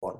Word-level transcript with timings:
One. 0.00 0.16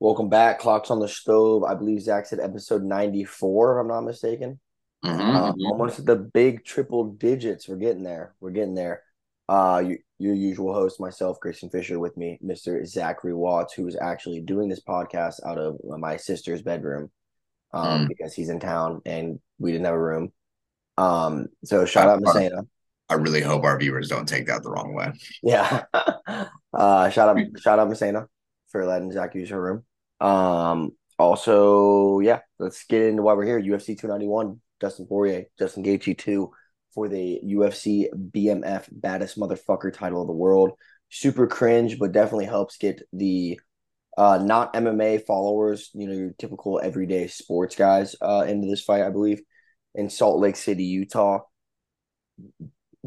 Welcome 0.00 0.28
back. 0.28 0.58
Clocks 0.58 0.90
on 0.90 1.00
the 1.00 1.08
stove. 1.08 1.64
I 1.64 1.74
believe 1.74 2.02
Zach 2.02 2.26
said 2.26 2.40
episode 2.40 2.82
94, 2.82 3.78
if 3.78 3.80
I'm 3.82 3.88
not 3.88 4.02
mistaken. 4.02 4.60
Mhm, 5.04 5.20
Uh, 5.20 5.52
mhm. 5.52 5.70
almost 5.70 5.98
at 6.00 6.06
the 6.06 6.16
big 6.16 6.64
triple 6.64 7.04
digits. 7.12 7.68
We're 7.68 7.76
getting 7.76 8.02
there. 8.02 8.34
We're 8.40 8.50
getting 8.50 8.74
there. 8.74 9.02
Uh, 9.48 9.82
you, 9.86 9.98
your 10.18 10.34
usual 10.34 10.74
host, 10.74 10.98
myself, 11.00 11.38
Christian 11.40 11.70
Fisher, 11.70 11.98
with 12.00 12.16
me, 12.16 12.38
Mr. 12.42 12.84
Zachary 12.84 13.34
Watts, 13.34 13.74
who 13.74 13.86
is 13.86 13.96
actually 13.96 14.40
doing 14.40 14.68
this 14.68 14.82
podcast 14.82 15.44
out 15.44 15.58
of 15.58 15.78
my 15.84 16.16
sister's 16.16 16.62
bedroom 16.62 17.10
um, 17.72 18.04
Mm. 18.04 18.08
because 18.08 18.34
he's 18.34 18.48
in 18.48 18.58
town 18.58 19.02
and 19.06 19.40
we 19.58 19.70
didn't 19.70 19.84
have 19.84 19.94
a 19.94 20.02
room. 20.02 20.32
Um, 20.98 21.46
so 21.64 21.84
shout 21.84 22.08
out 22.08 22.22
Messina. 22.22 22.66
I 23.08 23.14
really 23.14 23.40
hope 23.40 23.64
our 23.64 23.78
viewers 23.78 24.08
don't 24.08 24.26
take 24.26 24.46
that 24.46 24.62
the 24.62 24.70
wrong 24.70 24.94
way. 24.94 25.12
Yeah. 25.42 25.84
uh 26.72 27.10
shout 27.10 27.36
out 27.36 27.38
shout 27.58 27.78
out 27.78 27.88
Messina 27.88 28.26
for 28.70 28.84
letting 28.84 29.12
Zach 29.12 29.34
use 29.34 29.50
her 29.50 29.62
room. 29.62 29.84
Um 30.20 30.92
also, 31.18 32.20
yeah, 32.20 32.40
let's 32.58 32.84
get 32.84 33.02
into 33.02 33.22
why 33.22 33.32
we're 33.32 33.46
here. 33.46 33.60
UFC 33.60 33.98
291, 33.98 34.60
Dustin 34.80 35.06
Poirier, 35.06 35.46
Justin 35.58 35.82
Gaethje 35.82 36.18
2 36.18 36.50
for 36.94 37.08
the 37.08 37.40
UFC 37.42 38.08
BMF 38.12 38.86
baddest 38.92 39.38
motherfucker 39.38 39.92
title 39.92 40.20
of 40.20 40.26
the 40.26 40.34
world. 40.34 40.72
Super 41.08 41.46
cringe, 41.46 41.98
but 41.98 42.12
definitely 42.12 42.46
helps 42.46 42.76
get 42.76 43.02
the 43.12 43.60
uh 44.18 44.38
not 44.42 44.74
MMA 44.74 45.24
followers, 45.26 45.90
you 45.94 46.08
know, 46.08 46.14
your 46.14 46.32
typical 46.38 46.80
everyday 46.82 47.28
sports 47.28 47.76
guys 47.76 48.16
uh 48.20 48.44
into 48.48 48.66
this 48.66 48.82
fight, 48.82 49.02
I 49.02 49.10
believe, 49.10 49.42
in 49.94 50.10
Salt 50.10 50.40
Lake 50.40 50.56
City, 50.56 50.84
Utah 50.84 51.40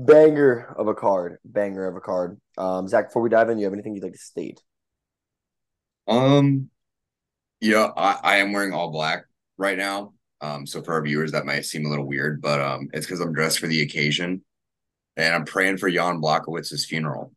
banger 0.06 0.74
of 0.78 0.88
a 0.88 0.94
card, 0.94 1.38
banger 1.44 1.88
of 1.88 1.96
a 1.96 2.00
card. 2.00 2.40
Um, 2.58 2.88
Zach, 2.88 3.10
before 3.10 3.22
we 3.22 3.30
dive 3.30 3.50
in, 3.50 3.58
you 3.58 3.66
have 3.66 3.74
anything 3.74 3.96
you'd 3.96 4.04
like 4.04 4.14
to 4.14 4.20
state? 4.20 4.62
Um, 6.08 6.70
yeah, 7.60 7.90
I, 7.96 8.20
I 8.24 8.38
am 8.38 8.54
wearing 8.54 8.74
all 8.74 8.92
black 8.92 9.26
right 9.58 9.78
now. 9.78 10.14
Um, 10.42 10.66
so 10.66 10.82
for 10.82 10.94
our 10.94 11.02
viewers, 11.02 11.34
that 11.34 11.46
might 11.46 11.66
seem 11.66 11.86
a 11.86 11.90
little 11.90 12.08
weird, 12.08 12.42
but 12.42 12.62
um, 12.62 12.88
it's 12.94 13.06
because 13.06 13.20
I'm 13.20 13.34
dressed 13.34 13.60
for 13.60 13.68
the 13.68 13.82
occasion, 13.82 14.44
and 15.18 15.36
I'm 15.36 15.44
praying 15.46 15.78
for 15.78 15.92
Jan 15.92 16.22
Blachowicz' 16.22 16.86
funeral. 16.86 17.34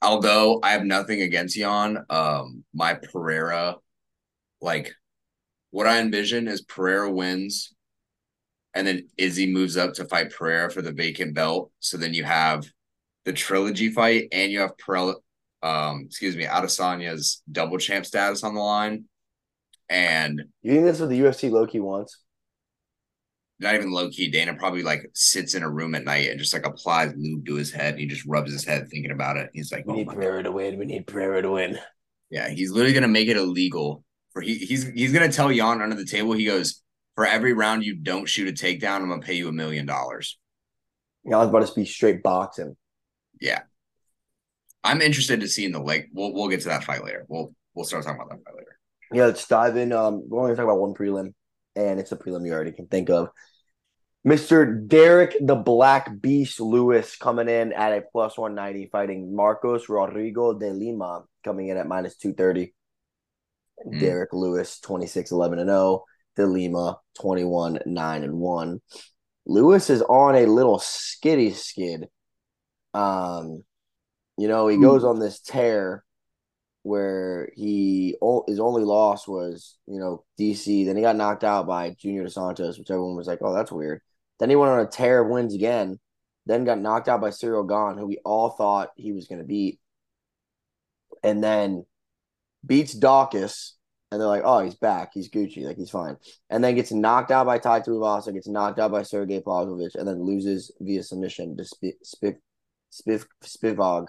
Although 0.00 0.60
I 0.62 0.72
have 0.72 0.84
nothing 0.84 1.22
against 1.22 1.56
Jan, 1.56 2.04
um, 2.08 2.62
my 2.72 2.94
Pereira, 2.94 3.76
like, 4.60 4.94
what 5.72 5.88
I 5.88 5.98
envision 5.98 6.46
is 6.46 6.62
Pereira 6.62 7.10
wins, 7.10 7.73
and 8.74 8.86
then 8.86 9.08
Izzy 9.16 9.52
moves 9.52 9.76
up 9.76 9.94
to 9.94 10.04
fight 10.04 10.32
Pereira 10.32 10.70
for 10.70 10.82
the 10.82 10.92
vacant 10.92 11.34
belt. 11.34 11.70
So 11.80 11.96
then 11.96 12.14
you 12.14 12.24
have 12.24 12.64
the 13.24 13.32
trilogy 13.32 13.90
fight, 13.90 14.28
and 14.32 14.52
you 14.52 14.60
have 14.60 14.76
Pereira, 14.78 15.14
um, 15.62 16.02
excuse 16.06 16.36
me, 16.36 16.44
Adesanya's 16.44 17.42
double 17.50 17.78
champ 17.78 18.04
status 18.06 18.42
on 18.44 18.54
the 18.54 18.60
line, 18.60 19.04
and 19.88 20.42
You 20.62 20.72
think 20.72 20.84
this 20.84 20.96
is 20.96 21.00
what 21.02 21.10
the 21.10 21.20
UFC 21.20 21.50
low 21.50 21.66
key 21.66 21.80
wants? 21.80 22.18
not 23.60 23.74
even 23.76 23.92
low 23.92 24.10
key. 24.10 24.30
Dana 24.30 24.54
probably 24.54 24.82
like 24.82 25.08
sits 25.14 25.54
in 25.54 25.62
a 25.62 25.70
room 25.70 25.94
at 25.94 26.04
night 26.04 26.28
and 26.28 26.38
just 26.38 26.52
like 26.52 26.66
applies 26.66 27.14
lube 27.16 27.46
to 27.46 27.54
his 27.54 27.70
head. 27.72 27.92
And 27.94 28.00
he 28.00 28.06
just 28.06 28.26
rubs 28.26 28.52
his 28.52 28.64
head 28.64 28.88
thinking 28.90 29.12
about 29.12 29.36
it. 29.36 29.50
He's 29.54 29.72
like, 29.72 29.86
We 29.86 29.92
oh 29.92 29.96
need 29.96 30.06
my 30.08 30.14
Pereira 30.14 30.42
to 30.42 30.52
win. 30.52 30.78
We 30.78 30.86
need 30.86 31.06
Pereira 31.06 31.40
to 31.40 31.52
win. 31.52 31.78
Yeah, 32.30 32.48
he's 32.50 32.72
literally 32.72 32.92
gonna 32.94 33.08
make 33.08 33.28
it 33.28 33.36
illegal 33.36 34.04
for 34.32 34.42
he 34.42 34.56
he's 34.56 34.88
he's 34.88 35.12
gonna 35.12 35.30
tell 35.30 35.52
Jan 35.52 35.80
under 35.80 35.94
the 35.96 36.04
table. 36.04 36.32
He 36.32 36.44
goes, 36.44 36.82
for 37.14 37.26
every 37.26 37.52
round 37.52 37.84
you 37.84 37.94
don't 37.94 38.26
shoot 38.26 38.48
a 38.48 38.52
takedown, 38.52 39.00
I'm 39.00 39.08
gonna 39.08 39.22
pay 39.22 39.34
you 39.34 39.48
a 39.48 39.52
million 39.52 39.86
dollars. 39.86 40.38
Know, 41.24 41.38
I 41.38 41.40
was 41.40 41.48
about 41.48 41.66
to 41.66 41.74
be 41.74 41.86
straight 41.86 42.22
boxing. 42.22 42.76
Yeah, 43.40 43.62
I'm 44.82 45.00
interested 45.00 45.40
to 45.40 45.48
see 45.48 45.64
in 45.64 45.72
the 45.72 45.80
leg. 45.80 46.10
We'll 46.12 46.32
we'll 46.32 46.48
get 46.48 46.60
to 46.62 46.68
that 46.68 46.84
fight 46.84 47.04
later. 47.04 47.24
We'll 47.28 47.54
we'll 47.74 47.84
start 47.84 48.04
talking 48.04 48.20
about 48.20 48.30
that 48.30 48.44
fight 48.44 48.56
later. 48.56 48.78
Yeah, 49.12 49.26
let's 49.26 49.46
dive 49.46 49.76
in. 49.76 49.92
Um, 49.92 50.28
we're 50.28 50.40
only 50.40 50.50
gonna 50.50 50.56
talk 50.56 50.64
about 50.64 50.80
one 50.80 50.94
prelim, 50.94 51.32
and 51.76 51.98
it's 51.98 52.12
a 52.12 52.16
prelim 52.16 52.46
you 52.46 52.52
already 52.52 52.72
can 52.72 52.86
think 52.86 53.10
of. 53.10 53.30
Mr. 54.26 54.86
Derrick 54.88 55.36
the 55.40 55.54
Black 55.54 56.20
Beast 56.20 56.58
Lewis 56.58 57.14
coming 57.16 57.48
in 57.48 57.74
at 57.74 57.92
a 57.92 58.02
plus 58.10 58.38
190, 58.38 58.88
fighting 58.90 59.36
Marcos 59.36 59.88
Rodrigo 59.88 60.54
de 60.54 60.70
Lima 60.70 61.24
coming 61.44 61.68
in 61.68 61.76
at 61.76 61.86
minus 61.86 62.16
230. 62.16 62.74
Mm. 63.86 64.00
Derrick 64.00 64.32
Lewis 64.32 64.80
26 64.80 65.30
11 65.30 65.58
and 65.58 65.68
0, 65.68 66.04
de 66.36 66.46
Lima 66.46 66.98
21 67.20 67.80
9 67.86 68.22
and 68.24 68.34
1. 68.34 68.80
Lewis 69.46 69.90
is 69.90 70.02
on 70.02 70.34
a 70.34 70.46
little 70.46 70.78
skiddy 70.78 71.52
skid. 71.52 72.08
Um, 72.94 73.64
you 74.38 74.48
know, 74.48 74.68
he 74.68 74.78
goes 74.78 75.04
on 75.04 75.18
this 75.18 75.40
tear 75.40 76.04
where 76.82 77.50
he 77.54 78.14
his 78.46 78.60
only 78.60 78.84
loss 78.84 79.26
was 79.26 79.76
you 79.86 79.98
know 79.98 80.24
DC. 80.38 80.86
Then 80.86 80.96
he 80.96 81.02
got 81.02 81.16
knocked 81.16 81.44
out 81.44 81.66
by 81.66 81.90
Junior 81.90 82.22
Dos 82.24 82.34
Santos, 82.34 82.78
which 82.78 82.90
everyone 82.90 83.16
was 83.16 83.26
like, 83.26 83.40
"Oh, 83.42 83.54
that's 83.54 83.72
weird." 83.72 84.00
Then 84.38 84.50
he 84.50 84.56
went 84.56 84.72
on 84.72 84.80
a 84.80 84.86
tear 84.86 85.22
of 85.22 85.30
wins 85.30 85.54
again. 85.54 85.98
Then 86.46 86.64
got 86.64 86.78
knocked 86.78 87.08
out 87.08 87.20
by 87.20 87.30
Ciryl 87.30 87.68
Gane, 87.68 87.98
who 87.98 88.06
we 88.06 88.18
all 88.24 88.50
thought 88.50 88.90
he 88.96 89.12
was 89.12 89.26
going 89.26 89.38
to 89.40 89.46
beat, 89.46 89.80
and 91.22 91.42
then 91.42 91.86
beats 92.64 92.94
Daukaus. 92.94 93.72
And 94.14 94.20
they're 94.20 94.28
like, 94.28 94.42
"Oh, 94.44 94.60
he's 94.60 94.76
back. 94.76 95.10
He's 95.12 95.28
Gucci. 95.28 95.64
Like 95.64 95.76
he's 95.76 95.90
fine." 95.90 96.16
And 96.48 96.62
then 96.62 96.76
gets 96.76 96.92
knocked 96.92 97.32
out 97.32 97.46
by 97.46 97.58
Tai 97.58 97.80
Tuivasa, 97.80 98.32
gets 98.32 98.48
knocked 98.48 98.78
out 98.78 98.92
by 98.92 99.02
Sergey 99.02 99.40
Pavlovich, 99.40 99.96
and 99.96 100.06
then 100.06 100.22
loses 100.22 100.70
via 100.80 101.02
submission 101.02 101.56
to 101.56 101.64
Spiv 101.64 101.94
Spiv 102.04 102.36
Spiv 102.92 103.26
Spivog. 103.44 104.06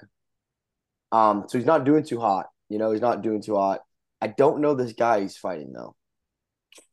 Um, 1.11 1.45
so 1.47 1.57
he's 1.57 1.67
not 1.67 1.85
doing 1.85 2.03
too 2.03 2.19
hot. 2.19 2.47
You 2.69 2.77
know, 2.77 2.91
he's 2.91 3.01
not 3.01 3.23
doing 3.23 3.41
too 3.41 3.55
hot. 3.55 3.81
I 4.21 4.27
don't 4.27 4.61
know 4.61 4.75
this 4.75 4.93
guy 4.93 5.21
he's 5.21 5.37
fighting 5.37 5.73
though. 5.73 5.95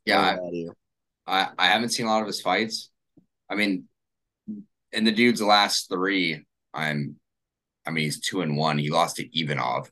Yeah, 0.07 0.21
I 0.21 0.23
I, 0.23 0.27
don't 0.27 0.37
know 0.37 0.43
about 0.43 0.55
you. 0.55 0.73
I 1.27 1.49
I 1.59 1.67
haven't 1.67 1.91
seen 1.91 2.07
a 2.07 2.09
lot 2.09 2.23
of 2.23 2.27
his 2.27 2.41
fights. 2.41 2.91
I 3.51 3.55
mean, 3.55 3.89
in 4.93 5.05
the 5.05 5.13
dude's 5.13 5.43
last 5.43 5.89
three, 5.91 6.45
I'm, 6.73 7.17
I 7.87 7.91
mean, 7.91 8.05
he's 8.05 8.21
two 8.21 8.41
and 8.41 8.57
one. 8.57 8.79
He 8.79 8.91
lost 8.91 9.17
to 9.17 9.39
Ivanov, 9.39 9.91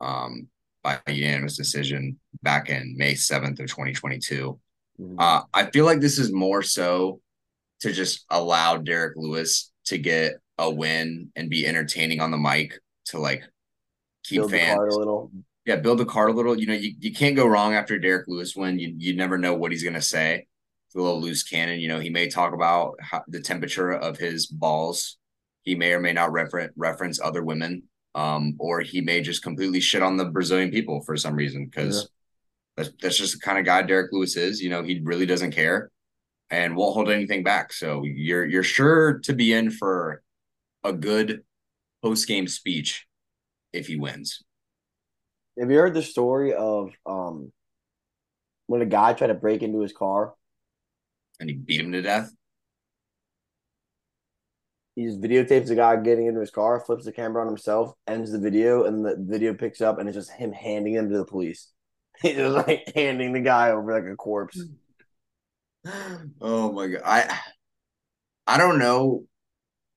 um, 0.00 0.48
by 0.96 1.12
unanimous 1.12 1.56
decision 1.56 2.18
back 2.42 2.70
in 2.70 2.94
May 2.96 3.14
seventh 3.14 3.60
of 3.60 3.68
twenty 3.68 3.92
twenty 3.92 4.18
two. 4.18 4.58
Mhm. 5.00 5.16
Uh, 5.18 5.42
I 5.54 5.70
feel 5.70 5.84
like 5.84 6.00
this 6.00 6.18
is 6.18 6.32
more 6.32 6.62
so 6.62 7.20
to 7.80 7.92
just 7.92 8.24
allow 8.30 8.76
Derrick 8.76 9.14
Lewis 9.16 9.70
to 9.86 9.98
get 9.98 10.34
a 10.58 10.68
win 10.70 11.30
and 11.36 11.48
be 11.50 11.66
entertaining 11.66 12.20
on 12.20 12.30
the 12.30 12.36
mic 12.36 12.78
to 13.06 13.18
like 13.18 13.44
keep 14.24 14.40
Build 14.40 14.50
the 14.50 14.58
fans. 14.58 14.76
card 14.76 14.92
a 14.92 14.96
little. 14.96 15.30
Yeah, 15.64 15.76
build 15.76 15.98
the 15.98 16.06
card 16.06 16.30
a 16.30 16.32
little. 16.32 16.58
You 16.58 16.66
know, 16.66 16.74
you, 16.74 16.94
you 16.98 17.12
can't 17.12 17.36
go 17.36 17.46
wrong 17.46 17.74
after 17.74 17.98
Derrick 17.98 18.26
Lewis 18.26 18.56
win. 18.56 18.78
You 18.78 18.94
you 18.96 19.14
never 19.16 19.38
know 19.38 19.54
what 19.54 19.70
he's 19.72 19.84
gonna 19.84 20.02
say. 20.02 20.46
It's 20.86 20.94
a 20.94 20.98
little 20.98 21.20
loose 21.20 21.42
cannon. 21.42 21.80
You 21.80 21.88
know, 21.88 22.00
he 22.00 22.08
may 22.08 22.28
talk 22.28 22.54
about 22.54 22.94
how, 23.00 23.22
the 23.28 23.40
temperature 23.40 23.92
of 23.92 24.16
his 24.18 24.46
balls. 24.46 25.18
He 25.62 25.74
may 25.74 25.92
or 25.92 26.00
may 26.00 26.14
not 26.14 26.32
refer- 26.32 26.72
reference 26.76 27.20
other 27.20 27.42
women, 27.44 27.82
um, 28.18 28.56
or 28.58 28.80
he 28.80 29.00
may 29.00 29.20
just 29.20 29.42
completely 29.42 29.80
shit 29.80 30.02
on 30.02 30.16
the 30.16 30.24
Brazilian 30.24 30.70
people 30.70 31.00
for 31.02 31.16
some 31.16 31.36
reason 31.36 31.66
because 31.66 32.08
that's 32.76 32.90
that's 33.00 33.16
just 33.16 33.34
the 33.34 33.40
kind 33.40 33.58
of 33.58 33.64
guy 33.64 33.82
Derrick 33.82 34.10
Lewis 34.12 34.36
is. 34.36 34.60
You 34.60 34.70
know, 34.70 34.82
he 34.82 35.00
really 35.02 35.26
doesn't 35.26 35.52
care 35.52 35.90
and 36.50 36.74
won't 36.74 36.94
hold 36.94 37.10
anything 37.10 37.44
back. 37.44 37.72
So 37.72 38.02
you're 38.04 38.44
you're 38.44 38.64
sure 38.64 39.20
to 39.20 39.32
be 39.32 39.52
in 39.52 39.70
for 39.70 40.22
a 40.82 40.92
good 40.92 41.42
post 42.02 42.26
game 42.26 42.48
speech 42.48 43.06
if 43.72 43.86
he 43.86 43.96
wins. 43.96 44.42
Have 45.58 45.70
you 45.70 45.78
heard 45.78 45.94
the 45.94 46.02
story 46.02 46.54
of 46.54 46.90
um 47.06 47.52
when 48.66 48.82
a 48.82 48.86
guy 48.86 49.12
tried 49.12 49.28
to 49.28 49.34
break 49.34 49.62
into 49.62 49.80
his 49.80 49.92
car? 49.92 50.34
and 51.40 51.48
he 51.48 51.54
beat 51.54 51.80
him 51.80 51.92
to 51.92 52.02
death. 52.02 52.32
He 54.98 55.04
just 55.04 55.20
videotapes 55.20 55.68
the 55.68 55.76
guy 55.76 55.94
getting 55.94 56.26
into 56.26 56.40
his 56.40 56.50
car, 56.50 56.80
flips 56.80 57.04
the 57.04 57.12
camera 57.12 57.40
on 57.40 57.46
himself, 57.46 57.94
ends 58.08 58.32
the 58.32 58.38
video, 58.40 58.82
and 58.82 59.04
the 59.04 59.14
video 59.16 59.54
picks 59.54 59.80
up, 59.80 60.00
and 60.00 60.08
it's 60.08 60.16
just 60.16 60.32
him 60.32 60.50
handing 60.50 60.94
him 60.94 61.08
to 61.08 61.18
the 61.18 61.24
police. 61.24 61.70
He's 62.20 62.34
just 62.34 62.66
like 62.66 62.90
handing 62.96 63.32
the 63.32 63.38
guy 63.38 63.70
over 63.70 63.92
like 63.92 64.12
a 64.12 64.16
corpse. 64.16 64.60
Oh 66.40 66.72
my 66.72 66.88
god. 66.88 67.02
I 67.04 67.38
I 68.44 68.58
don't 68.58 68.80
know 68.80 69.24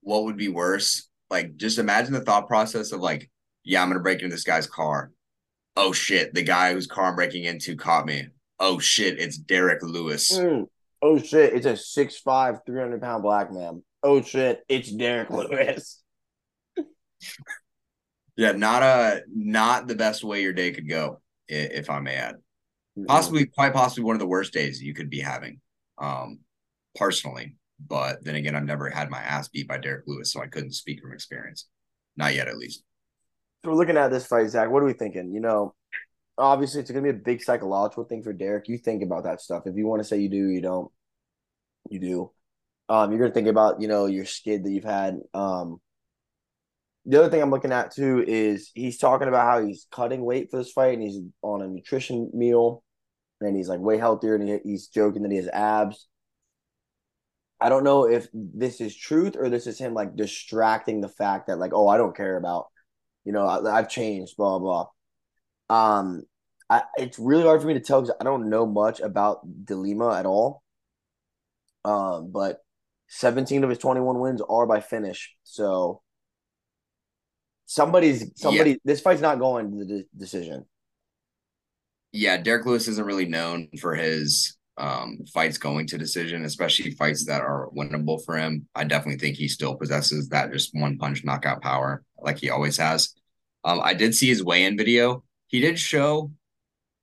what 0.02 0.22
would 0.22 0.36
be 0.36 0.48
worse. 0.48 1.08
Like 1.30 1.56
just 1.56 1.78
imagine 1.78 2.12
the 2.12 2.20
thought 2.20 2.46
process 2.46 2.92
of 2.92 3.00
like, 3.00 3.28
yeah, 3.64 3.82
I'm 3.82 3.88
gonna 3.88 3.98
break 3.98 4.22
into 4.22 4.32
this 4.32 4.44
guy's 4.44 4.68
car. 4.68 5.10
Oh 5.76 5.92
shit, 5.92 6.32
the 6.32 6.44
guy 6.44 6.72
whose 6.72 6.86
car 6.86 7.06
I'm 7.06 7.16
breaking 7.16 7.42
into 7.42 7.74
caught 7.74 8.06
me. 8.06 8.28
Oh 8.60 8.78
shit, 8.78 9.18
it's 9.18 9.36
Derrick 9.36 9.82
Lewis. 9.82 10.30
Mm. 10.30 10.66
Oh 11.02 11.18
shit, 11.18 11.54
it's 11.54 11.66
a 11.66 11.72
6'5", 11.72 12.60
300 12.64 13.02
pound 13.02 13.24
black 13.24 13.52
man. 13.52 13.82
Oh 14.02 14.22
shit, 14.22 14.64
it's 14.68 14.90
Derrick 14.90 15.30
Lewis. 15.30 16.02
Yeah, 18.36 18.52
not 18.52 18.82
a 18.82 19.22
not 19.32 19.86
the 19.86 19.94
best 19.94 20.24
way 20.24 20.42
your 20.42 20.52
day 20.52 20.72
could 20.72 20.88
go, 20.88 21.20
if 21.48 21.90
I 21.90 22.00
may 22.00 22.14
add. 22.14 22.36
Possibly 23.06 23.46
quite 23.46 23.72
possibly 23.72 24.04
one 24.04 24.16
of 24.16 24.20
the 24.20 24.26
worst 24.26 24.52
days 24.52 24.82
you 24.82 24.94
could 24.94 25.10
be 25.10 25.20
having. 25.20 25.60
Um 25.98 26.40
personally. 26.94 27.56
But 27.84 28.24
then 28.24 28.36
again, 28.36 28.54
I've 28.54 28.64
never 28.64 28.90
had 28.90 29.10
my 29.10 29.20
ass 29.20 29.48
beat 29.48 29.68
by 29.68 29.78
Derrick 29.78 30.04
Lewis, 30.06 30.32
so 30.32 30.40
I 30.40 30.46
couldn't 30.46 30.72
speak 30.72 31.00
from 31.00 31.12
experience. 31.12 31.66
Not 32.16 32.34
yet, 32.34 32.48
at 32.48 32.58
least. 32.58 32.84
So 33.64 33.70
we're 33.70 33.76
looking 33.76 33.96
at 33.96 34.10
this 34.10 34.26
fight, 34.26 34.48
Zach. 34.50 34.70
What 34.70 34.82
are 34.82 34.86
we 34.86 34.92
thinking? 34.92 35.32
You 35.32 35.40
know, 35.40 35.74
obviously 36.38 36.80
it's 36.80 36.90
going 36.90 37.04
to 37.04 37.12
be 37.12 37.18
a 37.18 37.20
big 37.20 37.42
psychological 37.42 38.04
thing 38.04 38.22
for 38.22 38.32
Derrick. 38.32 38.68
You 38.68 38.78
think 38.78 39.02
about 39.02 39.24
that 39.24 39.40
stuff. 39.40 39.66
If 39.66 39.76
you 39.76 39.86
want 39.86 40.00
to 40.00 40.04
say 40.08 40.18
you 40.18 40.28
do, 40.28 40.48
you 40.48 40.60
don't. 40.60 40.90
You 41.90 41.98
do. 41.98 42.30
Um, 42.92 43.10
you're 43.10 43.26
to 43.26 43.32
think 43.32 43.48
about 43.48 43.80
you 43.80 43.88
know 43.88 44.04
your 44.04 44.26
skid 44.26 44.64
that 44.64 44.70
you've 44.70 44.84
had. 44.84 45.18
Um, 45.32 45.80
the 47.06 47.18
other 47.18 47.30
thing 47.30 47.40
I'm 47.40 47.50
looking 47.50 47.72
at 47.72 47.94
too 47.94 48.22
is 48.28 48.70
he's 48.74 48.98
talking 48.98 49.28
about 49.28 49.46
how 49.46 49.66
he's 49.66 49.86
cutting 49.90 50.22
weight 50.22 50.50
for 50.50 50.58
this 50.58 50.72
fight 50.72 50.92
and 50.98 51.02
he's 51.02 51.18
on 51.40 51.62
a 51.62 51.68
nutrition 51.68 52.30
meal 52.34 52.84
and 53.40 53.56
he's 53.56 53.70
like 53.70 53.80
way 53.80 53.96
healthier 53.96 54.34
and 54.34 54.46
he, 54.46 54.58
he's 54.62 54.88
joking 54.88 55.22
that 55.22 55.30
he 55.30 55.38
has 55.38 55.48
abs. 55.48 56.06
I 57.62 57.70
don't 57.70 57.82
know 57.82 58.06
if 58.06 58.28
this 58.34 58.78
is 58.82 58.94
truth 58.94 59.36
or 59.38 59.48
this 59.48 59.66
is 59.66 59.78
him 59.78 59.94
like 59.94 60.14
distracting 60.14 61.00
the 61.00 61.08
fact 61.08 61.46
that 61.46 61.58
like 61.58 61.72
oh 61.72 61.88
I 61.88 61.96
don't 61.96 62.14
care 62.14 62.36
about 62.36 62.66
you 63.24 63.32
know 63.32 63.48
I, 63.48 63.76
have 63.76 63.88
changed 63.88 64.36
blah 64.36 64.58
blah. 64.58 64.88
Um, 65.70 66.24
I, 66.68 66.82
it's 66.98 67.18
really 67.18 67.44
hard 67.44 67.62
for 67.62 67.68
me 67.68 67.74
to 67.74 67.80
tell 67.80 68.02
because 68.02 68.16
I 68.20 68.24
don't 68.24 68.50
know 68.50 68.66
much 68.66 69.00
about 69.00 69.40
De 69.64 69.74
Lima 69.74 70.18
at 70.18 70.26
all. 70.26 70.62
Um, 71.86 72.30
but 72.30 72.60
17 73.14 73.62
of 73.62 73.68
his 73.68 73.78
21 73.78 74.20
wins 74.20 74.40
are 74.48 74.66
by 74.66 74.80
finish, 74.80 75.36
so 75.44 76.00
somebody's 77.66 78.30
somebody. 78.36 78.70
Yeah. 78.70 78.76
This 78.86 79.02
fight's 79.02 79.20
not 79.20 79.38
going 79.38 79.70
to 79.70 79.84
the 79.84 79.84
de- 79.84 80.08
decision. 80.16 80.64
Yeah, 82.10 82.38
Derrick 82.38 82.64
Lewis 82.64 82.88
isn't 82.88 83.04
really 83.04 83.26
known 83.26 83.68
for 83.78 83.94
his 83.94 84.56
um, 84.78 85.18
fights 85.32 85.58
going 85.58 85.86
to 85.88 85.98
decision, 85.98 86.46
especially 86.46 86.92
fights 86.92 87.26
that 87.26 87.42
are 87.42 87.68
winnable 87.76 88.24
for 88.24 88.38
him. 88.38 88.66
I 88.74 88.84
definitely 88.84 89.18
think 89.18 89.36
he 89.36 89.46
still 89.46 89.74
possesses 89.74 90.30
that 90.30 90.50
just 90.50 90.70
one 90.72 90.96
punch 90.96 91.22
knockout 91.22 91.60
power 91.60 92.02
like 92.18 92.38
he 92.38 92.48
always 92.48 92.78
has. 92.78 93.14
Um, 93.62 93.80
I 93.82 93.92
did 93.92 94.14
see 94.14 94.28
his 94.28 94.42
weigh 94.42 94.64
in 94.64 94.78
video. 94.78 95.22
He 95.48 95.60
did 95.60 95.78
show 95.78 96.30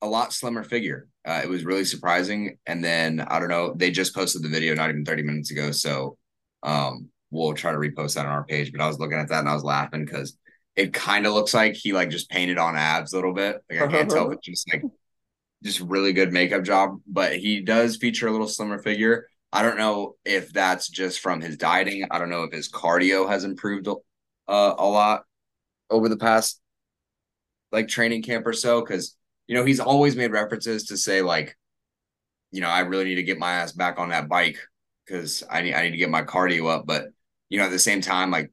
a 0.01 0.07
lot 0.07 0.33
slimmer 0.33 0.63
figure. 0.63 1.07
Uh, 1.29 1.41
it 1.43 1.49
was 1.49 1.63
really 1.63 1.85
surprising. 1.85 2.57
And 2.65 2.83
then 2.83 3.19
I 3.19 3.37
don't 3.37 3.49
know, 3.49 3.73
they 3.75 3.91
just 3.91 4.15
posted 4.15 4.41
the 4.41 4.49
video 4.49 4.73
not 4.73 4.89
even 4.89 5.05
30 5.05 5.21
minutes 5.21 5.51
ago. 5.51 5.69
So 5.69 6.17
um, 6.63 7.09
we'll 7.29 7.53
try 7.53 7.71
to 7.71 7.77
repost 7.77 8.15
that 8.15 8.25
on 8.25 8.31
our 8.31 8.45
page. 8.45 8.71
But 8.71 8.81
I 8.81 8.87
was 8.87 8.97
looking 8.97 9.19
at 9.19 9.29
that 9.29 9.41
and 9.41 9.49
I 9.49 9.53
was 9.53 9.63
laughing 9.63 10.05
because 10.05 10.35
it 10.75 10.91
kind 10.91 11.27
of 11.27 11.33
looks 11.33 11.53
like 11.53 11.75
he 11.75 11.93
like 11.93 12.09
just 12.09 12.31
painted 12.31 12.57
on 12.57 12.75
abs 12.75 13.13
a 13.13 13.15
little 13.15 13.35
bit. 13.35 13.57
Like 13.69 13.81
I 13.81 13.87
can't 13.87 14.09
tell 14.09 14.31
it's 14.31 14.43
just 14.43 14.73
like 14.73 14.81
just 15.63 15.81
really 15.81 16.13
good 16.13 16.33
makeup 16.33 16.63
job, 16.63 16.99
but 17.05 17.35
he 17.35 17.61
does 17.61 17.97
feature 17.97 18.27
a 18.27 18.31
little 18.31 18.47
slimmer 18.47 18.79
figure. 18.79 19.27
I 19.53 19.61
don't 19.61 19.77
know 19.77 20.15
if 20.25 20.51
that's 20.51 20.89
just 20.89 21.19
from 21.19 21.41
his 21.41 21.57
dieting. 21.57 22.07
I 22.09 22.17
don't 22.17 22.29
know 22.29 22.43
if 22.43 22.51
his 22.51 22.71
cardio 22.71 23.29
has 23.29 23.43
improved 23.43 23.87
uh, 23.87 23.93
a 24.47 24.87
lot 24.87 25.25
over 25.91 26.09
the 26.09 26.17
past 26.17 26.59
like 27.71 27.87
training 27.87 28.23
camp 28.23 28.47
or 28.47 28.53
so 28.53 28.81
because 28.81 29.15
you 29.49 29.55
know 29.55 29.65
he's 29.65 29.81
always 29.81 30.15
made 30.15 30.31
references 30.31 30.85
to 30.85 30.97
say 30.97 31.21
like 31.21 31.57
you 32.51 32.61
know 32.61 32.69
I 32.69 32.81
really 32.81 33.03
need 33.03 33.15
to 33.15 33.23
get 33.23 33.37
my 33.37 33.51
ass 33.51 33.73
back 33.73 33.99
on 33.99 34.09
that 34.09 34.29
bike 34.29 34.57
because 35.05 35.43
I 35.49 35.61
need 35.61 35.73
I 35.73 35.81
need 35.81 35.91
to 35.91 35.97
get 35.97 36.09
my 36.09 36.21
cardio 36.21 36.69
up 36.69 36.85
but 36.85 37.07
you 37.49 37.59
know 37.59 37.65
at 37.65 37.71
the 37.71 37.79
same 37.79 37.99
time 37.99 38.31
like 38.31 38.51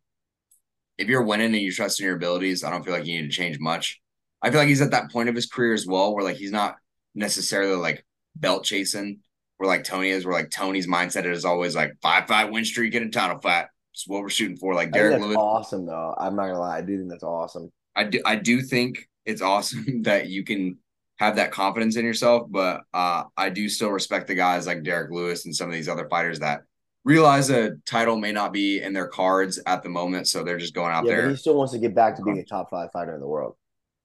if 0.99 1.09
you're 1.09 1.23
winning 1.23 1.55
and 1.55 1.63
you 1.63 1.73
trust 1.73 2.01
in 2.01 2.07
your 2.07 2.17
abilities, 2.17 2.65
I 2.65 2.71
don't 2.71 2.85
feel 2.85 2.95
like 2.95 3.07
you 3.07 3.21
need 3.21 3.31
to 3.31 3.37
change 3.37 3.59
much. 3.59 4.01
I 4.43 4.51
feel 4.51 4.61
like 4.61 4.69
he's 4.69 4.83
at 4.83 4.93
that 4.93 5.11
point 5.11 5.29
of 5.29 5.35
his 5.35 5.47
career 5.47 5.75
as 5.75 5.87
well, 5.87 6.15
where 6.15 6.25
like 6.25 6.37
he's 6.37 6.53
not 6.53 6.77
necessarily 7.15 7.77
like 7.77 8.05
belt 8.35 8.65
chasing, 8.65 9.21
where 9.57 9.69
like 9.69 9.85
Tony 9.85 10.11
is, 10.11 10.25
where 10.25 10.35
like 10.35 10.51
Tony's 10.51 10.87
mindset 10.87 11.27
is 11.27 11.45
always 11.45 11.75
like 11.75 11.97
five 12.03 12.27
five 12.27 12.51
win 12.51 12.65
streak 12.65 12.95
and 12.95 13.07
a 13.07 13.11
title 13.11 13.41
fight. 13.41 13.67
It's 13.93 14.07
what 14.07 14.23
we're 14.23 14.29
shooting 14.29 14.57
for. 14.57 14.75
Like 14.75 14.93
Derrick 14.93 15.21
Lewis, 15.21 15.37
awesome 15.37 15.87
though. 15.87 16.15
I'm 16.17 16.37
not 16.37 16.49
gonna 16.49 16.61
lie, 16.61 16.79
I 16.79 16.83
do 16.83 16.99
think 16.99 17.11
that's 17.11 17.23
awesome. 17.23 17.71
I 17.95 18.05
do 18.05 18.21
I 18.25 18.37
do 18.37 18.63
think 18.63 19.09
it's 19.25 19.43
awesome 19.43 19.85
that 20.03 20.29
you 20.29 20.45
can 20.45 20.79
have 21.17 21.37
that 21.37 21.51
confidence 21.51 21.97
in 21.97 22.05
yourself, 22.05 22.47
but 22.51 22.83
uh, 22.93 23.25
I 23.37 23.51
do 23.51 23.69
still 23.69 23.91
respect 23.91 24.27
the 24.27 24.35
guys 24.35 24.67
like 24.67 24.83
Derrick 24.83 25.11
Lewis 25.11 25.47
and 25.47 25.55
some 25.55 25.69
of 25.69 25.75
these 25.75 25.89
other 25.89 26.09
fighters 26.09 26.41
that 26.41 26.63
realize 27.05 27.49
a 27.51 27.77
title 27.87 28.17
may 28.17 28.33
not 28.33 28.53
be 28.53 28.83
in 28.83 28.93
their 28.93 29.09
cards 29.09 29.59
at 29.67 29.83
the 29.83 29.89
moment, 29.89 30.29
so 30.29 30.43
they're 30.43 30.59
just 30.59 30.75
going 30.75 30.93
out 30.93 31.07
yeah, 31.07 31.17
there. 31.17 31.31
he 31.31 31.37
still 31.37 31.57
wants 31.57 31.73
to 31.73 31.79
get 31.79 31.95
back 31.95 32.17
to 32.17 32.23
being 32.23 32.39
a 32.39 32.45
top 32.45 32.69
five 32.69 32.91
fighter 32.93 33.15
in 33.15 33.21
the 33.21 33.27
world. 33.27 33.57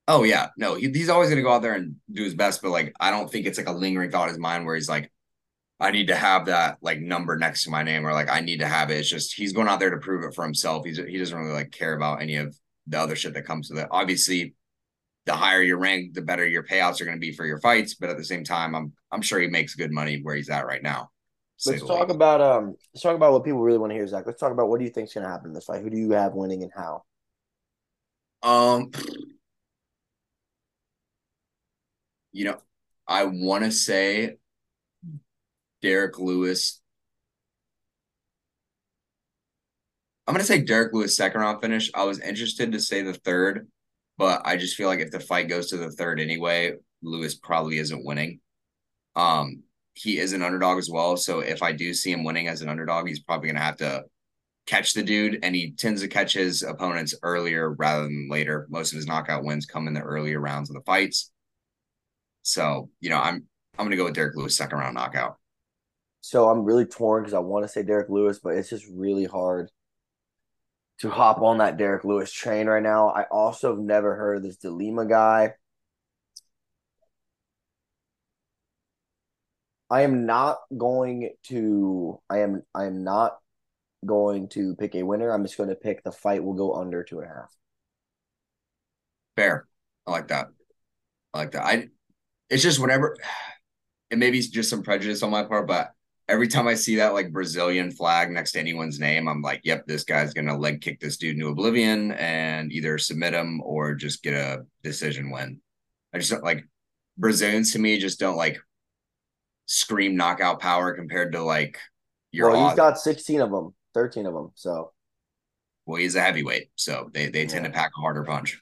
Oh 0.07 0.23
yeah, 0.23 0.49
no, 0.57 0.75
he, 0.75 0.89
he's 0.89 1.09
always 1.09 1.29
going 1.29 1.37
to 1.37 1.43
go 1.43 1.51
out 1.51 1.61
there 1.61 1.73
and 1.73 1.95
do 2.11 2.23
his 2.23 2.33
best, 2.35 2.61
but 2.61 2.71
like 2.71 2.93
I 2.99 3.11
don't 3.11 3.29
think 3.29 3.45
it's 3.45 3.57
like 3.57 3.67
a 3.67 3.71
lingering 3.71 4.11
thought 4.11 4.27
in 4.27 4.29
his 4.29 4.39
mind 4.39 4.65
where 4.65 4.75
he's 4.75 4.89
like, 4.89 5.11
I 5.79 5.91
need 5.91 6.07
to 6.07 6.15
have 6.15 6.45
that 6.45 6.77
like 6.81 6.99
number 6.99 7.37
next 7.37 7.63
to 7.63 7.71
my 7.71 7.83
name, 7.83 8.05
or 8.05 8.13
like 8.13 8.29
I 8.29 8.39
need 8.39 8.59
to 8.59 8.67
have 8.67 8.89
it. 8.89 8.99
It's 8.99 9.09
just 9.09 9.33
he's 9.33 9.51
going 9.51 9.67
out 9.67 9.79
there 9.79 9.89
to 9.89 9.97
prove 9.97 10.23
it 10.23 10.35
for 10.35 10.43
himself. 10.43 10.85
He's 10.85 10.97
he 10.97 11.17
doesn't 11.17 11.37
really 11.37 11.51
like 11.51 11.71
care 11.71 11.93
about 11.93 12.21
any 12.21 12.37
of 12.37 12.55
the 12.87 12.99
other 12.99 13.15
shit 13.15 13.33
that 13.33 13.45
comes 13.45 13.69
with 13.69 13.79
it. 13.79 13.87
Obviously, 13.89 14.53
the 15.25 15.33
higher 15.33 15.61
your 15.61 15.77
rank, 15.77 16.13
the 16.13 16.21
better 16.21 16.47
your 16.47 16.63
payouts 16.63 16.99
are 16.99 17.05
going 17.05 17.17
to 17.17 17.21
be 17.21 17.31
for 17.31 17.45
your 17.45 17.59
fights. 17.59 17.95
But 17.95 18.09
at 18.09 18.17
the 18.17 18.25
same 18.25 18.43
time, 18.43 18.75
I'm 18.75 18.93
I'm 19.11 19.21
sure 19.21 19.39
he 19.39 19.47
makes 19.47 19.75
good 19.75 19.91
money 19.91 20.19
where 20.21 20.35
he's 20.35 20.49
at 20.49 20.65
right 20.65 20.83
now. 20.83 21.11
Let's 21.65 21.85
talk 21.85 22.09
about 22.09 22.41
um. 22.41 22.75
Let's 22.93 23.03
talk 23.03 23.15
about 23.15 23.33
what 23.33 23.43
people 23.43 23.61
really 23.61 23.77
want 23.77 23.91
to 23.91 23.95
hear, 23.95 24.07
Zach. 24.07 24.25
Let's 24.25 24.39
talk 24.39 24.51
about 24.51 24.67
what 24.67 24.79
do 24.79 24.85
you 24.85 24.91
think 24.91 25.07
is 25.07 25.13
going 25.13 25.25
to 25.25 25.29
happen 25.29 25.49
in 25.49 25.53
this 25.53 25.65
fight. 25.65 25.81
Who 25.81 25.89
do 25.89 25.97
you 25.97 26.11
have 26.11 26.33
winning 26.33 26.63
and 26.63 26.71
how? 26.75 27.03
Um, 28.41 28.89
you 32.31 32.45
know, 32.45 32.57
I 33.07 33.25
want 33.25 33.63
to 33.63 33.71
say 33.71 34.37
Derrick 35.81 36.17
Lewis. 36.17 36.81
I'm 40.27 40.33
going 40.33 40.41
to 40.41 40.47
say 40.47 40.61
Derrick 40.61 40.93
Lewis 40.93 41.15
second 41.15 41.41
round 41.41 41.61
finish. 41.61 41.91
I 41.93 42.05
was 42.05 42.19
interested 42.19 42.71
to 42.71 42.79
say 42.79 43.01
the 43.01 43.13
third, 43.13 43.67
but 44.17 44.41
I 44.45 44.57
just 44.57 44.75
feel 44.75 44.87
like 44.87 44.99
if 44.99 45.11
the 45.11 45.19
fight 45.19 45.47
goes 45.47 45.67
to 45.69 45.77
the 45.77 45.91
third 45.91 46.19
anyway, 46.19 46.73
Lewis 47.01 47.35
probably 47.35 47.77
isn't 47.77 48.05
winning. 48.05 48.39
Um, 49.15 49.63
he 49.93 50.19
is 50.19 50.33
an 50.33 50.41
underdog 50.41 50.77
as 50.77 50.89
well. 50.89 51.17
So 51.17 51.39
if 51.39 51.61
I 51.61 51.71
do 51.71 51.93
see 51.93 52.11
him 52.11 52.23
winning 52.23 52.47
as 52.47 52.61
an 52.61 52.69
underdog, 52.69 53.07
he's 53.07 53.19
probably 53.19 53.51
to 53.51 53.59
have 53.59 53.77
to 53.77 54.03
catch 54.67 54.93
the 54.93 55.03
dude, 55.03 55.39
and 55.43 55.55
he 55.55 55.71
tends 55.71 56.01
to 56.01 56.07
catch 56.07 56.33
his 56.33 56.63
opponents 56.63 57.15
earlier 57.23 57.73
rather 57.73 58.03
than 58.03 58.29
later. 58.29 58.67
Most 58.69 58.93
of 58.93 58.97
his 58.97 59.07
knockout 59.07 59.43
wins 59.43 59.65
come 59.65 59.87
in 59.87 59.93
the 59.93 60.01
earlier 60.01 60.39
rounds 60.39 60.69
of 60.69 60.75
the 60.75 60.83
fights. 60.83 61.31
So 62.43 62.89
you 62.99 63.09
know, 63.09 63.19
I'm 63.19 63.45
I'm 63.77 63.89
to 63.89 63.97
go 63.97 64.05
with 64.05 64.13
Derrick 64.13 64.35
Lewis 64.35 64.55
second 64.55 64.79
round 64.79 64.95
knockout. 64.95 65.37
So 66.21 66.49
I'm 66.49 66.63
really 66.63 66.85
torn 66.85 67.23
because 67.23 67.33
I 67.33 67.39
want 67.39 67.65
to 67.65 67.69
say 67.69 67.83
Derrick 67.83 68.09
Lewis, 68.09 68.39
but 68.39 68.55
it's 68.55 68.69
just 68.69 68.85
really 68.93 69.25
hard 69.25 69.71
to 71.01 71.09
hop 71.09 71.41
on 71.41 71.57
that 71.57 71.77
Derrick 71.77 72.03
Lewis 72.03 72.31
train 72.31 72.67
right 72.67 72.81
now. 72.81 73.09
I 73.09 73.23
also 73.23 73.71
have 73.71 73.83
never 73.83 74.15
heard 74.15 74.37
of 74.37 74.43
this 74.43 74.57
De 74.57 74.69
Lima 74.69 75.05
guy. 75.07 75.55
I 79.89 80.01
am 80.01 80.27
not 80.27 80.59
going 80.75 81.31
to. 81.47 82.19
I 82.29 82.39
am. 82.39 82.61
I 82.73 82.85
am 82.85 83.03
not 83.03 83.39
going 84.05 84.47
to 84.49 84.75
pick 84.75 84.93
a 84.95 85.03
winner. 85.03 85.31
I'm 85.31 85.43
just 85.43 85.57
going 85.57 85.69
to 85.69 85.75
pick 85.75 86.03
the 86.03 86.11
fight 86.11 86.43
will 86.43 86.53
go 86.53 86.75
under 86.75 87.03
two 87.03 87.19
and 87.19 87.29
a 87.29 87.33
half. 87.33 87.55
Fair. 89.35 89.67
I 90.05 90.11
like 90.11 90.27
that. 90.27 90.47
I 91.33 91.37
like 91.39 91.51
that. 91.51 91.65
I. 91.65 91.89
It's 92.49 92.63
just 92.63 92.79
whenever, 92.79 93.17
it 94.09 94.17
maybe 94.17 94.37
it's 94.37 94.49
just 94.49 94.69
some 94.69 94.83
prejudice 94.83 95.23
on 95.23 95.31
my 95.31 95.43
part, 95.43 95.67
but 95.67 95.91
every 96.31 96.47
time 96.47 96.67
I 96.67 96.75
see 96.75 96.95
that 96.95 97.13
like 97.13 97.33
Brazilian 97.33 97.91
flag 97.91 98.31
next 98.31 98.53
to 98.53 98.59
anyone's 98.59 98.99
name, 98.99 99.27
I'm 99.27 99.41
like, 99.41 99.61
yep, 99.63 99.85
this 99.85 100.03
guy's 100.03 100.33
gonna 100.33 100.57
leg 100.57 100.81
kick 100.81 100.99
this 100.99 101.17
dude 101.17 101.35
into 101.35 101.49
oblivion 101.49 102.13
and 102.13 102.71
either 102.71 102.97
submit 102.97 103.33
him 103.33 103.61
or 103.61 103.93
just 103.93 104.23
get 104.23 104.33
a 104.33 104.65
decision 104.81 105.29
win. 105.29 105.59
I 106.13 106.19
just 106.19 106.31
don't 106.31 106.43
like 106.43 106.65
Brazilians 107.17 107.73
to 107.73 107.79
me 107.79 107.99
just 107.99 108.19
don't 108.19 108.37
like 108.37 108.57
scream 109.65 110.15
knockout 110.15 110.59
power 110.59 110.93
compared 110.93 111.33
to 111.33 111.43
like 111.43 111.77
your. 112.31 112.51
Well, 112.51 112.69
he's 112.69 112.77
got 112.77 112.97
sixteen 112.97 113.41
of 113.41 113.51
them, 113.51 113.75
thirteen 113.93 114.25
of 114.25 114.33
them. 114.33 114.51
So. 114.55 114.93
Well, 115.85 115.99
he's 115.99 116.15
a 116.15 116.21
heavyweight, 116.21 116.69
so 116.75 117.09
they 117.13 117.27
they 117.27 117.45
tend 117.45 117.65
yeah. 117.65 117.71
to 117.71 117.75
pack 117.75 117.91
a 117.97 118.01
harder 118.01 118.23
punch. 118.23 118.61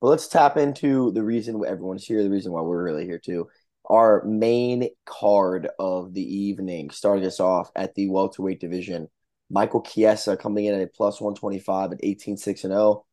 But 0.00 0.08
let's 0.08 0.28
tap 0.28 0.56
into 0.56 1.10
the 1.10 1.22
reason 1.22 1.62
everyone's 1.66 2.04
here. 2.04 2.22
The 2.22 2.30
reason 2.30 2.52
why 2.52 2.62
we're 2.62 2.82
really 2.82 3.04
here 3.04 3.18
too. 3.18 3.48
Our 3.88 4.22
main 4.24 4.90
card 5.06 5.68
of 5.78 6.12
the 6.12 6.22
evening, 6.22 6.90
starting 6.90 7.24
us 7.24 7.40
off 7.40 7.70
at 7.74 7.94
the 7.94 8.08
welterweight 8.08 8.60
division. 8.60 9.08
Michael 9.50 9.80
Chiesa 9.80 10.36
coming 10.36 10.66
in 10.66 10.74
at 10.74 10.82
a 10.82 10.86
plus 10.86 11.20
125 11.20 11.92
at 11.92 12.00
18 12.02 12.36
6 12.36 12.64
and 12.64 12.72
0 12.72 13.06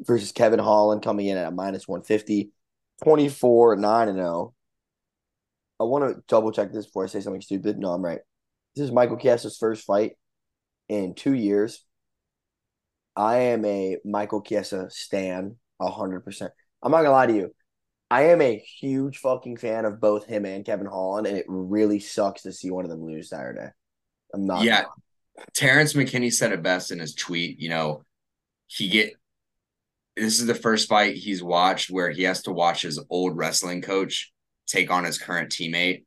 versus 0.00 0.32
Kevin 0.32 0.58
Holland 0.58 1.02
coming 1.02 1.26
in 1.26 1.36
at 1.36 1.46
a 1.46 1.50
minus 1.52 1.86
150, 1.86 2.50
24 3.04 3.76
9 3.76 4.08
and 4.08 4.18
0. 4.18 4.54
I 5.78 5.84
want 5.84 6.14
to 6.14 6.22
double 6.28 6.52
check 6.52 6.72
this 6.72 6.86
before 6.86 7.04
I 7.04 7.06
say 7.06 7.20
something 7.20 7.40
stupid. 7.40 7.78
No, 7.78 7.92
I'm 7.92 8.04
right. 8.04 8.20
This 8.74 8.84
is 8.84 8.92
Michael 8.92 9.16
Chiesa's 9.16 9.56
first 9.56 9.84
fight 9.84 10.12
in 10.88 11.14
two 11.14 11.34
years. 11.34 11.84
I 13.16 13.36
am 13.36 13.64
a 13.64 13.98
Michael 14.04 14.42
Chiesa 14.42 14.88
stan, 14.90 15.56
hundred 15.80 16.20
percent. 16.20 16.52
I'm 16.82 16.90
not 16.90 16.98
gonna 16.98 17.12
lie 17.12 17.26
to 17.26 17.34
you. 17.34 17.54
I 18.10 18.22
am 18.24 18.42
a 18.42 18.58
huge 18.58 19.18
fucking 19.18 19.58
fan 19.58 19.84
of 19.84 20.00
both 20.00 20.26
him 20.26 20.44
and 20.44 20.64
Kevin 20.64 20.86
Holland, 20.86 21.26
and 21.26 21.36
it 21.36 21.46
really 21.48 22.00
sucks 22.00 22.42
to 22.42 22.52
see 22.52 22.70
one 22.70 22.84
of 22.84 22.90
them 22.90 23.04
lose 23.04 23.28
Saturday. 23.28 23.68
I'm 24.34 24.46
not. 24.46 24.64
Yeah, 24.64 24.84
Terrence 25.54 25.92
McKinney 25.92 26.32
said 26.32 26.52
it 26.52 26.62
best 26.62 26.90
in 26.90 26.98
his 26.98 27.14
tweet. 27.14 27.60
You 27.60 27.68
know, 27.68 28.02
he 28.66 28.88
get 28.88 29.12
this 30.16 30.40
is 30.40 30.46
the 30.46 30.54
first 30.54 30.88
fight 30.88 31.16
he's 31.16 31.42
watched 31.42 31.90
where 31.90 32.10
he 32.10 32.24
has 32.24 32.42
to 32.42 32.52
watch 32.52 32.82
his 32.82 33.00
old 33.10 33.36
wrestling 33.36 33.80
coach 33.80 34.32
take 34.66 34.90
on 34.90 35.04
his 35.04 35.18
current 35.18 35.50
teammate. 35.50 36.04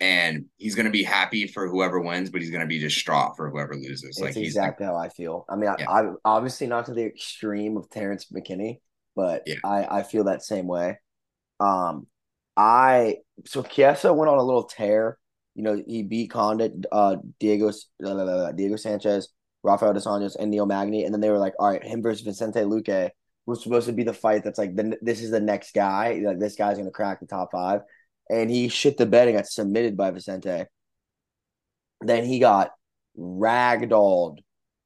And 0.00 0.46
he's 0.56 0.74
going 0.74 0.86
to 0.86 0.92
be 0.92 1.04
happy 1.04 1.46
for 1.46 1.68
whoever 1.68 2.00
wins, 2.00 2.28
but 2.28 2.40
he's 2.40 2.50
going 2.50 2.62
to 2.62 2.66
be 2.66 2.80
distraught 2.80 3.36
for 3.36 3.48
whoever 3.48 3.74
loses. 3.74 4.02
It's 4.02 4.20
like 4.20 4.34
he's 4.34 4.48
exactly 4.48 4.84
how 4.84 4.96
I 4.96 5.08
feel. 5.08 5.46
I 5.48 5.56
mean, 5.56 5.70
I, 5.70 5.76
I 5.88 6.10
obviously 6.24 6.66
not 6.66 6.86
to 6.86 6.94
the 6.94 7.04
extreme 7.04 7.76
of 7.76 7.88
Terrence 7.88 8.26
McKinney, 8.34 8.80
but 9.14 9.44
Yeah. 9.46 9.54
I 9.64 10.00
I 10.00 10.02
feel 10.02 10.24
that 10.24 10.42
same 10.42 10.66
way. 10.66 10.98
Um, 11.60 12.06
I 12.56 13.18
so 13.46 13.62
Chiesa 13.62 14.12
went 14.12 14.30
on 14.30 14.38
a 14.38 14.42
little 14.42 14.64
tear. 14.64 15.18
You 15.54 15.62
know, 15.62 15.82
he 15.86 16.02
beat 16.02 16.30
Condit, 16.30 16.72
uh, 16.90 17.16
Diego, 17.38 17.70
Diego 18.00 18.76
Sanchez, 18.76 19.28
Rafael 19.62 19.92
dos 19.92 20.06
Anjos, 20.06 20.36
and 20.36 20.50
Neil 20.50 20.66
Magny, 20.66 21.04
and 21.04 21.14
then 21.14 21.20
they 21.20 21.30
were 21.30 21.38
like, 21.38 21.54
all 21.58 21.70
right, 21.70 21.82
him 21.82 22.02
versus 22.02 22.22
Vicente 22.22 22.60
Luque 22.60 23.10
was 23.46 23.62
supposed 23.62 23.86
to 23.86 23.92
be 23.92 24.02
the 24.02 24.12
fight 24.12 24.42
that's 24.42 24.58
like, 24.58 24.74
the, 24.74 24.96
this 25.00 25.20
is 25.20 25.30
the 25.30 25.40
next 25.40 25.72
guy. 25.74 26.20
Like 26.24 26.40
this 26.40 26.56
guy's 26.56 26.76
gonna 26.78 26.90
crack 26.90 27.20
the 27.20 27.26
top 27.26 27.50
five, 27.52 27.82
and 28.28 28.50
he 28.50 28.68
shit 28.68 28.96
the 28.96 29.06
bed 29.06 29.28
and 29.28 29.36
got 29.36 29.46
submitted 29.46 29.96
by 29.96 30.10
Vicente. 30.10 30.64
Then 32.00 32.24
he 32.24 32.38
got 32.40 32.72
ragdolled 33.16 34.38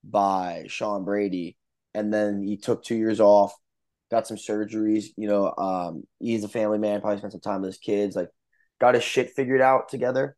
by 0.05 0.67
Sean 0.69 1.05
Brady, 1.05 1.57
and 1.95 2.13
then 2.13 2.43
he 2.43 2.57
took 2.57 2.85
two 2.85 2.97
years 2.97 3.21
off, 3.21 3.55
got 4.11 4.27
some 4.27 4.37
surgeries. 4.37 5.07
You 5.17 5.29
know, 5.29 5.55
um, 5.57 6.03
he's 6.19 6.45
a 6.45 6.49
family 6.49 6.79
man, 6.79 7.01
probably 7.01 7.19
spent 7.19 7.33
some 7.33 7.41
time 7.41 7.63
with 7.63 7.71
his 7.71 7.79
kids, 7.79 8.17
like 8.17 8.29
got 8.81 8.95
his 8.95 9.05
shit 9.05 9.31
figured 9.35 9.61
out 9.61 9.89
together. 9.89 10.37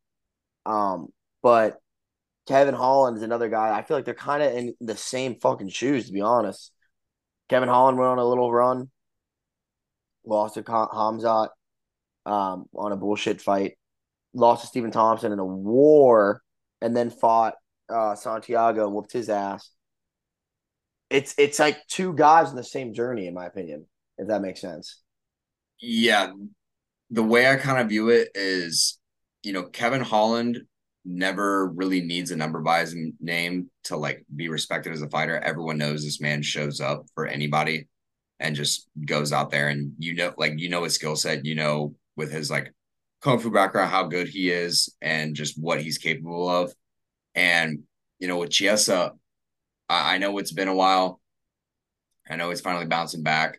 Um, 0.66 1.08
but 1.42 1.78
Kevin 2.46 2.74
Holland 2.74 3.16
is 3.16 3.22
another 3.22 3.48
guy. 3.48 3.76
I 3.76 3.82
feel 3.82 3.96
like 3.96 4.04
they're 4.04 4.14
kind 4.14 4.42
of 4.42 4.52
in 4.52 4.74
the 4.80 4.96
same 4.96 5.36
fucking 5.40 5.68
shoes, 5.68 6.06
to 6.06 6.12
be 6.12 6.20
honest. 6.20 6.72
Kevin 7.48 7.68
Holland 7.68 7.98
went 7.98 8.10
on 8.10 8.18
a 8.18 8.24
little 8.24 8.52
run, 8.52 8.90
lost 10.24 10.54
to 10.54 10.62
Khamzat 10.62 11.48
um, 12.26 12.66
on 12.74 12.92
a 12.92 12.96
bullshit 12.96 13.40
fight, 13.40 13.76
lost 14.34 14.62
to 14.62 14.68
Stephen 14.68 14.90
Thompson 14.90 15.32
in 15.32 15.38
a 15.38 15.44
war, 15.44 16.42
and 16.80 16.96
then 16.96 17.10
fought 17.10 17.54
uh, 17.88 18.14
Santiago 18.14 18.86
and 18.86 18.94
whooped 18.94 19.12
his 19.12 19.28
ass. 19.28 19.70
It's 21.10 21.34
it's 21.36 21.58
like 21.58 21.86
two 21.88 22.14
guys 22.14 22.50
in 22.50 22.56
the 22.56 22.64
same 22.64 22.94
journey, 22.94 23.26
in 23.26 23.34
my 23.34 23.46
opinion, 23.46 23.86
if 24.16 24.28
that 24.28 24.42
makes 24.42 24.60
sense. 24.60 25.00
Yeah, 25.80 26.32
the 27.10 27.22
way 27.22 27.50
I 27.50 27.56
kind 27.56 27.80
of 27.80 27.88
view 27.88 28.10
it 28.10 28.28
is, 28.34 28.98
you 29.42 29.52
know, 29.52 29.64
Kevin 29.64 30.02
Holland 30.02 30.60
never 31.04 31.66
really 31.68 32.00
needs 32.02 32.30
a 32.30 32.36
number 32.36 32.60
by 32.60 32.80
his 32.80 32.94
name 33.20 33.70
to 33.84 33.96
like 33.96 34.24
be 34.34 34.48
respected 34.48 34.92
as 34.92 35.02
a 35.02 35.08
fighter. 35.08 35.38
Everyone 35.38 35.78
knows 35.78 36.04
this 36.04 36.20
man 36.20 36.42
shows 36.42 36.80
up 36.80 37.06
for 37.14 37.26
anybody 37.26 37.88
and 38.38 38.54
just 38.54 38.88
goes 39.04 39.32
out 39.32 39.50
there 39.50 39.68
and 39.68 39.92
you 39.98 40.14
know, 40.14 40.32
like 40.36 40.58
you 40.58 40.68
know 40.68 40.84
his 40.84 40.94
skill 40.94 41.16
set, 41.16 41.44
you 41.44 41.54
know, 41.54 41.94
with 42.16 42.30
his 42.30 42.50
like 42.50 42.72
kung 43.20 43.38
fu 43.38 43.50
background, 43.50 43.90
how 43.90 44.04
good 44.04 44.28
he 44.28 44.50
is 44.50 44.94
and 45.02 45.34
just 45.34 45.60
what 45.60 45.80
he's 45.80 45.98
capable 45.98 46.48
of. 46.48 46.72
And 47.34 47.80
you 48.18 48.28
know, 48.28 48.38
with 48.38 48.50
Chiesa, 48.50 49.12
I, 49.90 50.14
I 50.14 50.18
know 50.18 50.38
it's 50.38 50.52
been 50.52 50.68
a 50.68 50.74
while. 50.74 51.20
I 52.28 52.36
know 52.36 52.48
he's 52.48 52.62
finally 52.62 52.86
bouncing 52.86 53.22
back 53.22 53.58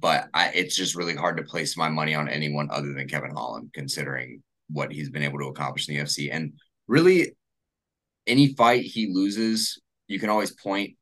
but 0.00 0.28
I, 0.32 0.48
it's 0.54 0.76
just 0.76 0.94
really 0.94 1.14
hard 1.14 1.36
to 1.36 1.42
place 1.42 1.76
my 1.76 1.88
money 1.88 2.14
on 2.14 2.28
anyone 2.28 2.68
other 2.70 2.92
than 2.92 3.08
Kevin 3.08 3.32
Holland, 3.32 3.70
considering 3.74 4.42
what 4.68 4.92
he's 4.92 5.10
been 5.10 5.22
able 5.22 5.38
to 5.40 5.48
accomplish 5.48 5.88
in 5.88 5.94
the 5.94 6.00
UFC. 6.00 6.30
And 6.32 6.54
really, 6.86 7.32
any 8.26 8.54
fight 8.54 8.84
he 8.84 9.12
loses, 9.12 9.80
you 10.08 10.18
can 10.18 10.30
always 10.30 10.52
point 10.52 10.96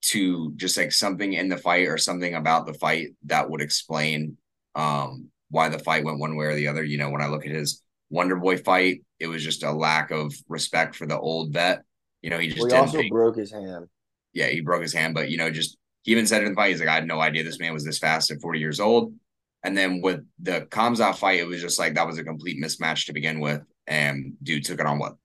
to 0.00 0.52
just 0.56 0.76
like 0.76 0.92
something 0.92 1.32
in 1.32 1.48
the 1.48 1.56
fight 1.56 1.88
or 1.88 1.98
something 1.98 2.34
about 2.34 2.66
the 2.66 2.74
fight 2.74 3.08
that 3.26 3.50
would 3.50 3.60
explain 3.60 4.36
um, 4.74 5.28
why 5.50 5.68
the 5.68 5.78
fight 5.78 6.04
went 6.04 6.20
one 6.20 6.36
way 6.36 6.46
or 6.46 6.54
the 6.54 6.68
other. 6.68 6.82
You 6.82 6.98
know, 6.98 7.10
when 7.10 7.22
I 7.22 7.28
look 7.28 7.44
at 7.44 7.52
his 7.52 7.82
Wonder 8.10 8.36
Boy 8.36 8.56
fight, 8.56 9.02
it 9.20 9.26
was 9.26 9.44
just 9.44 9.62
a 9.62 9.72
lack 9.72 10.10
of 10.10 10.34
respect 10.48 10.96
for 10.96 11.06
the 11.06 11.18
old 11.18 11.52
vet. 11.52 11.82
You 12.22 12.30
know, 12.30 12.38
he 12.38 12.48
just 12.48 12.58
well, 12.58 12.66
he 12.66 12.70
didn't 12.70 12.80
also 12.86 12.98
think- 12.98 13.12
broke 13.12 13.36
his 13.36 13.52
hand. 13.52 13.86
yeah, 14.32 14.46
he 14.48 14.60
broke 14.60 14.82
his 14.82 14.92
hand, 14.92 15.14
but 15.14 15.30
you 15.30 15.36
know, 15.38 15.50
just 15.50 15.76
he 16.02 16.12
even 16.12 16.26
said 16.26 16.42
it 16.42 16.46
in 16.46 16.52
the 16.52 16.56
fight, 16.56 16.70
he's 16.70 16.80
like, 16.80 16.88
I 16.88 16.94
had 16.94 17.06
no 17.06 17.20
idea 17.20 17.44
this 17.44 17.58
man 17.58 17.74
was 17.74 17.84
this 17.84 17.98
fast 17.98 18.30
at 18.30 18.40
40 18.40 18.58
years 18.60 18.80
old. 18.80 19.12
And 19.64 19.76
then 19.76 20.00
with 20.00 20.24
the 20.38 20.62
Khamzat 20.70 21.16
fight, 21.16 21.40
it 21.40 21.46
was 21.46 21.60
just 21.60 21.78
like 21.78 21.94
that 21.94 22.06
was 22.06 22.18
a 22.18 22.24
complete 22.24 22.62
mismatch 22.62 23.06
to 23.06 23.12
begin 23.12 23.40
with. 23.40 23.62
And 23.86 24.34
dude 24.42 24.64
took 24.64 24.80
it 24.80 24.86
on 24.86 24.98
what 24.98 25.16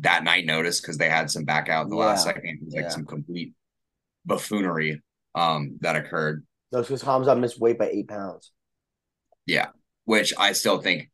that 0.00 0.22
night 0.24 0.46
notice 0.46 0.80
because 0.80 0.96
they 0.96 1.08
had 1.08 1.30
some 1.30 1.44
back 1.44 1.68
out 1.68 1.84
in 1.84 1.90
the 1.90 1.96
last 1.96 2.24
second. 2.24 2.46
It 2.46 2.64
was 2.64 2.74
like 2.74 2.84
yeah. 2.84 2.88
some 2.90 3.04
complete 3.04 3.52
buffoonery 4.24 5.02
um 5.34 5.78
that 5.80 5.96
occurred. 5.96 6.46
No, 6.72 6.80
because 6.82 7.02
Hamza 7.02 7.34
missed 7.34 7.60
weight 7.60 7.78
by 7.78 7.88
eight 7.88 8.08
pounds. 8.08 8.52
Yeah, 9.46 9.68
which 10.04 10.32
I 10.38 10.52
still 10.52 10.80
think 10.80 11.10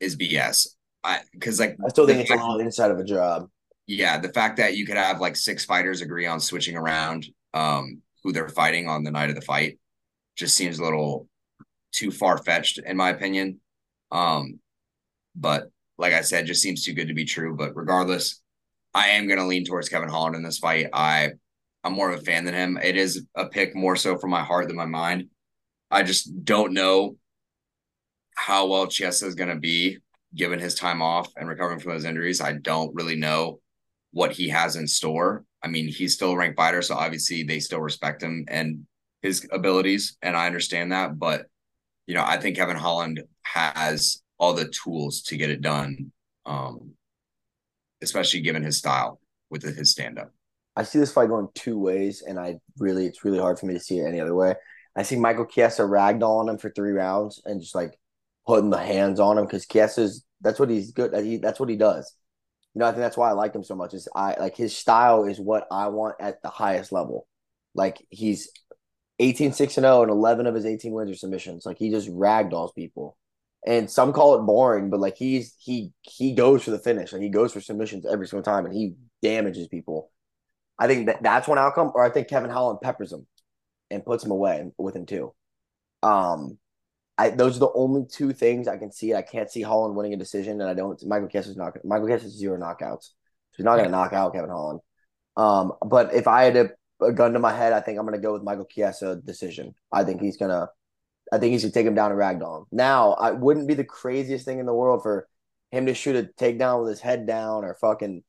is 0.00 0.16
BS. 0.16 0.68
I 1.04 1.20
because 1.32 1.60
like 1.60 1.76
I 1.84 1.88
still 1.88 2.06
think 2.06 2.20
it's 2.20 2.30
a 2.30 2.34
fact- 2.34 2.46
little 2.46 2.60
inside 2.60 2.90
of 2.90 2.98
a 2.98 3.04
job. 3.04 3.48
Yeah, 3.88 4.18
the 4.18 4.28
fact 4.28 4.58
that 4.58 4.76
you 4.76 4.86
could 4.86 4.98
have 4.98 5.18
like 5.20 5.34
six 5.34 5.64
fighters 5.64 6.02
agree 6.02 6.26
on 6.26 6.38
switching 6.38 6.76
around 6.76 7.26
um 7.54 8.02
who 8.22 8.30
they're 8.30 8.50
fighting 8.50 8.86
on 8.86 9.02
the 9.02 9.10
night 9.10 9.30
of 9.30 9.34
the 9.34 9.40
fight 9.40 9.78
just 10.36 10.54
seems 10.54 10.78
a 10.78 10.84
little 10.84 11.26
too 11.92 12.10
far 12.10 12.36
fetched 12.38 12.78
in 12.78 12.96
my 12.96 13.08
opinion. 13.08 13.58
Um 14.12 14.60
but 15.34 15.70
like 15.96 16.12
I 16.12 16.20
said, 16.20 16.46
just 16.46 16.62
seems 16.62 16.84
too 16.84 16.92
good 16.92 17.08
to 17.08 17.14
be 17.14 17.24
true. 17.24 17.56
But 17.56 17.74
regardless, 17.74 18.40
I 18.94 19.08
am 19.08 19.26
gonna 19.26 19.46
lean 19.46 19.64
towards 19.64 19.88
Kevin 19.88 20.10
Holland 20.10 20.36
in 20.36 20.42
this 20.42 20.58
fight. 20.58 20.88
I 20.92 21.30
I'm 21.82 21.94
more 21.94 22.10
of 22.10 22.20
a 22.20 22.22
fan 22.22 22.44
than 22.44 22.54
him. 22.54 22.78
It 22.82 22.96
is 22.96 23.26
a 23.34 23.46
pick 23.48 23.74
more 23.74 23.96
so 23.96 24.18
from 24.18 24.30
my 24.30 24.44
heart 24.44 24.68
than 24.68 24.76
my 24.76 24.84
mind. 24.84 25.28
I 25.90 26.02
just 26.02 26.44
don't 26.44 26.74
know 26.74 27.16
how 28.36 28.66
well 28.66 28.86
Chiesa 28.86 29.26
is 29.26 29.34
gonna 29.34 29.56
be 29.56 29.98
given 30.34 30.58
his 30.58 30.74
time 30.74 31.00
off 31.00 31.32
and 31.36 31.48
recovering 31.48 31.80
from 31.80 31.92
those 31.92 32.04
injuries. 32.04 32.42
I 32.42 32.52
don't 32.52 32.94
really 32.94 33.16
know 33.16 33.60
what 34.18 34.32
he 34.32 34.48
has 34.48 34.74
in 34.74 34.88
store. 34.88 35.44
I 35.62 35.68
mean, 35.68 35.86
he's 35.86 36.14
still 36.14 36.32
a 36.32 36.36
ranked 36.36 36.56
fighter, 36.56 36.82
so 36.82 36.96
obviously 36.96 37.44
they 37.44 37.60
still 37.60 37.80
respect 37.80 38.20
him 38.20 38.44
and 38.48 38.84
his 39.22 39.48
abilities, 39.52 40.16
and 40.22 40.36
I 40.36 40.46
understand 40.46 40.90
that. 40.90 41.20
But 41.20 41.46
you 42.08 42.16
know, 42.16 42.24
I 42.26 42.36
think 42.36 42.56
Kevin 42.56 42.76
Holland 42.76 43.22
has 43.44 44.20
all 44.36 44.54
the 44.54 44.68
tools 44.68 45.22
to 45.22 45.36
get 45.36 45.50
it 45.50 45.60
done, 45.60 46.10
um, 46.46 46.94
especially 48.02 48.40
given 48.40 48.64
his 48.64 48.78
style 48.78 49.20
with 49.50 49.62
his 49.62 49.92
stand 49.92 50.18
up. 50.18 50.32
I 50.74 50.82
see 50.82 50.98
this 50.98 51.12
fight 51.12 51.28
going 51.28 51.46
two 51.54 51.78
ways, 51.78 52.24
and 52.26 52.40
I 52.40 52.58
really 52.76 53.06
it's 53.06 53.24
really 53.24 53.38
hard 53.38 53.60
for 53.60 53.66
me 53.66 53.74
to 53.74 53.80
see 53.80 54.00
it 54.00 54.08
any 54.08 54.20
other 54.20 54.34
way. 54.34 54.56
I 54.96 55.02
see 55.02 55.16
Michael 55.16 55.46
Chiesa 55.46 55.82
ragdolling 55.82 56.50
him 56.50 56.58
for 56.58 56.70
three 56.70 56.90
rounds 56.90 57.40
and 57.44 57.60
just 57.60 57.76
like 57.76 57.96
putting 58.48 58.70
the 58.70 58.78
hands 58.78 59.20
on 59.20 59.38
him 59.38 59.44
because 59.44 59.66
Chiesa's 59.66 60.24
that's 60.40 60.58
what 60.58 60.70
he's 60.70 60.90
good. 60.90 61.14
He, 61.24 61.36
that's 61.36 61.60
what 61.60 61.68
he 61.68 61.76
does. 61.76 62.12
You 62.78 62.84
know, 62.84 62.90
I 62.90 62.92
think 62.92 63.00
that's 63.00 63.16
why 63.16 63.28
I 63.28 63.32
like 63.32 63.56
him 63.56 63.64
so 63.64 63.74
much. 63.74 63.92
Is 63.92 64.06
I 64.14 64.36
like 64.38 64.56
his 64.56 64.76
style 64.76 65.24
is 65.24 65.40
what 65.40 65.66
I 65.68 65.88
want 65.88 66.14
at 66.20 66.40
the 66.42 66.48
highest 66.48 66.92
level. 66.92 67.26
Like 67.74 68.06
he's 68.08 68.52
18 69.18 69.52
6 69.52 69.78
and 69.78 69.84
0 69.84 70.02
and 70.02 70.12
11 70.12 70.46
of 70.46 70.54
his 70.54 70.64
18 70.64 70.92
wins 70.92 71.10
are 71.10 71.16
submissions. 71.16 71.66
Like 71.66 71.76
he 71.76 71.90
just 71.90 72.08
ragdolls 72.08 72.72
people. 72.76 73.16
And 73.66 73.90
some 73.90 74.12
call 74.12 74.36
it 74.36 74.42
boring, 74.42 74.90
but 74.90 75.00
like 75.00 75.16
he's 75.16 75.56
he 75.58 75.92
he 76.02 76.34
goes 76.36 76.62
for 76.62 76.70
the 76.70 76.78
finish. 76.78 77.12
Like 77.12 77.20
he 77.20 77.30
goes 77.30 77.52
for 77.52 77.60
submissions 77.60 78.06
every 78.06 78.28
single 78.28 78.44
time 78.44 78.64
and 78.64 78.72
he 78.72 78.94
damages 79.22 79.66
people. 79.66 80.12
I 80.78 80.86
think 80.86 81.06
that 81.06 81.20
that's 81.20 81.48
one 81.48 81.58
outcome, 81.58 81.90
or 81.96 82.04
I 82.04 82.10
think 82.10 82.28
Kevin 82.28 82.48
Holland 82.48 82.78
peppers 82.80 83.12
him 83.12 83.26
and 83.90 84.06
puts 84.06 84.22
him 84.22 84.30
away 84.30 84.70
with 84.78 84.94
him 84.94 85.04
too. 85.04 85.34
Um, 86.04 86.58
I 87.18 87.30
those 87.30 87.56
are 87.56 87.60
the 87.60 87.72
only 87.74 88.06
two 88.06 88.32
things 88.32 88.68
I 88.68 88.76
can 88.76 88.92
see. 88.92 89.12
I 89.12 89.22
can't 89.22 89.50
see 89.50 89.62
Holland 89.62 89.96
winning 89.96 90.14
a 90.14 90.16
decision, 90.16 90.60
and 90.60 90.70
I 90.70 90.74
don't. 90.74 91.04
Michael 91.04 91.28
Chiesa's 91.28 91.56
not. 91.56 91.76
Michael 91.84 92.06
Chiesa's 92.06 92.38
zero 92.38 92.56
knockouts. 92.56 93.02
So 93.02 93.56
he's 93.56 93.64
not 93.64 93.74
going 93.76 93.86
to 93.86 93.90
knock 93.90 94.12
out 94.12 94.32
Kevin 94.32 94.50
Holland. 94.50 94.80
Um, 95.36 95.72
but 95.84 96.14
if 96.14 96.28
I 96.28 96.44
had 96.44 96.56
a, 96.56 96.70
a 97.04 97.12
gun 97.12 97.32
to 97.32 97.40
my 97.40 97.52
head, 97.52 97.72
I 97.72 97.80
think 97.80 97.98
I'm 97.98 98.06
going 98.06 98.18
to 98.18 98.24
go 98.24 98.32
with 98.32 98.44
Michael 98.44 98.66
Chiesa 98.66 99.16
decision. 99.16 99.74
I 99.92 100.04
think 100.04 100.20
he's 100.20 100.36
going 100.36 100.50
to. 100.50 100.68
I 101.32 101.38
think 101.38 101.52
he 101.52 101.58
should 101.58 101.74
take 101.74 101.86
him 101.86 101.94
down 101.94 102.10
and 102.12 102.20
ragdoll 102.20 102.60
him. 102.60 102.66
Now, 102.72 103.12
I 103.12 103.32
wouldn't 103.32 103.68
be 103.68 103.74
the 103.74 103.84
craziest 103.84 104.46
thing 104.46 104.60
in 104.60 104.66
the 104.66 104.72
world 104.72 105.02
for 105.02 105.28
him 105.70 105.86
to 105.86 105.94
shoot 105.94 106.16
a 106.16 106.22
takedown 106.42 106.80
with 106.80 106.90
his 106.90 107.00
head 107.00 107.26
down 107.26 107.64
or 107.64 107.74
fucking 107.74 108.22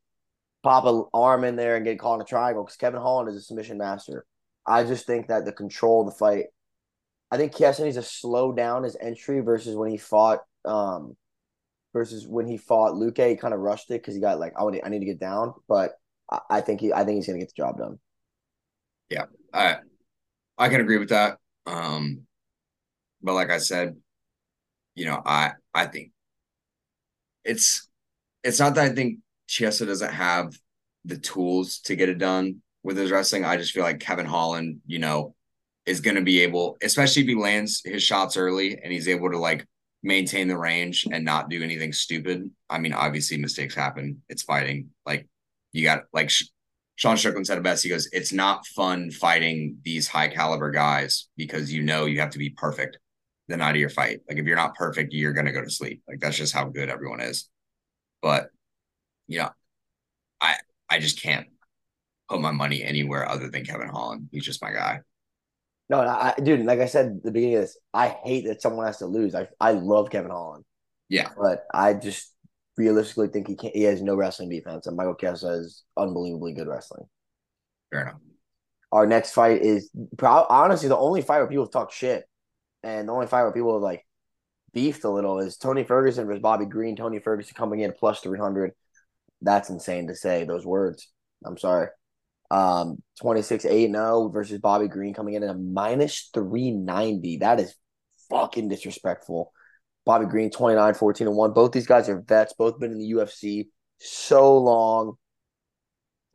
pop 0.64 0.86
an 0.86 1.06
arm 1.14 1.44
in 1.44 1.56
there 1.56 1.76
and 1.76 1.86
get 1.86 2.00
caught 2.00 2.16
in 2.16 2.22
a 2.22 2.26
triangle 2.26 2.64
because 2.64 2.76
Kevin 2.76 3.00
Holland 3.00 3.30
is 3.30 3.38
a 3.38 3.42
submission 3.42 3.78
master. 3.78 4.26
I 4.66 4.84
just 4.84 5.08
think 5.08 5.28
that 5.28 5.46
the 5.46 5.52
control 5.52 6.02
of 6.02 6.08
the 6.08 6.18
fight. 6.18 6.46
I 7.32 7.38
think 7.38 7.56
Chiesa 7.56 7.84
needs 7.84 7.98
to 7.98 8.04
slow 8.04 8.52
down 8.52 8.84
his 8.84 8.98
entry 9.00 9.40
versus 9.42 9.76
when 9.76 9.90
he 9.90 9.98
fought 9.98 10.40
um 10.66 11.16
versus 11.94 12.28
when 12.28 12.48
he 12.48 12.58
fought 12.58 12.94
Luque. 12.94 13.30
He 13.30 13.36
kind 13.36 13.54
of 13.54 13.60
rushed 13.60 13.90
it 13.92 14.02
because 14.02 14.16
he 14.16 14.22
got 14.22 14.40
like 14.40 14.54
I 14.58 14.64
want 14.64 14.80
I 14.84 14.90
need 14.90 15.00
to 15.00 15.06
get 15.06 15.20
down, 15.20 15.54
but 15.68 15.94
I, 16.32 16.40
I 16.50 16.62
think 16.62 16.82
he 16.82 16.94
I 16.94 17.04
think 17.04 17.18
he's 17.18 17.28
gonna 17.28 17.40
get 17.40 17.50
the 17.50 17.62
job 17.62 17.78
done. 17.78 18.00
Yeah, 19.10 19.26
I 19.54 19.78
I 20.58 20.70
can 20.70 20.82
agree 20.82 20.98
with 20.98 21.10
that. 21.10 21.38
Um, 21.66 22.28
but 23.22 23.34
like 23.34 23.50
I 23.52 23.58
said, 23.58 23.98
you 24.96 25.06
know, 25.06 25.22
I 25.26 25.54
I 25.74 25.86
think 25.86 26.12
it's 27.44 27.88
it's 28.44 28.60
not 28.60 28.76
that 28.76 28.92
I 28.92 28.96
think 28.96 29.20
Chiesa 29.48 29.86
doesn't 29.86 30.14
have 30.14 30.54
the 31.06 31.18
tools 31.18 31.80
to 31.80 31.96
get 31.96 32.10
it 32.10 32.18
done 32.18 32.62
with 32.84 32.98
his 32.98 33.12
wrestling. 33.12 33.46
I 33.46 33.58
just 33.58 33.74
feel 33.74 33.84
like 33.84 34.00
Kevin 34.00 34.26
Holland, 34.26 34.82
you 34.86 35.00
know, 35.00 35.36
is 35.90 36.02
going 36.02 36.16
to 36.16 36.22
be 36.22 36.42
able, 36.42 36.78
especially 36.84 37.24
if 37.24 37.28
he 37.28 37.34
lands 37.34 37.82
his 37.84 38.04
shots 38.04 38.38
early 38.38 38.80
and 38.82 38.94
he's 38.94 39.08
able 39.08 39.32
to 39.32 39.40
like 39.40 39.66
maintain 40.04 40.48
the 40.48 40.58
range 40.58 41.08
and 41.12 41.26
not 41.26 41.50
do 41.50 41.64
anything 41.64 41.92
stupid. 41.92 42.50
I 42.70 42.78
mean, 42.78 42.94
obviously 42.94 43.38
mistakes 43.38 43.74
happen. 43.74 44.22
It's 44.30 44.44
fighting. 44.44 44.90
Like 45.04 45.28
you 45.74 45.84
got 45.84 46.04
like 46.14 46.32
Sean 46.96 47.18
Strickland 47.18 47.48
said 47.48 47.58
it 47.58 47.64
best. 47.64 47.84
He 47.84 47.90
goes, 47.90 48.08
"It's 48.12 48.32
not 48.32 48.68
fun 48.68 49.10
fighting 49.10 49.78
these 49.84 50.08
high 50.08 50.28
caliber 50.28 50.70
guys 50.70 51.28
because 51.36 51.74
you 51.74 51.82
know 51.82 52.06
you 52.06 52.20
have 52.20 52.30
to 52.32 52.38
be 52.38 52.52
perfect 52.52 53.00
the 53.48 53.58
night 53.58 53.72
of 53.72 53.78
your 53.78 53.90
fight. 53.90 54.20
Like 54.30 54.38
if 54.38 54.46
you're 54.46 54.56
not 54.56 54.76
perfect, 54.76 55.12
you're 55.12 55.34
gonna 55.34 55.52
go 55.52 55.64
to 55.64 55.72
sleep. 55.72 56.04
Like 56.08 56.20
that's 56.20 56.38
just 56.38 56.54
how 56.54 56.66
good 56.66 56.90
everyone 56.90 57.20
is. 57.20 57.50
But 58.22 58.52
yeah, 59.28 59.50
I 60.40 60.58
I 60.88 61.00
just 61.00 61.20
can't 61.20 61.48
put 62.30 62.42
my 62.42 62.52
money 62.52 62.84
anywhere 62.84 63.28
other 63.28 63.50
than 63.50 63.66
Kevin 63.66 63.90
Holland. 63.90 64.30
He's 64.32 64.46
just 64.46 64.62
my 64.62 64.72
guy. 64.72 65.02
No, 65.90 66.02
I, 66.02 66.36
dude, 66.42 66.66
like 66.66 66.80
I 66.80 66.86
said 66.86 67.08
at 67.08 67.24
the 67.24 67.32
beginning 67.32 67.56
of 67.56 67.62
this, 67.64 67.78
I 67.94 68.10
hate 68.10 68.46
that 68.46 68.62
someone 68.62 68.86
has 68.86 68.98
to 68.98 69.08
lose. 69.08 69.34
I 69.34 69.48
I 69.60 69.72
love 69.72 70.12
Kevin 70.12 70.32
Holland. 70.32 70.64
Yeah. 71.10 71.30
But 71.36 71.66
I 71.74 71.96
just 71.96 72.32
realistically 72.78 73.28
think 73.28 73.48
he 73.48 73.56
can't 73.56 73.76
he 73.76 73.84
has 73.84 74.02
no 74.02 74.16
wrestling 74.16 74.50
defense 74.50 74.88
and 74.88 74.96
Michael 74.96 75.16
Chiesa 75.16 75.50
is 75.50 75.84
unbelievably 75.98 76.54
good 76.54 76.68
wrestling. 76.68 77.06
Fair 77.92 78.04
enough. 78.04 78.22
Our 78.92 79.06
next 79.08 79.34
fight 79.34 79.62
is 79.62 79.92
honestly 80.22 80.90
the 80.90 80.98
only 80.98 81.22
fight 81.22 81.40
where 81.40 81.48
people 81.48 81.68
talk 81.68 81.92
shit. 81.92 82.26
And 82.84 83.10
the 83.10 83.14
only 83.14 83.28
fight 83.28 83.44
where 83.44 83.52
people 83.52 83.74
have 83.74 83.82
like 83.82 84.06
beefed 84.74 85.04
a 85.04 85.10
little 85.10 85.40
is 85.40 85.58
Tony 85.58 85.84
Ferguson 85.84 86.28
versus 86.28 86.42
Bobby 86.42 86.66
Green. 86.66 86.96
Tony 86.96 87.20
Ferguson 87.20 87.56
coming 87.56 87.82
in 87.82 87.94
plus 87.94 88.22
three 88.22 88.40
hundred. 88.40 88.72
That's 89.42 89.70
insane 89.70 90.08
to 90.08 90.16
say 90.16 90.44
those 90.44 90.66
words. 90.66 91.10
I'm 91.46 91.58
sorry. 91.58 91.88
Um, 92.52 93.02
26 93.22 93.66
8 93.66 93.92
0 93.92 94.30
versus 94.30 94.60
Bobby 94.60 94.88
Green 94.88 95.14
coming 95.14 95.36
in 95.36 95.44
at 95.44 95.52
a 95.52 95.58
minus 95.58 96.30
390. 96.34 97.38
That 97.38 97.60
is 97.60 97.76
fucking 98.30 98.70
disrespectful. 98.70 99.54
Bobby 100.06 100.26
Green 100.26 100.50
29 100.50 100.94
14 100.96 101.28
and 101.28 101.36
1. 101.36 101.54
Both 101.54 101.72
these 101.72 101.88
guys 101.88 102.10
are 102.10 102.22
vets, 102.22 102.54
both 102.58 102.80
been 102.80 102.92
in 102.92 102.98
the 102.98 103.12
UFC 103.12 103.68
so 104.00 104.58
long. 104.58 105.16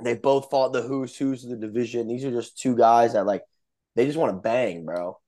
They 0.02 0.14
both 0.14 0.50
fought 0.50 0.72
the 0.72 0.82
who's 0.82 1.16
who's 1.16 1.44
of 1.44 1.50
the 1.50 1.56
division. 1.56 2.08
These 2.08 2.24
are 2.24 2.30
just 2.30 2.58
two 2.58 2.76
guys 2.76 3.14
that 3.14 3.26
like 3.26 3.42
they 3.96 4.06
just 4.06 4.18
want 4.18 4.36
to 4.36 4.40
bang, 4.40 4.84
bro. 4.84 5.18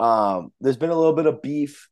Um, 0.00 0.52
there's 0.60 0.76
been 0.76 0.90
a 0.90 0.96
little 0.96 1.14
bit 1.14 1.26
of 1.26 1.42
beef. 1.42 1.88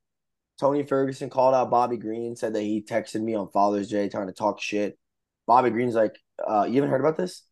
Tony 0.60 0.84
Ferguson 0.84 1.30
called 1.30 1.54
out 1.54 1.70
Bobby 1.70 1.96
Green, 1.96 2.36
said 2.36 2.54
that 2.54 2.62
he 2.62 2.82
texted 2.82 3.22
me 3.22 3.34
on 3.34 3.50
Father's 3.50 3.88
Day 3.88 4.08
trying 4.08 4.28
to 4.28 4.32
talk 4.32 4.60
shit. 4.60 4.98
Bobby 5.46 5.70
Green's 5.70 5.94
like, 5.94 6.14
uh, 6.46 6.64
you 6.64 6.76
haven't 6.76 6.90
heard 6.90 7.00
about 7.00 7.16
this? 7.16 7.42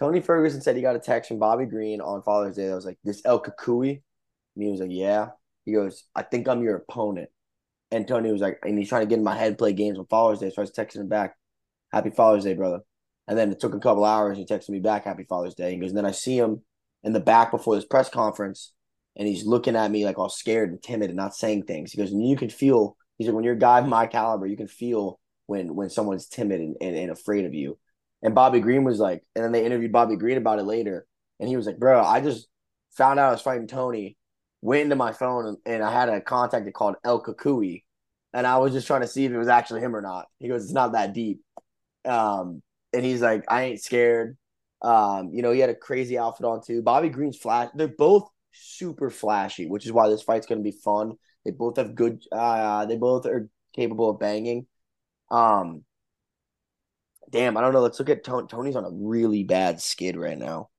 Tony 0.00 0.20
Ferguson 0.20 0.60
said 0.60 0.76
he 0.76 0.82
got 0.82 0.96
a 0.96 1.00
text 1.00 1.28
from 1.28 1.38
Bobby 1.38 1.66
Green 1.66 2.00
on 2.00 2.22
Father's 2.22 2.56
Day 2.56 2.68
that 2.68 2.74
was 2.74 2.86
like, 2.86 2.98
this 3.04 3.22
El 3.24 3.42
Cucuy. 3.42 4.02
And 4.56 4.64
he 4.64 4.70
was 4.70 4.80
like, 4.80 4.90
yeah. 4.92 5.28
He 5.64 5.72
goes, 5.72 6.04
I 6.14 6.22
think 6.22 6.48
I'm 6.48 6.62
your 6.62 6.76
opponent. 6.76 7.30
And 7.90 8.06
Tony 8.06 8.32
was 8.32 8.40
like, 8.40 8.58
and 8.62 8.78
he's 8.78 8.88
trying 8.88 9.02
to 9.02 9.08
get 9.08 9.18
in 9.18 9.24
my 9.24 9.36
head, 9.36 9.56
play 9.56 9.72
games 9.72 9.98
on 9.98 10.06
Father's 10.06 10.40
Day. 10.40 10.50
So 10.50 10.56
I 10.58 10.60
was 10.62 10.72
texting 10.72 10.96
him 10.96 11.08
back, 11.08 11.36
Happy 11.92 12.10
Father's 12.10 12.44
Day, 12.44 12.54
brother. 12.54 12.80
And 13.28 13.38
then 13.38 13.50
it 13.52 13.60
took 13.60 13.74
a 13.74 13.78
couple 13.78 14.04
hours. 14.04 14.36
He 14.36 14.44
texted 14.44 14.70
me 14.70 14.80
back, 14.80 15.04
Happy 15.04 15.24
Father's 15.24 15.54
Day. 15.54 15.70
He 15.70 15.78
goes, 15.78 15.90
and 15.90 15.98
then 15.98 16.06
I 16.06 16.10
see 16.10 16.36
him 16.36 16.62
in 17.02 17.12
the 17.12 17.20
back 17.20 17.50
before 17.50 17.76
this 17.76 17.84
press 17.84 18.08
conference, 18.08 18.72
and 19.16 19.28
he's 19.28 19.46
looking 19.46 19.76
at 19.76 19.90
me 19.90 20.04
like 20.04 20.18
all 20.18 20.28
scared 20.28 20.70
and 20.70 20.82
timid 20.82 21.10
and 21.10 21.16
not 21.16 21.34
saying 21.34 21.62
things. 21.62 21.92
He 21.92 21.98
goes, 21.98 22.10
and 22.10 22.26
you 22.26 22.36
can 22.36 22.50
feel, 22.50 22.96
he's 23.16 23.28
like, 23.28 23.34
when 23.34 23.44
you're 23.44 23.54
a 23.54 23.58
guy 23.58 23.78
of 23.78 23.86
my 23.86 24.06
caliber, 24.06 24.46
you 24.46 24.56
can 24.56 24.68
feel 24.68 25.20
when 25.46 25.74
when 25.74 25.90
someone's 25.90 26.26
timid 26.26 26.60
and, 26.60 26.76
and, 26.80 26.96
and 26.96 27.10
afraid 27.10 27.44
of 27.44 27.54
you. 27.54 27.78
And 28.24 28.34
Bobby 28.34 28.60
Green 28.60 28.82
was 28.84 28.98
like, 28.98 29.22
and 29.36 29.44
then 29.44 29.52
they 29.52 29.64
interviewed 29.64 29.92
Bobby 29.92 30.16
Green 30.16 30.38
about 30.38 30.58
it 30.58 30.64
later. 30.64 31.06
And 31.38 31.48
he 31.48 31.56
was 31.56 31.66
like, 31.66 31.78
bro, 31.78 32.02
I 32.02 32.20
just 32.20 32.48
found 32.96 33.20
out 33.20 33.28
I 33.28 33.32
was 33.32 33.42
fighting 33.42 33.66
Tony, 33.66 34.16
went 34.62 34.82
into 34.82 34.96
my 34.96 35.12
phone 35.12 35.46
and, 35.46 35.56
and 35.66 35.82
I 35.82 35.92
had 35.92 36.08
a 36.08 36.22
contact 36.22 36.72
called 36.72 36.96
El 37.04 37.22
Cucuy. 37.22 37.84
And 38.32 38.46
I 38.46 38.56
was 38.56 38.72
just 38.72 38.86
trying 38.86 39.02
to 39.02 39.06
see 39.06 39.26
if 39.26 39.30
it 39.30 39.38
was 39.38 39.46
actually 39.46 39.82
him 39.82 39.94
or 39.94 40.00
not. 40.00 40.26
He 40.40 40.48
goes, 40.48 40.64
it's 40.64 40.72
not 40.72 40.92
that 40.92 41.12
deep. 41.12 41.42
Um, 42.04 42.62
and 42.92 43.04
he's 43.04 43.20
like, 43.20 43.44
I 43.46 43.64
ain't 43.64 43.82
scared. 43.82 44.38
Um, 44.80 45.30
you 45.32 45.42
know, 45.42 45.52
he 45.52 45.60
had 45.60 45.70
a 45.70 45.74
crazy 45.74 46.18
outfit 46.18 46.46
on 46.46 46.62
too. 46.62 46.82
Bobby 46.82 47.10
Green's 47.10 47.36
flash. 47.36 47.70
They're 47.74 47.88
both 47.88 48.28
super 48.52 49.10
flashy, 49.10 49.66
which 49.66 49.84
is 49.84 49.92
why 49.92 50.08
this 50.08 50.22
fight's 50.22 50.46
going 50.46 50.60
to 50.60 50.70
be 50.70 50.76
fun. 50.76 51.12
They 51.44 51.50
both 51.50 51.76
have 51.76 51.94
good. 51.94 52.22
Uh, 52.32 52.86
they 52.86 52.96
both 52.96 53.26
are 53.26 53.50
capable 53.74 54.10
of 54.10 54.18
banging. 54.18 54.66
Um, 55.30 55.84
damn, 57.34 57.56
I 57.56 57.60
don't 57.60 57.72
know. 57.72 57.80
Let's 57.80 57.98
look 57.98 58.10
at 58.10 58.22
Tony. 58.22 58.46
Tony's 58.46 58.76
on 58.76 58.84
a 58.84 58.90
really 58.90 59.42
bad 59.42 59.80
skid 59.80 60.16
right 60.16 60.38
now. 60.38 60.70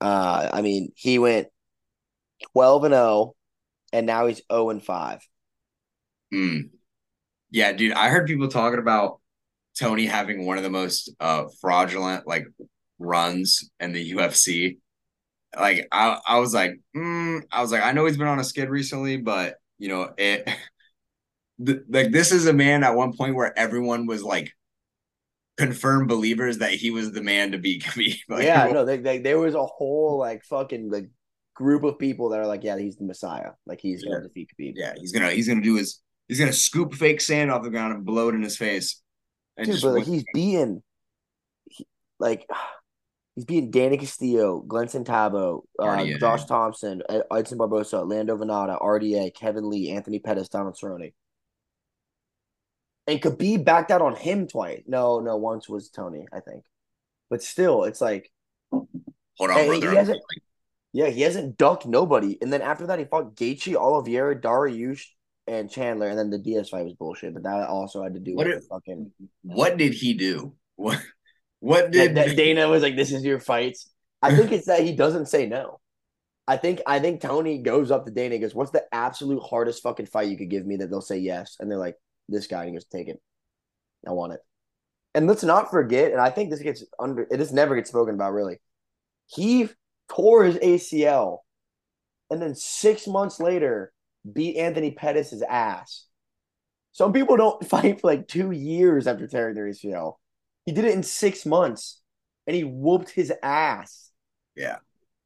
Uh, 0.00 0.48
I 0.52 0.62
mean, 0.62 0.92
he 0.94 1.18
went 1.18 1.48
twelve 2.52 2.84
and 2.84 2.94
0, 2.94 3.34
and 3.92 4.06
now 4.06 4.28
he's 4.28 4.40
0 4.50 4.70
and 4.70 4.82
five. 4.82 5.26
Hmm. 6.32 6.58
Yeah, 7.50 7.72
dude. 7.72 7.92
I 7.92 8.10
heard 8.10 8.28
people 8.28 8.46
talking 8.46 8.78
about 8.78 9.20
Tony 9.76 10.06
having 10.06 10.46
one 10.46 10.56
of 10.56 10.62
the 10.62 10.70
most 10.70 11.10
uh 11.18 11.46
fraudulent 11.60 12.28
like 12.28 12.46
runs 13.00 13.68
in 13.80 13.92
the 13.92 14.12
UFC. 14.12 14.78
Like 15.58 15.88
I, 15.90 16.20
I 16.28 16.38
was 16.38 16.54
like, 16.54 16.78
mm, 16.96 17.42
I 17.50 17.60
was 17.60 17.72
like, 17.72 17.82
I 17.82 17.90
know 17.90 18.06
he's 18.06 18.16
been 18.16 18.26
on 18.28 18.38
a 18.38 18.44
skid 18.44 18.68
recently, 18.70 19.16
but 19.16 19.56
you 19.78 19.88
know 19.88 20.12
it. 20.16 20.48
like 21.58 22.12
this 22.12 22.30
is 22.30 22.46
a 22.46 22.52
man 22.52 22.84
at 22.84 22.94
one 22.94 23.16
point 23.16 23.34
where 23.34 23.58
everyone 23.58 24.06
was 24.06 24.22
like 24.22 24.52
confirmed 25.56 26.08
believers 26.08 26.58
that 26.58 26.72
he 26.72 26.90
was 26.90 27.12
the 27.12 27.22
man 27.22 27.52
to 27.52 27.58
beat 27.58 27.82
Khabib. 27.84 28.18
Like, 28.28 28.44
yeah, 28.44 28.68
no, 28.72 28.84
they, 28.84 28.98
they, 28.98 29.18
there 29.18 29.38
was 29.38 29.54
a 29.54 29.64
whole 29.64 30.18
like 30.18 30.44
fucking 30.44 30.90
like 30.90 31.10
group 31.54 31.84
of 31.84 31.98
people 31.98 32.30
that 32.30 32.40
are 32.40 32.46
like, 32.46 32.64
yeah, 32.64 32.78
he's 32.78 32.96
the 32.96 33.04
Messiah. 33.04 33.52
Like 33.66 33.80
he's 33.80 34.04
yeah. 34.04 34.14
gonna 34.14 34.28
defeat 34.28 34.50
Khabib. 34.58 34.72
Yeah, 34.76 34.94
he's 34.96 35.12
gonna 35.12 35.30
he's 35.30 35.48
gonna 35.48 35.62
do 35.62 35.76
his 35.76 36.00
he's 36.28 36.38
gonna 36.38 36.52
scoop 36.52 36.94
fake 36.94 37.20
sand 37.20 37.50
off 37.50 37.62
the 37.62 37.70
ground 37.70 37.94
and 37.94 38.04
blow 38.04 38.28
it 38.28 38.34
in 38.34 38.42
his 38.42 38.56
face. 38.56 39.02
Dude, 39.62 39.80
but 39.82 39.94
like, 39.94 40.04
he's 40.04 40.24
being 40.34 40.82
he, 41.64 41.86
like 42.18 42.46
he's 43.34 43.44
beating 43.46 43.70
Danny 43.70 43.96
Castillo, 43.96 44.62
Gleison 44.66 45.04
Tibau, 45.04 45.62
uh, 45.78 46.18
Josh 46.18 46.44
Thompson, 46.44 47.02
Edson 47.32 47.58
Barbosa, 47.58 48.08
Lando 48.08 48.36
Vannata, 48.36 48.80
RDA, 48.80 49.34
Kevin 49.34 49.68
Lee, 49.70 49.90
Anthony 49.90 50.18
Pettis, 50.18 50.48
Donald 50.48 50.76
Cerrone. 50.76 51.12
And 53.06 53.20
Khabib 53.20 53.64
backed 53.64 53.90
out 53.90 54.02
on 54.02 54.16
him 54.16 54.48
twice. 54.48 54.82
No, 54.86 55.20
no, 55.20 55.36
once 55.36 55.68
was 55.68 55.90
Tony, 55.90 56.26
I 56.32 56.40
think. 56.40 56.64
But 57.30 57.42
still, 57.42 57.84
it's 57.84 58.00
like 58.00 58.30
hold 58.70 58.88
on, 59.40 59.66
brother. 59.66 59.90
He 59.90 59.96
hasn't, 59.96 60.20
yeah, 60.92 61.08
he 61.08 61.22
hasn't 61.22 61.56
ducked 61.56 61.86
nobody. 61.86 62.38
And 62.40 62.52
then 62.52 62.62
after 62.62 62.86
that, 62.88 62.98
he 62.98 63.04
fought 63.04 63.36
Gaethje, 63.36 63.74
Oliveira, 63.76 64.40
Dariush, 64.40 65.04
and 65.46 65.70
Chandler. 65.70 66.08
And 66.08 66.18
then 66.18 66.30
the 66.30 66.38
Diaz 66.38 66.68
fight 66.68 66.84
was 66.84 66.94
bullshit. 66.94 67.34
But 67.34 67.44
that 67.44 67.68
also 67.68 68.02
had 68.02 68.14
to 68.14 68.20
do 68.20 68.34
what 68.34 68.46
with 68.46 68.60
did, 68.60 68.68
fucking. 68.68 69.12
What 69.42 69.76
did 69.76 69.92
he 69.94 70.14
do? 70.14 70.54
What? 70.76 71.00
What 71.60 71.90
did 71.90 72.14
that, 72.14 72.28
that 72.28 72.36
Dana 72.36 72.68
was 72.68 72.82
like? 72.82 72.96
This 72.96 73.12
is 73.12 73.24
your 73.24 73.40
fights. 73.40 73.90
I 74.22 74.34
think 74.34 74.52
it's 74.52 74.66
that 74.66 74.80
he 74.80 74.92
doesn't 74.92 75.26
say 75.26 75.46
no. 75.46 75.80
I 76.46 76.56
think 76.56 76.80
I 76.86 77.00
think 77.00 77.20
Tony 77.20 77.58
goes 77.58 77.90
up 77.90 78.04
to 78.04 78.12
Dana 78.12 78.34
and 78.34 78.42
goes, 78.42 78.54
"What's 78.54 78.70
the 78.70 78.84
absolute 78.92 79.42
hardest 79.42 79.82
fucking 79.82 80.06
fight 80.06 80.28
you 80.28 80.36
could 80.36 80.50
give 80.50 80.66
me 80.66 80.76
that 80.76 80.90
they'll 80.90 81.00
say 81.00 81.18
yes?" 81.18 81.56
And 81.58 81.70
they're 81.70 81.78
like, 81.78 81.96
this 82.28 82.46
guy 82.46 82.62
and 82.62 82.70
he 82.70 82.74
goes, 82.74 82.84
take 82.84 83.08
it. 83.08 83.20
I 84.06 84.12
want 84.12 84.34
it. 84.34 84.40
And 85.14 85.26
let's 85.26 85.42
not 85.42 85.70
forget, 85.70 86.12
and 86.12 86.20
I 86.20 86.30
think 86.30 86.50
this 86.50 86.60
gets 86.60 86.84
under 86.98 87.26
it 87.30 87.38
just 87.38 87.54
never 87.54 87.74
gets 87.74 87.88
spoken 87.88 88.14
about 88.14 88.34
really. 88.34 88.58
He 89.26 89.68
tore 90.08 90.44
his 90.44 90.56
ACL 90.56 91.38
and 92.30 92.40
then 92.40 92.54
six 92.54 93.06
months 93.06 93.40
later 93.40 93.92
beat 94.30 94.56
Anthony 94.56 94.90
Pettis' 94.90 95.42
ass. 95.48 96.06
Some 96.92 97.12
people 97.12 97.36
don't 97.36 97.66
fight 97.68 98.00
for 98.00 98.08
like 98.08 98.28
two 98.28 98.50
years 98.50 99.06
after 99.06 99.26
tearing 99.26 99.54
their 99.54 99.68
ACL. 99.68 100.16
He 100.64 100.72
did 100.72 100.84
it 100.84 100.94
in 100.94 101.02
six 101.02 101.46
months 101.46 102.00
and 102.46 102.54
he 102.54 102.64
whooped 102.64 103.10
his 103.10 103.32
ass. 103.42 104.10
Yeah. 104.54 104.76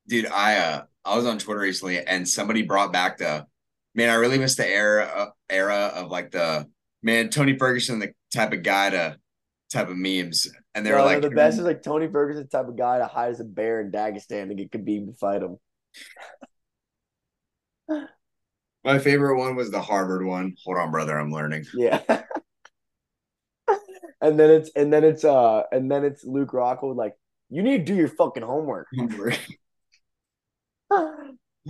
Dude, 0.07 0.27
I 0.27 0.59
uh 0.59 0.83
I 1.05 1.17
was 1.17 1.27
on 1.27 1.39
Twitter 1.39 1.61
recently 1.61 2.05
and 2.05 2.29
somebody 2.29 2.63
brought 2.63 2.93
back 2.93 3.19
the 3.19 3.47
man, 3.95 4.11
I 4.11 4.15
really 4.15 4.39
miss 4.39 4.57
the 4.57 4.69
era 4.69 5.05
uh, 5.05 5.31
era 5.49 5.93
of 5.95 6.11
like 6.11 6.31
the 6.31 6.69
man, 7.03 7.31
Tony 7.31 7.57
Ferguson, 7.57 7.99
the 7.99 8.13
type 8.33 8.53
of 8.53 8.63
guy 8.63 8.91
to 8.91 9.17
type 9.71 9.89
of 9.89 9.97
memes. 9.97 10.49
And 10.75 10.85
they 10.85 10.93
were 10.93 11.03
like, 11.03 11.23
the 11.23 11.31
best 11.31 11.59
is 11.59 11.65
like 11.65 11.83
Tony 11.83 12.09
Ferguson 12.09 12.49
type 12.49 12.69
of 12.69 12.77
guy 12.77 12.99
to 12.99 13.07
hide 13.07 13.31
as 13.31 13.41
a 13.41 13.45
bear 13.45 13.81
in 13.81 13.91
Dagestan 13.91 14.49
to 14.49 14.55
get 14.55 14.71
Khabib 14.71 15.07
to 15.07 15.15
fight 15.15 15.43
him. 15.43 15.59
My 18.85 18.99
favorite 18.99 19.39
one 19.39 19.57
was 19.57 19.71
the 19.71 19.81
Harvard 19.81 20.25
one. 20.25 20.55
Hold 20.65 20.79
on, 20.79 20.91
brother, 20.91 21.19
I'm 21.19 21.31
learning. 21.31 21.67
Yeah. 21.75 22.01
and 24.21 24.39
then 24.39 24.51
it's 24.51 24.71
and 24.75 24.93
then 24.93 25.05
it's 25.05 25.25
uh 25.25 25.65
and 25.71 25.91
then 25.91 26.05
it's 26.05 26.25
Luke 26.25 26.53
Rockhold 26.53 26.97
like, 26.97 27.15
you 27.51 27.63
need 27.63 27.79
to 27.79 27.93
do 27.93 27.95
your 27.95 28.09
fucking 28.09 28.43
homework. 28.43 28.87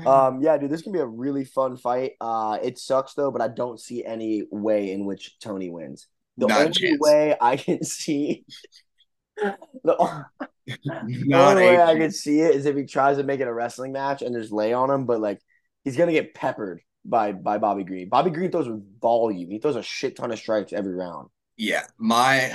Um, 0.06 0.40
yeah, 0.40 0.56
dude, 0.56 0.70
this 0.70 0.82
can 0.82 0.92
be 0.92 1.00
a 1.00 1.06
really 1.06 1.44
fun 1.44 1.76
fight. 1.76 2.12
Uh, 2.20 2.58
it 2.62 2.78
sucks 2.78 3.14
though, 3.14 3.30
but 3.30 3.42
I 3.42 3.48
don't 3.48 3.80
see 3.80 4.04
any 4.04 4.44
way 4.50 4.92
in 4.92 5.04
which 5.04 5.38
Tony 5.40 5.68
wins. 5.68 6.06
The 6.36 6.46
Not 6.46 6.60
only 6.66 6.96
way 6.98 7.36
I 7.40 7.56
can 7.56 7.82
see 7.82 8.44
the 9.36 9.54
the 10.66 11.34
only 11.34 11.62
way 11.62 11.82
I 11.82 11.96
can 11.96 12.12
see 12.12 12.40
it 12.40 12.54
is 12.54 12.66
if 12.66 12.76
he 12.76 12.84
tries 12.84 13.16
to 13.16 13.24
make 13.24 13.40
it 13.40 13.48
a 13.48 13.52
wrestling 13.52 13.92
match 13.92 14.22
and 14.22 14.34
there's 14.34 14.52
lay 14.52 14.72
on 14.72 14.90
him, 14.90 15.06
but 15.06 15.20
like 15.20 15.40
he's 15.84 15.96
gonna 15.96 16.12
get 16.12 16.34
peppered 16.34 16.80
by 17.04 17.32
by 17.32 17.58
Bobby 17.58 17.84
Green. 17.84 18.08
Bobby 18.08 18.30
Green 18.30 18.50
throws 18.50 18.68
with 18.68 19.00
volume. 19.00 19.50
He 19.50 19.58
throws 19.58 19.76
a 19.76 19.82
shit 19.82 20.16
ton 20.16 20.30
of 20.30 20.38
strikes 20.38 20.72
every 20.72 20.94
round. 20.94 21.28
Yeah, 21.56 21.82
my 21.98 22.52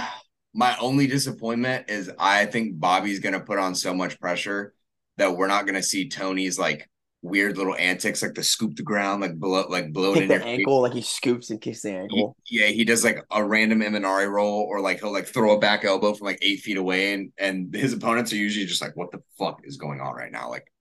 my 0.54 0.78
only 0.80 1.08
disappointment 1.08 1.89
is 1.89 2.10
I 2.17 2.45
think 2.45 2.80
Bobby's 2.80 3.19
gonna 3.19 3.41
put 3.41 3.60
on 3.60 3.76
so 3.76 3.93
much 3.93 4.19
pressure 4.19 4.74
that 5.17 5.36
we're 5.36 5.48
not 5.48 5.65
gonna 5.65 5.84
see 5.84 6.08
Tony's 6.08 6.58
like 6.58 6.89
weird 7.26 7.58
little 7.58 7.76
antics, 7.76 8.22
like 8.22 8.36
the 8.36 8.44
scoop 8.44 8.76
the 8.76 8.84
ground, 8.84 9.22
like 9.22 9.36
blow, 9.36 9.66
like 9.68 9.92
blow 9.92 10.14
it 10.14 10.24
in 10.24 10.28
the 10.28 10.36
your 10.36 10.44
face. 10.44 10.60
ankle, 10.60 10.82
like 10.82 10.94
he 10.94 11.02
scoops 11.02 11.50
and 11.50 11.60
kicks 11.60 11.82
the 11.82 11.92
ankle. 11.92 12.36
He- 12.44 12.60
yeah, 12.60 12.68
he 12.68 12.86
does 12.86 13.04
like 13.04 13.26
a 13.32 13.44
random 13.44 13.82
Imanari 13.82 14.30
roll, 14.30 14.62
or 14.62 14.80
like 14.80 15.00
he'll 15.00 15.12
like 15.12 15.28
throw 15.28 15.56
a 15.56 15.60
back 15.60 15.84
elbow 15.84 16.14
from 16.14 16.26
like 16.26 16.40
eight 16.42 16.62
feet 16.62 16.78
away, 16.78 17.14
and 17.14 17.32
and 17.38 17.74
his 17.74 17.94
opponents 17.94 18.32
are 18.32 18.38
usually 18.38 18.66
just 18.66 18.82
like, 18.82 18.96
"What 18.96 19.12
the 19.12 19.22
fuck 19.38 19.62
is 19.64 19.78
going 19.78 20.00
on 20.00 20.16
right 20.16 20.32
now?" 20.32 20.50
Like, 20.50 20.72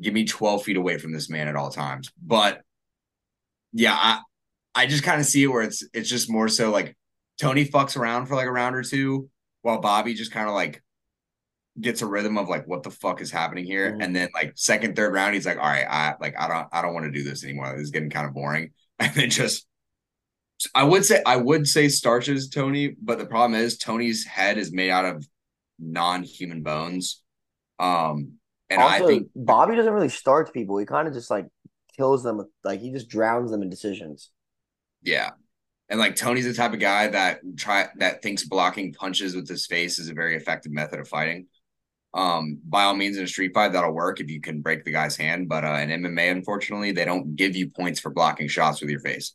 give 0.00 0.14
me 0.14 0.24
twelve 0.26 0.62
feet 0.62 0.76
away 0.76 0.98
from 0.98 1.12
this 1.12 1.28
man 1.30 1.48
at 1.48 1.56
all 1.56 1.70
times. 1.70 2.12
But 2.22 2.62
yeah, 3.72 3.94
I 3.94 4.20
I 4.74 4.86
just 4.86 5.02
kind 5.02 5.20
of 5.20 5.26
see 5.26 5.42
it 5.42 5.48
where 5.48 5.62
it's 5.62 5.82
it's 5.92 6.08
just 6.08 6.30
more 6.30 6.48
so 6.48 6.70
like 6.70 6.96
Tony 7.40 7.64
fucks 7.64 7.96
around 7.96 8.26
for 8.26 8.34
like 8.34 8.46
a 8.46 8.52
round 8.52 8.76
or 8.76 8.82
two, 8.82 9.28
while 9.62 9.80
Bobby 9.80 10.14
just 10.14 10.32
kind 10.32 10.48
of 10.48 10.54
like 10.54 10.82
gets 11.80 12.02
a 12.02 12.06
rhythm 12.06 12.38
of 12.38 12.48
like 12.48 12.66
what 12.66 12.82
the 12.82 12.90
fuck 12.90 13.20
is 13.20 13.30
happening 13.30 13.64
here, 13.64 13.92
Mhm. 13.92 14.04
and 14.04 14.16
then 14.16 14.28
like 14.34 14.52
second 14.56 14.96
third 14.96 15.12
round, 15.12 15.34
he's 15.34 15.46
like, 15.46 15.58
"All 15.58 15.64
right, 15.64 15.86
I 15.88 16.14
like 16.20 16.34
I 16.38 16.48
don't 16.48 16.68
I 16.72 16.82
don't 16.82 16.94
want 16.94 17.06
to 17.06 17.12
do 17.12 17.24
this 17.24 17.44
anymore. 17.44 17.72
This 17.72 17.84
is 17.84 17.90
getting 17.90 18.10
kind 18.10 18.26
of 18.26 18.34
boring," 18.34 18.72
and 18.98 19.14
then 19.14 19.30
just 19.30 19.66
I 20.74 20.82
would 20.84 21.04
say 21.04 21.22
I 21.24 21.36
would 21.36 21.68
say 21.68 21.88
starches 21.88 22.48
Tony, 22.48 22.96
but 23.00 23.18
the 23.18 23.26
problem 23.26 23.60
is 23.60 23.78
Tony's 23.78 24.24
head 24.24 24.58
is 24.58 24.72
made 24.72 24.90
out 24.90 25.04
of 25.04 25.26
non-human 25.78 26.62
bones. 26.62 27.22
Um 27.78 28.32
and 28.70 28.82
also, 28.82 29.04
I 29.04 29.06
think 29.06 29.28
Bobby 29.34 29.76
doesn't 29.76 29.92
really 29.92 30.08
starch 30.10 30.52
people. 30.52 30.76
He 30.78 30.84
kind 30.84 31.08
of 31.08 31.14
just 31.14 31.30
like 31.30 31.46
kills 31.96 32.22
them. 32.22 32.38
With, 32.38 32.48
like 32.64 32.80
he 32.80 32.90
just 32.92 33.08
drowns 33.08 33.50
them 33.50 33.62
in 33.62 33.70
decisions. 33.70 34.30
yeah. 35.02 35.30
And 35.90 35.98
like 35.98 36.16
Tony's 36.16 36.44
the 36.44 36.52
type 36.52 36.74
of 36.74 36.80
guy 36.80 37.08
that 37.08 37.40
try 37.56 37.88
that 37.96 38.20
thinks 38.20 38.44
blocking 38.44 38.92
punches 38.92 39.34
with 39.34 39.48
his 39.48 39.64
face 39.64 39.98
is 39.98 40.10
a 40.10 40.12
very 40.14 40.36
effective 40.36 40.70
method 40.70 41.00
of 41.00 41.08
fighting. 41.08 41.46
Um, 42.18 42.58
by 42.68 42.82
all 42.82 42.96
means, 42.96 43.16
in 43.16 43.22
a 43.22 43.28
street 43.28 43.52
fight, 43.54 43.72
that'll 43.72 43.92
work 43.92 44.18
if 44.18 44.28
you 44.28 44.40
can 44.40 44.60
break 44.60 44.84
the 44.84 44.90
guy's 44.90 45.16
hand. 45.16 45.48
But 45.48 45.64
uh, 45.64 45.74
in 45.74 45.90
MMA, 45.90 46.32
unfortunately, 46.32 46.90
they 46.90 47.04
don't 47.04 47.36
give 47.36 47.54
you 47.54 47.70
points 47.70 48.00
for 48.00 48.10
blocking 48.10 48.48
shots 48.48 48.80
with 48.80 48.90
your 48.90 48.98
face. 48.98 49.34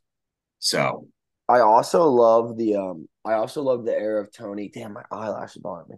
So 0.59 1.07
I 1.47 1.59
also 1.59 2.09
love 2.09 2.57
the 2.57 2.75
um. 2.75 3.07
I 3.23 3.33
also 3.33 3.61
love 3.61 3.85
the 3.85 3.93
era 3.93 4.21
of 4.21 4.33
Tony. 4.33 4.69
Damn, 4.73 4.93
my 4.93 5.03
eyelashes 5.11 5.61
bothering 5.61 5.91
me. 5.91 5.95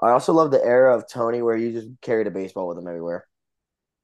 I 0.00 0.10
also 0.10 0.32
love 0.32 0.50
the 0.50 0.64
era 0.64 0.96
of 0.96 1.04
Tony 1.06 1.42
where 1.42 1.56
he 1.56 1.70
just 1.70 1.88
carried 2.00 2.26
a 2.26 2.30
baseball 2.30 2.66
with 2.66 2.78
him 2.78 2.88
everywhere. 2.88 3.26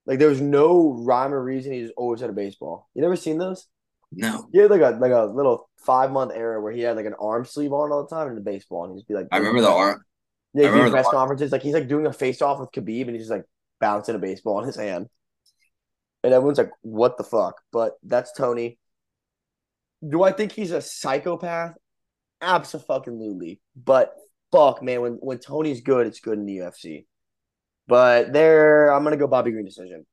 Like 0.05 0.19
there 0.19 0.29
was 0.29 0.43
no 0.43 1.03
rhyme 1.07 1.33
or 1.33 1.43
reason. 1.43 1.73
He 1.73 1.81
just 1.81 1.95
always 1.97 2.21
had 2.21 2.29
a 2.29 2.35
baseball. 2.35 2.91
You 2.95 3.01
never 3.01 3.17
seen 3.17 3.39
those? 3.39 3.67
no, 4.13 4.49
He 4.53 4.59
had 4.59 4.71
like 4.71 4.83
a 4.83 4.99
like 4.99 5.13
a 5.13 5.33
little 5.33 5.71
five 5.79 6.11
month 6.11 6.33
era 6.35 6.61
where 6.61 6.73
he 6.73 6.83
had 6.83 6.97
like 6.97 7.07
an 7.07 7.15
arm 7.19 7.47
sleeve 7.47 7.73
on 7.73 7.91
all 7.91 8.07
the 8.07 8.15
time 8.15 8.29
and 8.29 8.37
a 8.37 8.43
baseball, 8.43 8.85
and 8.85 8.93
he'd 8.93 8.99
just 8.99 9.09
be 9.09 9.15
like, 9.15 9.29
I 9.33 9.39
remember 9.39 9.63
the 9.63 9.71
arm. 9.71 10.05
Yeah, 10.55 10.73
do 10.73 10.91
press 10.91 11.09
conferences. 11.11 11.53
Like 11.53 11.63
he's 11.63 11.75
like 11.75 11.89
doing 11.89 12.07
a 12.07 12.13
face 12.13 12.43
off 12.43 12.61
with 12.61 12.73
Khabib, 12.73 13.03
and 13.03 13.11
he's 13.11 13.23
just 13.23 13.31
like 13.31 13.45
bouncing 13.81 14.15
a 14.15 14.19
baseball 14.19 14.61
in 14.61 14.67
his 14.67 14.77
hand, 14.77 15.09
and 16.25 16.33
everyone's 16.33 16.59
like, 16.59 16.71
"What 16.83 17.19
the 17.19 17.25
fuck?" 17.25 17.61
But 17.73 17.95
that's 18.03 18.33
Tony. 18.33 18.79
Do 20.07 20.23
I 20.23 20.33
think 20.33 20.53
he's 20.53 20.71
a 20.71 20.81
psychopath? 20.81 21.75
Absolutely. 22.41 23.61
But 23.77 24.15
fuck, 24.53 24.83
man, 24.83 25.03
when 25.03 25.13
when 25.15 25.39
Tony's 25.39 25.81
good, 25.81 26.07
it's 26.07 26.21
good 26.21 26.39
in 26.39 26.47
the 26.47 26.59
UFC. 26.59 27.07
But 27.87 28.33
there, 28.33 28.93
I'm 28.93 29.05
gonna 29.05 29.17
go 29.17 29.27
Bobby 29.27 29.51
Green 29.51 29.65
decision. 29.65 30.07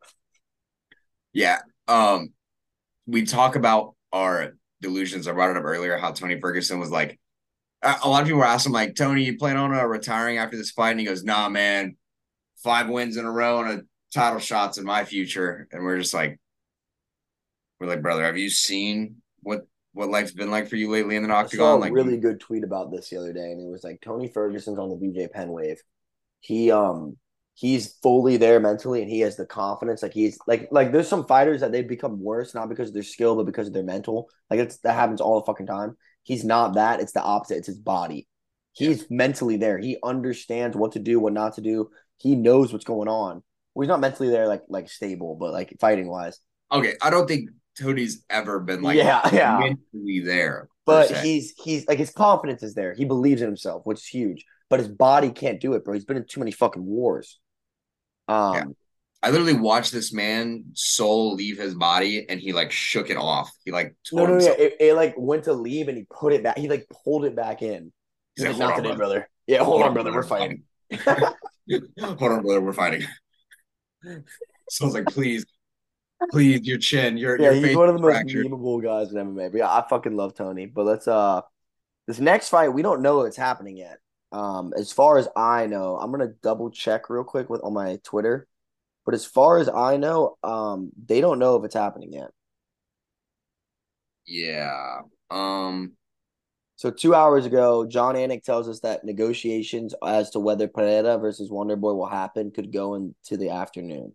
Yeah. 1.34 1.60
Um, 1.88 2.30
we 3.06 3.26
talk 3.26 3.56
about 3.56 3.96
our 4.12 4.54
delusions. 4.82 5.28
I 5.28 5.34
brought 5.34 5.52
it 5.52 5.58
up 5.58 5.64
earlier 5.64 5.98
how 5.98 6.12
Tony 6.12 6.40
Ferguson 6.40 6.80
was 6.80 6.90
like, 6.90 7.20
a 7.86 8.10
lot 8.10 8.22
of 8.22 8.28
people 8.28 8.40
were 8.40 8.46
asking, 8.46 8.74
like, 8.74 8.96
Tony, 8.96 9.24
you 9.24 9.38
plan 9.38 9.58
on 9.58 9.74
uh, 9.74 9.84
retiring 9.86 10.38
after 10.38 10.58
this 10.58 10.72
fight? 10.72 10.92
And 10.92 11.00
he 11.00 11.06
goes, 11.06 11.24
nah, 11.24 11.50
man, 11.50 11.98
five 12.64 12.90
wins 12.90 13.18
in 13.18 13.26
a 13.26 13.32
row 13.32 13.62
and 13.62 13.80
a 13.82 13.84
title 14.14 14.40
shots 14.40 14.78
in 14.78 14.86
my 14.86 15.06
future. 15.06 15.68
And 15.72 15.84
we're 15.84 16.00
just 16.00 16.14
like, 16.14 16.40
we're 17.80 17.88
like, 17.88 18.02
brother, 18.02 18.24
have 18.24 18.38
you 18.38 18.50
seen 18.50 19.18
what 19.42 19.68
what 19.94 20.10
life's 20.10 20.32
been 20.32 20.52
like 20.52 20.68
for 20.68 20.76
you 20.76 20.90
lately 20.90 21.16
in 21.16 21.24
the 21.24 21.34
I 21.38 21.48
saw 21.48 21.76
octagon? 21.76 21.80
a 21.80 21.82
Like, 21.82 21.94
really 21.94 22.18
good 22.18 22.40
tweet 22.40 22.64
about 22.64 22.92
this 22.92 23.10
the 23.10 23.18
other 23.18 23.34
day, 23.34 23.52
and 23.52 23.62
it 23.62 23.70
was 23.70 23.84
like 23.84 24.02
Tony 24.02 24.28
Ferguson's 24.28 24.80
on 24.80 24.90
the 24.90 24.96
BJ 24.96 25.28
Penn 25.28 25.50
wave. 25.52 25.82
He 26.42 26.72
um 26.72 27.18
he's 27.56 27.96
fully 28.04 28.38
there 28.38 28.60
mentally, 28.60 29.02
and 29.02 29.10
he 29.12 29.22
has 29.22 29.38
the 29.38 29.46
confidence. 29.46 30.04
Like 30.04 30.14
he's 30.14 30.40
like 30.48 30.70
like 30.72 30.92
there's 30.92 31.08
some 31.10 31.26
fighters 31.28 31.62
that 31.62 31.72
they 31.72 31.84
become 31.84 32.22
worse 32.22 32.54
not 32.56 32.70
because 32.70 32.90
of 32.90 32.94
their 32.96 33.04
skill, 33.04 33.36
but 33.36 33.46
because 33.46 33.68
of 33.68 33.74
their 33.74 33.84
mental. 33.84 34.30
Like 34.50 34.60
it's 34.62 34.78
that 34.80 34.94
happens 34.96 35.22
all 35.22 35.40
the 35.42 35.46
fucking 35.46 35.68
time. 35.68 35.98
He's 36.26 36.44
not 36.44 36.74
that. 36.76 37.00
It's 37.00 37.14
the 37.14 37.22
opposite. 37.24 37.60
It's 37.60 37.68
his 37.68 37.80
body. 37.80 38.28
He's 38.74 39.10
mentally 39.10 39.56
there. 39.56 39.78
He 39.78 39.98
understands 40.04 40.76
what 40.76 40.92
to 40.94 41.00
do, 41.00 41.22
what 41.22 41.32
not 41.32 41.54
to 41.56 41.62
do. 41.62 41.92
He 42.18 42.36
knows 42.36 42.74
what's 42.74 42.84
going 42.84 43.08
on. 43.08 43.42
Well, 43.74 43.84
he's 43.84 43.90
not 43.90 44.02
mentally 44.02 44.30
there, 44.30 44.48
like 44.48 44.64
like 44.68 44.90
stable, 44.90 45.36
but 45.36 45.54
like 45.54 45.74
fighting 45.80 46.10
wise. 46.10 46.40
okay, 46.72 46.96
I 47.02 47.10
don't 47.10 47.28
think 47.28 47.52
Tony's 47.80 48.26
ever 48.30 48.60
been 48.60 48.82
like 48.82 48.98
Yeah, 48.98 49.22
yeah. 49.34 49.60
mentally 49.60 50.20
there. 50.20 50.68
But 50.86 51.12
he's 51.18 51.54
he's 51.64 51.88
like 51.88 52.00
his 52.00 52.12
confidence 52.12 52.64
is 52.64 52.74
there. 52.74 52.94
He 52.94 53.06
believes 53.06 53.42
in 53.42 53.48
himself, 53.48 53.86
which 53.86 54.00
is 54.00 54.08
huge. 54.08 54.46
But 54.70 54.80
his 54.80 54.90
body 54.90 55.30
can't 55.30 55.62
do 55.62 55.74
it, 55.74 55.86
bro. 55.86 55.94
He's 55.94 56.06
been 56.06 56.18
in 56.18 56.26
too 56.26 56.40
many 56.40 56.52
fucking 56.52 56.86
wars. 56.86 57.40
Um, 58.28 58.54
Yeah. 58.56 58.64
I 59.26 59.32
literally 59.32 59.56
watched 59.56 59.92
this 59.92 60.14
man 60.14 60.66
soul 60.74 61.34
leave 61.34 61.58
his 61.58 61.74
body 61.74 62.30
and 62.30 62.40
he 62.40 62.54
like 62.54 62.72
shook 62.72 63.10
it 63.10 63.18
off. 63.18 63.52
He 63.66 63.72
like 63.72 63.96
no, 64.14 64.28
no, 64.28 64.40
yeah. 64.40 64.52
It, 64.52 64.76
it 64.80 64.94
like 64.94 65.16
went 65.18 65.46
to 65.46 65.54
leave 65.54 65.88
and 65.88 65.98
he 65.98 66.06
put 66.12 66.32
it 66.32 66.44
back. 66.44 66.60
He 66.60 66.70
like 66.70 66.86
pulled 67.04 67.26
it 67.26 67.36
back 67.36 67.64
in. 67.64 67.92
He's 68.36 68.46
He's 68.46 68.60
like, 68.60 68.70
not 68.70 68.76
today, 68.76 68.90
brother. 68.90 68.98
brother. 68.98 69.30
Yeah, 69.48 69.64
hold, 69.64 69.82
on, 69.82 69.96
brother. 69.96 70.14
We're 70.14 70.22
fighting. 70.22 70.62
Hold 71.02 72.22
on, 72.22 72.44
brother. 72.44 72.62
We're 72.62 72.74
fighting. 72.74 73.02
So 74.70 74.86
I 74.86 74.86
was 74.86 74.94
like, 74.94 75.08
please, 75.08 75.44
please, 76.30 76.62
your 76.62 76.78
chin, 76.78 77.18
your 77.18 77.42
Yeah, 77.42 77.50
your 77.50 77.68
he's 77.68 77.76
one 77.76 77.90
of 77.90 77.96
the 77.96 78.02
most 78.02 78.12
fractured. 78.12 78.46
memeable 78.46 78.84
guys 78.84 79.12
in 79.12 79.18
MMA. 79.18 79.52
But 79.52 79.58
yeah, 79.58 79.72
I 79.72 79.84
fucking 79.90 80.16
love 80.16 80.36
Tony. 80.36 80.68
But 80.68 80.86
let's 80.86 81.08
uh 81.08 81.42
this 82.06 82.20
next 82.20 82.50
fight, 82.50 82.70
we 82.70 82.84
don't 82.84 83.02
know 83.02 83.22
if 83.22 83.30
it's 83.30 83.38
happening 83.38 83.78
yet. 83.78 83.98
Um, 84.32 84.72
as 84.78 84.92
far 84.92 85.18
as 85.18 85.28
I 85.36 85.66
know, 85.66 85.98
I'm 85.98 86.12
gonna 86.12 86.34
double 86.44 86.70
check 86.70 87.10
real 87.10 87.24
quick 87.24 87.50
with 87.50 87.64
on 87.64 87.74
my 87.74 88.00
Twitter. 88.04 88.48
But 89.06 89.14
as 89.14 89.26
far 89.26 89.58
as 89.58 89.70
I 89.70 89.98
know, 89.98 90.38
um, 90.44 90.92
they 91.06 91.22
don't 91.22 91.40
know 91.40 91.56
if 91.58 91.66
it's 91.66 91.76
happening 91.76 92.14
yet. 92.14 92.32
Yeah. 94.26 95.02
Um. 95.30 95.94
So 96.78 96.92
two 96.92 97.16
hours 97.16 97.46
ago, 97.46 97.86
Jon 97.86 98.16
Anik 98.16 98.44
tells 98.44 98.68
us 98.68 98.82
that 98.82 99.06
negotiations 99.06 99.96
as 100.06 100.32
to 100.32 100.40
whether 100.40 100.68
Pereira 100.68 101.18
versus 101.18 101.50
Wonderboy 101.50 101.96
will 101.96 102.06
happen 102.06 102.52
could 102.52 102.74
go 102.74 102.96
into 102.96 103.38
the 103.38 103.52
afternoon. 103.52 104.14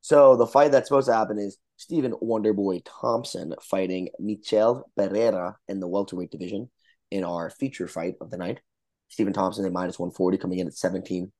So 0.00 0.34
the 0.34 0.48
fight 0.48 0.72
that's 0.72 0.88
supposed 0.88 1.06
to 1.06 1.14
happen 1.14 1.38
is 1.38 1.58
Stephen 1.76 2.12
Wonderboy 2.12 2.82
Thompson 2.84 3.54
fighting 3.62 4.08
Michel 4.18 4.90
Pereira 4.96 5.56
in 5.68 5.78
the 5.78 5.86
welterweight 5.86 6.32
division 6.32 6.70
in 7.12 7.22
our 7.22 7.50
feature 7.50 7.86
fight 7.86 8.14
of 8.20 8.30
the 8.30 8.36
night. 8.36 8.60
Stephen 9.08 9.32
Thompson 9.32 9.64
at 9.64 9.72
minus 9.72 9.98
140 9.98 10.38
coming 10.38 10.58
in 10.58 10.66
at 10.66 10.74
17, 10.74 11.30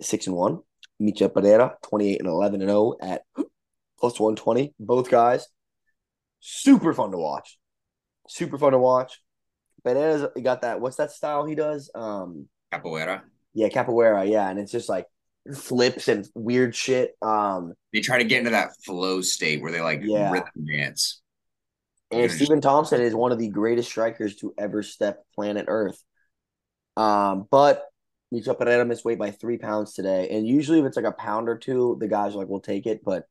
6 0.00 0.26
and 0.26 0.36
1. 0.36 0.58
Michel 0.98 1.28
Pereira 1.28 1.76
28 1.88 2.20
and 2.20 2.28
11 2.28 2.60
and 2.60 2.70
0 2.70 2.94
at 3.00 3.22
plus 3.98 4.18
120. 4.20 4.74
Both 4.78 5.10
guys 5.10 5.46
super 6.40 6.92
fun 6.94 7.10
to 7.10 7.18
watch 7.18 7.58
super 8.28 8.58
fun 8.58 8.72
to 8.72 8.78
watch. 8.78 9.20
Pereira's 9.84 10.26
got 10.42 10.62
that. 10.62 10.80
What's 10.80 10.96
that 10.96 11.12
style 11.12 11.44
he 11.46 11.54
does? 11.54 11.90
Um, 11.94 12.48
Capoeira. 12.72 13.22
yeah, 13.54 13.68
capoeira. 13.68 14.28
Yeah, 14.28 14.48
and 14.50 14.58
it's 14.58 14.72
just 14.72 14.88
like 14.88 15.06
flips 15.54 16.08
and 16.08 16.26
weird 16.34 16.74
shit. 16.74 17.12
Um, 17.22 17.74
They 17.92 18.00
try 18.00 18.18
to 18.18 18.24
get 18.24 18.38
into 18.40 18.50
that 18.50 18.70
flow 18.84 19.20
state 19.20 19.62
where 19.62 19.70
they 19.70 19.80
like 19.80 20.00
Yeah. 20.02 20.32
rhythm 20.32 20.66
dance. 20.66 21.22
and 22.10 22.30
Stephen 22.32 22.60
Thompson 22.60 23.00
is 23.00 23.14
one 23.14 23.30
of 23.30 23.38
the 23.38 23.48
greatest 23.48 23.88
strikers 23.88 24.34
to 24.36 24.52
ever 24.58 24.82
step 24.82 25.24
planet 25.36 25.66
Earth. 25.68 26.02
Um, 26.96 27.46
but 27.48 27.84
Michel 28.36 28.54
Pereira 28.54 28.84
missed 28.84 29.04
weight 29.04 29.18
by 29.18 29.30
three 29.30 29.56
pounds 29.58 29.94
today, 29.94 30.28
and 30.30 30.46
usually 30.46 30.78
if 30.80 30.84
it's 30.84 30.96
like 30.96 31.06
a 31.06 31.12
pound 31.12 31.48
or 31.48 31.56
two, 31.56 31.96
the 32.00 32.08
guys 32.08 32.34
are 32.34 32.38
like, 32.38 32.48
"We'll 32.48 32.60
take 32.60 32.86
it." 32.86 33.02
But 33.04 33.26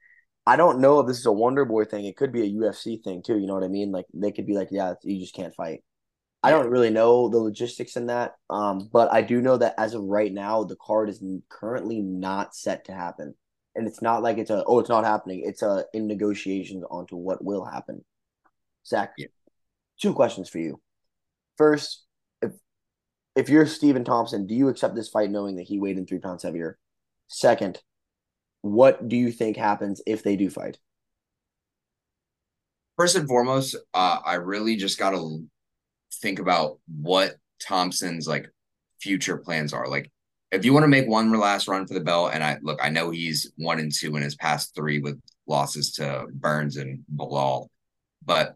I 0.48 0.56
don't 0.58 0.80
know 0.80 1.00
if 1.00 1.08
this 1.08 1.20
is 1.20 1.26
a 1.28 1.32
Wonder 1.32 1.66
Boy 1.66 1.86
thing. 1.86 2.06
It 2.06 2.18
could 2.18 2.32
be 2.32 2.42
a 2.42 2.46
UFC 2.62 2.98
thing 3.04 3.22
too. 3.24 3.38
You 3.38 3.48
know 3.48 3.54
what 3.54 3.64
I 3.64 3.68
mean? 3.68 3.92
Like 3.92 4.06
they 4.14 4.32
could 4.32 4.48
be 4.48 4.56
like, 4.56 4.70
"Yeah, 4.72 4.96
you 5.04 5.20
just 5.20 5.36
can't 5.36 5.56
fight." 5.56 5.84
I 6.44 6.52
don't 6.52 6.70
really 6.70 6.92
know 6.92 7.30
the 7.30 7.40
logistics 7.40 7.96
in 7.98 8.08
that, 8.08 8.36
um, 8.52 8.90
but 8.94 9.12
I 9.12 9.22
do 9.24 9.42
know 9.42 9.58
that 9.58 9.76
as 9.80 9.96
of 9.96 10.04
right 10.04 10.32
now, 10.32 10.64
the 10.64 10.76
card 10.76 11.10
is 11.10 11.24
currently 11.50 12.02
not 12.02 12.56
set 12.56 12.86
to 12.86 12.94
happen, 12.94 13.36
and 13.76 13.88
it's 13.88 14.02
not 14.02 14.24
like 14.24 14.38
it's 14.38 14.52
a 14.52 14.64
oh, 14.66 14.80
it's 14.80 14.90
not 14.90 15.06
happening. 15.06 15.42
It's 15.46 15.62
a 15.62 15.86
in 15.94 16.08
negotiations 16.08 16.84
onto 16.90 17.16
what 17.16 17.44
will 17.44 17.66
happen. 17.66 18.04
Zach, 18.86 19.14
Yeah. 19.18 19.28
two 20.00 20.14
questions 20.14 20.50
for 20.50 20.60
you. 20.60 20.82
First, 21.58 22.05
if 23.36 23.50
you're 23.50 23.66
Stephen 23.66 24.04
Thompson, 24.04 24.48
do 24.48 24.56
you 24.56 24.70
accept 24.70 24.96
this 24.96 25.10
fight 25.10 25.30
knowing 25.30 25.58
that 25.58 25.64
he 25.64 25.80
weighed 25.80 25.98
in 25.98 26.06
three 26.06 26.20
pounds 26.20 26.44
heavier? 26.44 26.78
Second, 27.28 27.82
what 28.62 29.08
do 29.08 29.16
you 29.16 29.32
think 29.32 29.58
happens 29.58 30.02
if 30.08 30.24
they 30.24 30.36
do 30.36 30.50
fight? 30.50 30.80
First 32.98 33.16
and 33.16 33.28
foremost, 33.28 33.76
uh, 33.94 34.20
I 34.26 34.36
really 34.36 34.78
just 34.78 34.98
got 34.98 35.12
to 35.12 35.46
think 36.14 36.40
about 36.40 36.80
what 36.88 37.36
Thompson's 37.62 38.28
like 38.28 38.50
future 39.02 39.38
plans 39.38 39.74
are. 39.74 39.88
Like, 39.88 40.12
if 40.52 40.64
you 40.64 40.74
want 40.74 40.84
to 40.84 40.88
make 40.88 41.08
one 41.08 41.32
last 41.38 41.68
run 41.68 41.86
for 41.86 41.94
the 41.94 42.00
belt, 42.00 42.32
and 42.34 42.44
I 42.44 42.58
look, 42.62 42.80
I 42.82 42.90
know 42.90 43.10
he's 43.10 43.52
one 43.58 43.80
and 43.80 43.94
two 43.94 44.16
in 44.16 44.24
his 44.24 44.36
past 44.36 44.74
three 44.76 45.00
with 45.00 45.20
losses 45.46 45.92
to 45.94 46.28
Burns 46.32 46.78
and 46.78 47.04
Belal, 47.14 47.68
but 48.24 48.56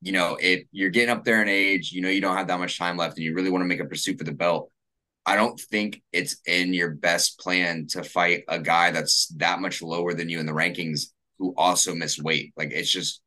you 0.00 0.12
know, 0.12 0.38
if 0.40 0.64
you're 0.70 0.90
getting 0.90 1.10
up 1.10 1.24
there 1.24 1.42
in 1.42 1.48
age, 1.48 1.92
you 1.92 2.00
know, 2.00 2.08
you 2.08 2.20
don't 2.20 2.36
have 2.36 2.46
that 2.48 2.58
much 2.58 2.78
time 2.78 2.96
left, 2.96 3.16
and 3.16 3.24
you 3.24 3.34
really 3.34 3.50
want 3.50 3.62
to 3.62 3.66
make 3.66 3.80
a 3.80 3.84
pursuit 3.84 4.18
for 4.18 4.24
the 4.24 4.32
belt. 4.32 4.70
I 5.26 5.36
don't 5.36 5.60
think 5.60 6.02
it's 6.12 6.36
in 6.46 6.72
your 6.72 6.90
best 6.90 7.38
plan 7.38 7.86
to 7.88 8.02
fight 8.02 8.44
a 8.48 8.58
guy 8.58 8.90
that's 8.90 9.26
that 9.36 9.60
much 9.60 9.82
lower 9.82 10.14
than 10.14 10.28
you 10.28 10.40
in 10.40 10.46
the 10.46 10.52
rankings 10.52 11.08
who 11.38 11.54
also 11.56 11.94
missed 11.94 12.22
weight. 12.22 12.52
Like 12.56 12.70
it's 12.70 12.90
just 12.90 13.20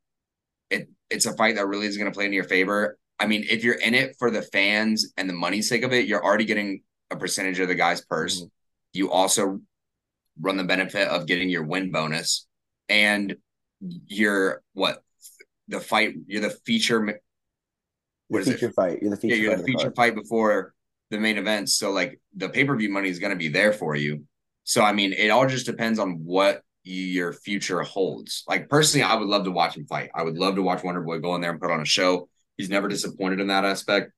it 0.70 0.90
it's 1.10 1.26
a 1.26 1.36
fight 1.36 1.56
that 1.56 1.68
really 1.68 1.86
is 1.86 1.98
going 1.98 2.12
to 2.12 2.16
play 2.16 2.26
in 2.26 2.34
your 2.34 2.46
favor. 2.46 2.98
I 3.20 3.28
mean, 3.28 3.46
if 3.48 3.64
you're 3.64 3.76
in 3.76 3.94
it 3.94 4.16
for 4.18 4.32
the 4.32 4.42
fans 4.42 5.14
and 5.18 5.30
the 5.30 5.34
money 5.34 5.62
sake 5.62 5.84
of 5.84 5.94
it, 5.94 6.08
you're 6.08 6.24
already 6.24 6.46
getting 6.46 6.82
a 7.12 7.16
percentage 7.16 7.60
of 7.60 7.68
the 7.68 7.76
guy's 7.76 8.02
purse. 8.02 8.38
Mm-hmm. 8.40 8.48
You 8.94 9.12
also 9.12 9.60
run 10.40 10.58
the 10.58 10.64
benefit 10.64 11.08
of 11.08 11.28
getting 11.28 11.50
your 11.50 11.64
win 11.64 11.92
bonus 11.92 12.48
and 12.90 13.36
you're 13.80 14.64
what 14.74 15.04
the 15.72 15.80
fight 15.80 16.16
you're 16.28 16.42
the 16.42 16.56
feature 16.66 17.20
what 18.28 18.46
the 18.46 18.52
feature 18.52 18.68
it? 18.68 18.76
fight 18.76 19.00
you're 19.02 19.12
the 19.12 19.18
feature 19.18 19.36
yeah, 19.36 19.42
you're 19.42 19.58
the 19.58 19.64
feature 19.64 19.92
fight 19.96 20.16
before 20.16 20.74
the 21.12 21.20
main 21.20 21.38
event. 21.38 21.70
So 21.70 21.92
like 21.92 22.20
the 22.36 22.50
pay 22.50 22.64
per 22.64 22.76
view 22.76 22.90
money 22.90 23.10
is 23.10 23.20
going 23.20 23.32
to 23.32 23.38
be 23.38 23.50
there 23.50 23.74
for 23.74 23.96
you. 23.96 24.24
So 24.64 24.82
I 24.82 24.94
mean, 24.94 25.14
it 25.14 25.30
all 25.30 25.48
just 25.48 25.66
depends 25.66 26.00
on 26.00 26.24
what 26.24 26.62
your 26.84 27.34
future 27.34 27.82
holds. 27.84 28.44
Like 28.48 28.70
personally, 28.70 29.04
I 29.04 29.16
would 29.16 29.28
love 29.28 29.44
to 29.44 29.52
watch 29.52 29.76
him 29.76 29.86
fight. 29.86 30.10
I 30.16 30.24
would 30.24 30.38
love 30.38 30.56
to 30.56 30.64
watch 30.64 30.84
Wonder 30.84 31.02
Boy 31.02 31.20
go 31.20 31.36
in 31.36 31.42
there 31.42 31.52
and 31.52 31.60
put 31.60 31.72
on 31.72 31.82
a 31.82 31.86
show. 31.86 32.30
He's 32.58 32.70
never 32.70 32.88
disappointed 32.88 33.40
in 33.40 33.48
that 33.48 33.66
aspect, 33.66 34.12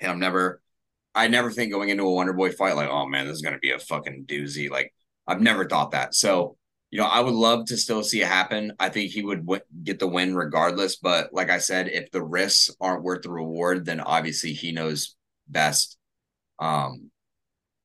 and 0.00 0.10
I'm 0.10 0.20
never. 0.20 0.62
I 1.12 1.26
never 1.26 1.50
think 1.50 1.72
going 1.72 1.88
into 1.88 2.04
a 2.04 2.12
Wonder 2.12 2.32
Boy 2.32 2.52
fight 2.52 2.76
like, 2.76 2.88
oh 2.88 3.06
man, 3.06 3.26
this 3.26 3.34
is 3.34 3.42
going 3.42 3.54
to 3.54 3.58
be 3.58 3.72
a 3.72 3.80
fucking 3.80 4.26
doozy. 4.28 4.70
Like 4.70 4.94
I've 5.26 5.40
never 5.40 5.66
thought 5.66 5.90
that. 5.90 6.14
So 6.14 6.56
you 6.90 6.98
know, 6.98 7.06
I 7.06 7.20
would 7.20 7.34
love 7.34 7.66
to 7.66 7.76
still 7.76 8.02
see 8.02 8.20
it 8.20 8.26
happen. 8.26 8.72
I 8.80 8.88
think 8.88 9.10
he 9.10 9.22
would 9.22 9.46
w- 9.46 9.62
get 9.84 10.00
the 10.00 10.08
win 10.08 10.34
regardless. 10.34 10.96
But 10.96 11.32
like 11.32 11.48
I 11.48 11.58
said, 11.58 11.88
if 11.88 12.10
the 12.10 12.22
risks 12.22 12.74
aren't 12.80 13.04
worth 13.04 13.22
the 13.22 13.30
reward, 13.30 13.84
then 13.84 14.00
obviously 14.00 14.52
he 14.52 14.72
knows 14.72 15.14
best. 15.48 15.96
Um, 16.58 17.10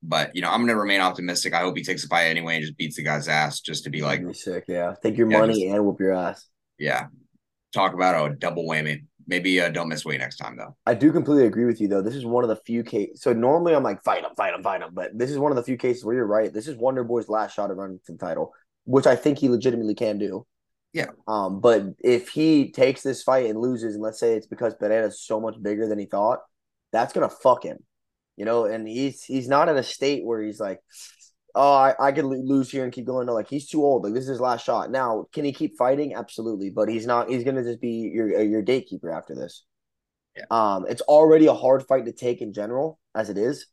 but 0.02 0.34
you 0.34 0.42
know, 0.42 0.50
I'm 0.50 0.60
gonna 0.60 0.78
remain 0.78 1.00
optimistic. 1.00 1.54
I 1.54 1.60
hope 1.60 1.76
he 1.76 1.84
takes 1.84 2.04
a 2.04 2.08
fight 2.08 2.26
anyway 2.26 2.56
and 2.56 2.62
just 2.62 2.76
beats 2.76 2.96
the 2.96 3.02
guy's 3.02 3.28
ass 3.28 3.60
just 3.60 3.84
to 3.84 3.90
be 3.90 4.02
like 4.02 4.26
be 4.26 4.32
sick. 4.32 4.64
Yeah, 4.68 4.94
take 5.02 5.16
your 5.16 5.30
yeah, 5.30 5.38
money 5.38 5.54
just, 5.54 5.74
and 5.74 5.84
whoop 5.84 6.00
your 6.00 6.12
ass. 6.12 6.46
Yeah, 6.78 7.06
talk 7.72 7.94
about 7.94 8.30
a 8.30 8.34
double 8.34 8.66
whammy. 8.66 9.04
Maybe 9.28 9.60
uh, 9.60 9.70
don't 9.70 9.88
miss 9.88 10.04
weight 10.04 10.20
next 10.20 10.36
time 10.36 10.56
though. 10.56 10.76
I 10.86 10.94
do 10.94 11.10
completely 11.10 11.46
agree 11.46 11.64
with 11.64 11.80
you 11.80 11.88
though. 11.88 12.02
This 12.02 12.14
is 12.14 12.24
one 12.24 12.44
of 12.44 12.48
the 12.48 12.60
few 12.64 12.84
cases. 12.84 13.22
So 13.22 13.32
normally 13.32 13.74
I'm 13.74 13.82
like 13.82 14.04
fight 14.04 14.22
him, 14.22 14.30
fight 14.36 14.54
him, 14.54 14.62
fight 14.62 14.82
him. 14.82 14.90
But 14.92 15.18
this 15.18 15.30
is 15.30 15.38
one 15.38 15.50
of 15.50 15.56
the 15.56 15.64
few 15.64 15.76
cases 15.76 16.04
where 16.04 16.14
you're 16.14 16.26
right. 16.26 16.52
This 16.52 16.68
is 16.68 16.76
Wonder 16.76 17.02
Boy's 17.02 17.28
last 17.28 17.54
shot 17.54 17.70
at 17.70 17.76
running 17.76 17.98
for 18.04 18.12
the 18.12 18.18
title, 18.18 18.52
which 18.86 19.06
I 19.06 19.14
think 19.14 19.38
he 19.38 19.48
legitimately 19.48 19.94
can 19.94 20.18
do. 20.18 20.46
Yeah. 20.92 21.10
Um, 21.28 21.60
but 21.60 21.84
if 22.02 22.30
he 22.30 22.72
takes 22.72 23.02
this 23.02 23.22
fight 23.22 23.46
and 23.46 23.60
loses, 23.60 23.94
and 23.94 24.02
let's 24.02 24.18
say 24.18 24.34
it's 24.34 24.46
because 24.46 24.74
Pereira's 24.74 25.20
so 25.20 25.38
much 25.40 25.62
bigger 25.62 25.86
than 25.86 25.98
he 25.98 26.06
thought, 26.06 26.40
that's 26.90 27.12
gonna 27.12 27.28
fuck 27.28 27.64
him 27.64 27.78
you 28.36 28.44
know, 28.44 28.66
and 28.66 28.86
he's 28.86 29.24
he's 29.24 29.48
not 29.48 29.68
in 29.68 29.76
a 29.76 29.82
state 29.82 30.24
where 30.24 30.42
he's 30.42 30.60
like, 30.60 30.80
oh, 31.54 31.74
I, 31.74 31.94
I 31.98 32.12
could 32.12 32.26
lose 32.26 32.70
here 32.70 32.84
and 32.84 32.92
keep 32.92 33.06
going. 33.06 33.26
No, 33.26 33.34
like 33.34 33.48
he's 33.48 33.68
too 33.68 33.82
old. 33.82 34.04
Like 34.04 34.12
this 34.12 34.24
is 34.24 34.30
his 34.30 34.40
last 34.40 34.64
shot. 34.64 34.90
Now, 34.90 35.26
can 35.32 35.44
he 35.44 35.52
keep 35.52 35.76
fighting? 35.78 36.14
Absolutely, 36.14 36.70
but 36.70 36.88
he's 36.88 37.06
not. 37.06 37.30
He's 37.30 37.44
gonna 37.44 37.64
just 37.64 37.80
be 37.80 38.10
your 38.12 38.42
your 38.42 38.62
gatekeeper 38.62 39.10
after 39.10 39.34
this. 39.34 39.64
Yeah. 40.36 40.44
Um, 40.50 40.84
it's 40.86 41.00
already 41.02 41.46
a 41.46 41.54
hard 41.54 41.86
fight 41.86 42.04
to 42.04 42.12
take 42.12 42.42
in 42.42 42.52
general, 42.52 42.98
as 43.14 43.30
it 43.30 43.38
is. 43.38 43.66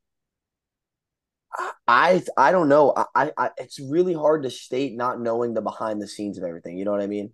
I 1.87 2.23
I 2.37 2.51
don't 2.51 2.69
know. 2.69 2.93
I, 3.15 3.31
I 3.37 3.49
it's 3.57 3.79
really 3.79 4.13
hard 4.13 4.43
to 4.43 4.49
state 4.49 4.95
not 4.95 5.19
knowing 5.19 5.53
the 5.53 5.61
behind 5.61 6.01
the 6.01 6.07
scenes 6.07 6.37
of 6.37 6.43
everything. 6.43 6.77
You 6.77 6.85
know 6.85 6.91
what 6.91 7.01
I 7.01 7.07
mean? 7.07 7.31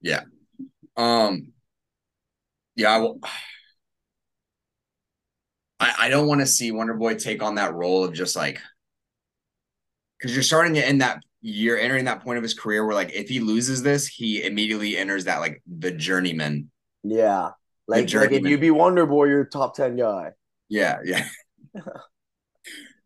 Yeah. 0.00 0.22
Um. 0.96 1.52
Yeah. 2.74 2.90
I 2.90 2.98
will. 2.98 3.20
I, 5.78 5.94
I 6.00 6.08
don't 6.08 6.26
want 6.26 6.40
to 6.40 6.46
see 6.46 6.72
Wonder 6.72 6.94
Boy 6.94 7.14
take 7.14 7.42
on 7.42 7.56
that 7.56 7.74
role 7.74 8.04
of 8.04 8.12
just 8.12 8.36
like 8.36 8.60
because 10.18 10.34
you're 10.34 10.42
starting 10.42 10.74
to 10.74 10.86
end 10.86 11.00
that 11.02 11.22
you're 11.42 11.78
entering 11.78 12.06
that 12.06 12.22
point 12.22 12.38
of 12.38 12.42
his 12.42 12.54
career 12.54 12.84
where 12.84 12.94
like 12.94 13.12
if 13.12 13.28
he 13.28 13.40
loses 13.40 13.82
this, 13.82 14.06
he 14.06 14.42
immediately 14.42 14.96
enters 14.96 15.24
that 15.24 15.40
like 15.40 15.62
the 15.66 15.92
journeyman. 15.92 16.70
Yeah. 17.04 17.50
Like, 17.88 18.12
like 18.12 18.32
if 18.32 18.44
you 18.44 18.58
be 18.58 18.72
Wonder 18.72 19.06
Boy, 19.06 19.26
you're 19.26 19.44
top 19.44 19.76
10 19.76 19.96
guy. 19.96 20.32
Yeah, 20.68 20.98
yeah. 21.04 21.28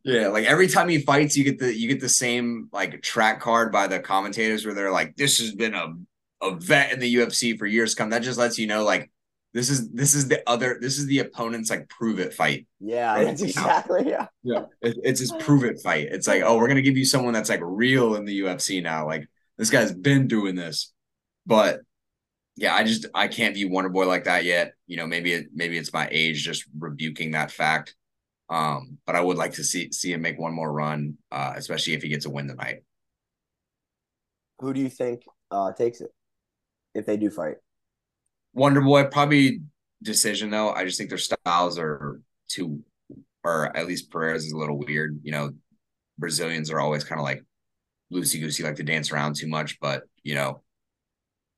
yeah, 0.05 0.29
like 0.29 0.45
every 0.47 0.69
time 0.69 0.89
he 0.89 1.01
fights, 1.01 1.37
you 1.37 1.45
get 1.45 1.59
the 1.59 1.75
you 1.75 1.89
get 1.89 2.01
the 2.01 2.09
same 2.09 2.69
like 2.73 3.03
track 3.03 3.41
card 3.41 3.71
by 3.73 3.87
the 3.87 4.01
commentators 4.01 4.65
where 4.65 4.75
they're 4.75 4.93
like, 4.93 5.17
This 5.17 5.39
has 5.39 5.53
been 5.53 5.75
a 5.75 5.95
a 6.43 6.55
vet 6.57 6.93
in 6.93 7.01
the 7.01 7.15
UFC 7.17 7.59
for 7.59 7.67
years 7.67 7.95
come. 7.95 8.11
That 8.11 8.23
just 8.23 8.39
lets 8.39 8.59
you 8.59 8.67
know 8.67 8.85
like 8.85 9.11
this 9.53 9.69
is 9.69 9.91
this 9.91 10.15
is 10.15 10.29
the 10.29 10.43
other 10.49 10.79
this 10.81 10.99
is 10.99 11.07
the 11.07 11.19
opponent's 11.19 11.71
like 11.71 11.89
prove 11.89 12.19
it 12.19 12.33
fight. 12.33 12.67
Yeah, 12.79 13.13
right? 13.13 13.25
that's 13.25 13.43
exactly 13.43 14.09
yeah. 14.09 14.27
Yeah, 14.43 14.65
it, 14.81 14.97
it's 15.03 15.21
his 15.21 15.33
prove 15.33 15.65
it 15.65 15.81
fight. 15.83 16.09
It's 16.11 16.29
like 16.29 16.43
oh, 16.45 16.57
we're 16.57 16.69
gonna 16.69 16.83
give 16.83 16.97
you 16.97 17.05
someone 17.05 17.35
that's 17.35 17.51
like 17.51 17.61
real 17.63 18.15
in 18.15 18.25
the 18.25 18.41
UFC 18.41 18.83
now. 18.83 19.07
Like 19.07 19.29
this 19.59 19.71
guy's 19.71 19.93
been 19.93 20.29
doing 20.29 20.55
this, 20.55 20.93
but 21.47 21.81
yeah, 22.57 22.75
I 22.75 22.85
just 22.85 23.07
I 23.15 23.29
can't 23.29 23.55
view 23.55 23.71
Wonder 23.71 23.91
Boy 23.91 24.07
like 24.07 24.25
that 24.25 24.45
yet. 24.45 24.75
You 24.87 24.97
know, 24.97 25.07
maybe 25.07 25.33
it 25.33 25.47
maybe 25.53 25.77
it's 25.77 25.93
my 25.93 26.09
age 26.11 26.45
just 26.45 26.65
rebuking 26.79 27.33
that 27.33 27.51
fact. 27.51 27.97
Um, 28.51 28.99
but 29.07 29.15
I 29.15 29.21
would 29.21 29.37
like 29.37 29.53
to 29.55 29.65
see 29.65 29.93
see 29.93 30.13
him 30.13 30.23
make 30.23 30.39
one 30.39 30.53
more 30.53 30.73
run, 30.73 31.17
uh, 31.31 31.53
especially 31.57 31.95
if 31.95 32.03
he 32.03 32.09
gets 32.09 32.27
a 32.27 32.31
win 32.31 32.49
tonight. 32.49 32.83
Who 34.59 34.75
do 34.75 34.81
you 34.81 34.91
think 34.91 35.23
uh, 35.51 35.73
takes 35.73 36.01
it 36.01 36.13
if 36.95 37.07
they 37.07 37.17
do 37.17 37.31
fight? 37.31 37.57
Wonder 38.53 38.81
Boy 38.81 39.05
probably 39.05 39.61
decision 40.03 40.51
though. 40.51 40.71
I 40.71 40.85
just 40.85 40.99
think 40.99 41.11
their 41.11 41.19
styles 41.19 41.79
are 41.79 42.21
too, 42.49 42.83
or 43.45 43.75
at 43.77 43.87
least 43.87 44.11
Pereira's 44.11 44.45
is 44.45 44.53
a 44.53 44.59
little 44.59 44.79
weird. 44.79 45.21
You 45.23 45.31
know, 45.31 45.51
Brazilians 46.19 46.71
are 46.71 46.81
always 46.81 47.05
kind 47.05 47.21
of 47.21 47.25
like 47.25 47.45
loosey 48.13 48.41
goosey, 48.41 48.65
like 48.65 48.77
to 48.77 48.83
dance 48.83 49.13
around 49.13 49.37
too 49.37 49.47
much. 49.47 49.79
But 49.79 50.03
you 50.25 50.35
know, 50.35 50.63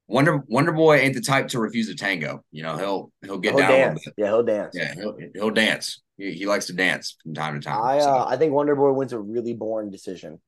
Wonder 0.08 0.44
Wonder 0.46 0.72
Boy 0.72 0.98
ain't 0.98 1.14
the 1.14 1.22
type 1.22 1.48
to 1.48 1.58
refuse 1.58 1.88
a 1.88 1.94
tango. 1.94 2.44
You 2.50 2.62
know, 2.62 2.76
he'll 2.76 3.12
he'll 3.22 3.38
get 3.38 3.52
he'll 3.52 3.60
down. 3.60 3.70
Dance. 3.70 4.06
Yeah, 4.18 4.26
he'll 4.26 4.42
dance. 4.42 4.74
Yeah, 4.76 4.94
he'll 4.94 5.16
he'll 5.34 5.50
dance. 5.50 6.02
He, 6.22 6.32
he 6.32 6.46
likes 6.46 6.66
to 6.66 6.72
dance 6.72 7.16
from 7.22 7.34
time 7.34 7.60
to 7.60 7.66
time. 7.66 7.82
I 7.82 7.98
uh. 7.98 8.24
I 8.28 8.36
think 8.36 8.52
Wonder 8.52 8.76
Boy 8.76 8.92
wins 8.92 9.12
a 9.12 9.18
really 9.18 9.54
boring 9.54 9.90
decision. 9.90 10.40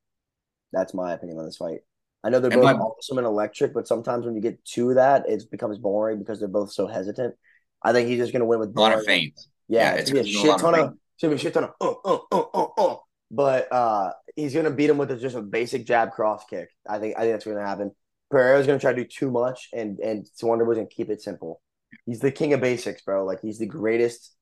That's 0.73 0.95
my 0.95 1.13
opinion 1.13 1.39
on 1.39 1.45
this 1.45 1.57
fight. 1.57 1.81
I 2.23 2.31
know 2.31 2.41
they're 2.41 2.53
and 2.53 2.63
both 2.63 2.77
my, 2.77 2.81
awesome 2.81 3.19
and 3.19 3.27
electric, 3.27 3.75
but 3.75 3.87
sometimes 3.87 4.25
when 4.25 4.35
you 4.35 4.41
get 4.41 4.65
to 4.67 4.95
that, 4.95 5.29
it 5.29 5.45
becomes 5.51 5.79
boring 5.79 6.19
because 6.19 6.39
they're 6.39 6.49
both 6.49 6.73
so 6.73 6.87
hesitant. 6.87 7.35
I 7.83 7.93
think 7.93 8.09
he's 8.09 8.19
just 8.19 8.33
going 8.33 8.41
to 8.41 8.47
win 8.47 8.61
with 8.61 8.75
a 8.75 8.81
lot 8.81 8.97
of 8.97 9.05
feints. 9.05 9.49
Yeah, 9.69 9.93
yeah 9.93 10.01
it's, 10.01 10.09
to 10.09 10.15
be 10.15 10.21
a 10.21 10.25
shit 10.25 10.59
ton 10.59 10.75
of, 10.75 10.95
it's 11.15 11.23
gonna 11.23 11.33
be 11.33 11.37
a 11.37 11.39
shit 11.39 11.53
ton 11.53 11.65
of 11.65 11.75
uh, 11.81 11.93
uh, 12.05 12.19
uh, 12.33 12.45
uh, 12.55 12.67
uh. 12.79 12.97
But 13.31 13.71
uh, 13.73 14.13
he's 14.37 14.53
going 14.55 14.65
to 14.65 14.71
beat 14.71 14.89
him 14.89 14.97
with 14.97 15.21
just 15.21 15.37
a 15.37 15.43
basic 15.43 15.87
jab 15.87 16.13
cross 16.13 16.45
kick. 16.49 16.71
I 16.89 16.99
think 16.99 17.17
I 17.17 17.23
think 17.23 17.33
that's 17.35 17.45
going 17.45 17.59
to 17.59 17.67
happen. 17.67 17.91
Pereira's 18.31 18.67
going 18.67 18.79
to 18.79 18.83
try 18.83 18.93
to 18.93 19.03
do 19.03 19.09
too 19.09 19.31
much, 19.31 19.69
and 19.73 19.99
and 19.99 20.27
Wonder 20.43 20.65
Boy's 20.65 20.77
going 20.77 20.89
to 20.89 20.95
keep 20.95 21.11
it 21.11 21.21
simple. 21.21 21.61
He's 22.07 22.21
the 22.21 22.33
king 22.33 22.53
of 22.53 22.61
basics, 22.61 23.03
bro. 23.03 23.25
Like 23.25 23.41
he's 23.41 23.59
the 23.59 23.67
greatest 23.67 24.35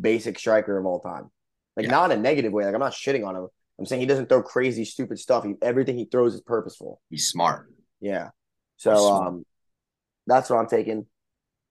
basic 0.00 0.38
striker 0.38 0.78
of 0.78 0.86
all 0.86 1.00
time. 1.00 1.30
Like 1.76 1.86
yeah. 1.86 1.92
not 1.92 2.10
in 2.10 2.18
a 2.18 2.22
negative 2.22 2.52
way. 2.52 2.64
Like 2.64 2.74
I'm 2.74 2.80
not 2.80 2.92
shitting 2.92 3.26
on 3.26 3.36
him. 3.36 3.48
I'm 3.78 3.86
saying 3.86 4.00
he 4.00 4.06
doesn't 4.06 4.28
throw 4.28 4.42
crazy, 4.42 4.84
stupid 4.84 5.18
stuff. 5.18 5.44
He, 5.44 5.54
everything 5.60 5.96
he 5.96 6.06
throws 6.06 6.34
is 6.34 6.40
purposeful. 6.40 7.00
He's 7.10 7.28
smart. 7.28 7.70
Yeah. 8.00 8.30
So 8.76 9.12
um, 9.12 9.44
that's 10.26 10.48
what 10.48 10.58
I'm 10.58 10.68
taking. 10.68 11.06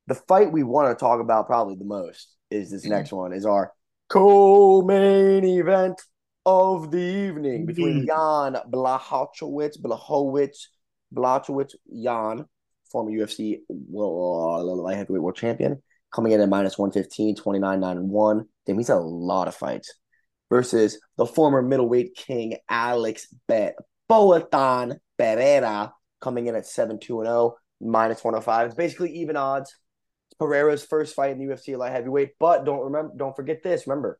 The 0.08 0.16
fight 0.16 0.52
we 0.52 0.64
want 0.64 0.96
to 0.96 1.02
talk 1.02 1.20
about 1.20 1.48
probably 1.48 1.76
the 1.76 1.86
most 1.86 2.36
is 2.52 2.70
this 2.70 2.84
mm-hmm. 2.84 2.92
next 2.92 3.12
one. 3.12 3.34
Is 3.34 3.46
our 3.46 3.72
co-main 4.10 5.44
event 5.46 6.00
of 6.46 6.92
the 6.92 6.98
evening 6.98 7.66
between 7.66 8.06
mm-hmm. 8.06 8.54
Jan 8.54 8.62
Blachowicz, 8.72 9.82
Blachowicz, 9.82 10.68
Blachowicz, 11.14 11.74
Jan, 12.04 12.46
former 12.92 13.12
UFC 13.12 13.62
well, 13.68 14.60
uh, 14.60 14.64
light 14.64 14.98
heavyweight 14.98 15.24
world 15.24 15.36
champion, 15.36 15.82
coming 16.15 16.32
in 16.32 16.39
at 16.39 16.47
minus 16.47 16.78
115, 16.78 17.36
29, 17.36 17.80
9, 17.80 17.97
and 17.97 18.10
1. 18.10 18.45
Damn, 18.65 18.78
he's 18.78 18.89
a 18.89 18.95
lot 18.95 19.49
of 19.49 19.56
fights 19.56 19.93
versus 20.49 20.97
the 21.17 21.25
former 21.25 21.62
middleweight 21.62 22.15
king 22.15 22.56
Alex 22.69 23.28
Bet 23.47 23.75
Poatan 24.10 24.97
Pereira 25.17 25.93
coming 26.21 26.47
in 26.47 26.56
at 26.56 26.65
7 26.65 26.99
2 26.99 27.23
0, 27.23 27.56
minus 27.82 28.23
105. 28.23 28.67
It's 28.67 28.75
basically 28.75 29.12
even 29.17 29.36
odds. 29.36 29.75
It's 30.30 30.38
Pereira's 30.39 30.86
first 30.86 31.15
fight 31.15 31.32
in 31.32 31.39
the 31.39 31.54
UFC 31.54 31.78
light 31.78 31.91
heavyweight, 31.91 32.32
but 32.39 32.63
don't 32.63 32.86
remember, 32.86 33.13
don't 33.17 33.36
forget 33.36 33.62
this. 33.62 33.86
Remember, 33.86 34.17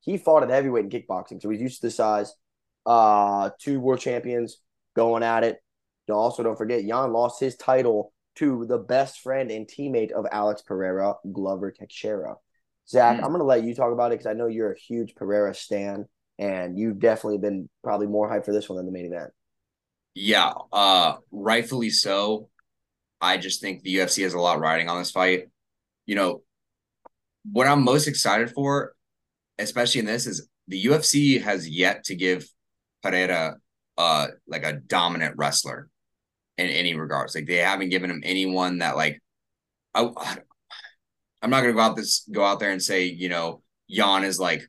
he 0.00 0.16
fought 0.16 0.42
at 0.42 0.50
heavyweight 0.50 0.84
in 0.84 0.90
kickboxing, 0.90 1.42
so 1.42 1.50
he's 1.50 1.60
used 1.60 1.82
to 1.82 1.88
the 1.88 1.90
size. 1.90 2.32
Uh, 2.86 3.50
two 3.60 3.80
world 3.80 4.00
champions 4.00 4.58
going 4.96 5.22
at 5.22 5.44
it. 5.44 5.58
Also, 6.10 6.42
don't 6.42 6.56
forget, 6.56 6.86
Jan 6.86 7.12
lost 7.12 7.40
his 7.40 7.56
title 7.56 8.13
to 8.36 8.66
the 8.66 8.78
best 8.78 9.20
friend 9.20 9.50
and 9.50 9.66
teammate 9.66 10.12
of 10.12 10.26
Alex 10.30 10.62
Pereira, 10.62 11.14
Glover 11.32 11.70
Teixeira. 11.70 12.36
Zach, 12.88 13.16
mm. 13.16 13.22
I'm 13.22 13.28
going 13.28 13.38
to 13.38 13.44
let 13.44 13.64
you 13.64 13.74
talk 13.74 13.92
about 13.92 14.12
it 14.12 14.18
because 14.18 14.26
I 14.26 14.34
know 14.34 14.46
you're 14.46 14.72
a 14.72 14.78
huge 14.78 15.14
Pereira 15.14 15.54
stan, 15.54 16.06
and 16.38 16.78
you've 16.78 16.98
definitely 16.98 17.38
been 17.38 17.68
probably 17.82 18.06
more 18.06 18.28
hyped 18.28 18.44
for 18.44 18.52
this 18.52 18.68
one 18.68 18.76
than 18.76 18.86
the 18.86 18.92
main 18.92 19.06
event. 19.06 19.30
Yeah, 20.14 20.52
uh, 20.72 21.16
rightfully 21.30 21.90
so. 21.90 22.48
I 23.20 23.38
just 23.38 23.60
think 23.60 23.82
the 23.82 23.96
UFC 23.96 24.22
has 24.24 24.34
a 24.34 24.40
lot 24.40 24.60
riding 24.60 24.88
on 24.88 24.98
this 24.98 25.10
fight. 25.10 25.44
You 26.06 26.14
know, 26.14 26.42
what 27.50 27.66
I'm 27.66 27.82
most 27.82 28.06
excited 28.06 28.50
for, 28.50 28.94
especially 29.58 30.00
in 30.00 30.06
this, 30.06 30.26
is 30.26 30.48
the 30.68 30.84
UFC 30.84 31.42
has 31.42 31.68
yet 31.68 32.04
to 32.04 32.14
give 32.14 32.46
Pereira 33.02 33.58
uh 33.96 34.26
like 34.48 34.64
a 34.64 34.72
dominant 34.72 35.34
wrestler 35.36 35.88
in 36.58 36.68
any 36.68 36.94
regards. 36.94 37.34
Like 37.34 37.46
they 37.46 37.56
haven't 37.56 37.90
given 37.90 38.10
him 38.10 38.22
anyone 38.24 38.78
that 38.78 38.96
like 38.96 39.20
I 39.94 40.10
I'm 41.42 41.50
not 41.50 41.60
gonna 41.60 41.72
go 41.72 41.80
out 41.80 41.96
this 41.96 42.28
go 42.32 42.44
out 42.44 42.60
there 42.60 42.70
and 42.70 42.82
say, 42.82 43.04
you 43.04 43.28
know, 43.28 43.62
Jan 43.90 44.24
is 44.24 44.38
like 44.38 44.68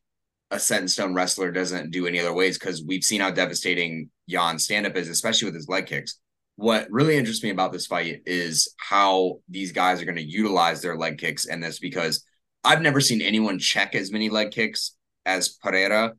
a 0.51 0.59
set 0.59 0.81
in 0.81 0.87
stone 0.87 1.13
wrestler 1.13 1.51
doesn't 1.51 1.91
do 1.91 2.07
any 2.07 2.19
other 2.19 2.33
ways 2.33 2.57
because 2.57 2.83
we've 2.83 3.03
seen 3.03 3.21
how 3.21 3.31
devastating 3.31 4.09
Jan 4.29 4.59
stand 4.59 4.85
up 4.85 4.95
is, 4.95 5.09
especially 5.09 5.45
with 5.45 5.55
his 5.55 5.67
leg 5.67 5.85
kicks. 5.87 6.19
What 6.57 6.87
really 6.89 7.17
interests 7.17 7.43
me 7.43 7.49
about 7.49 7.73
this 7.73 7.87
fight 7.87 8.21
is 8.25 8.73
how 8.77 9.39
these 9.49 9.71
guys 9.71 10.01
are 10.01 10.05
going 10.05 10.15
to 10.15 10.23
utilize 10.23 10.81
their 10.81 10.95
leg 10.95 11.17
kicks 11.17 11.47
and 11.47 11.61
this 11.61 11.79
because 11.79 12.25
I've 12.63 12.81
never 12.81 13.01
seen 13.01 13.21
anyone 13.21 13.59
check 13.59 13.93
as 13.93 14.11
many 14.11 14.29
leg 14.29 14.51
kicks 14.51 14.95
as 15.25 15.49
Pereira. 15.49 16.13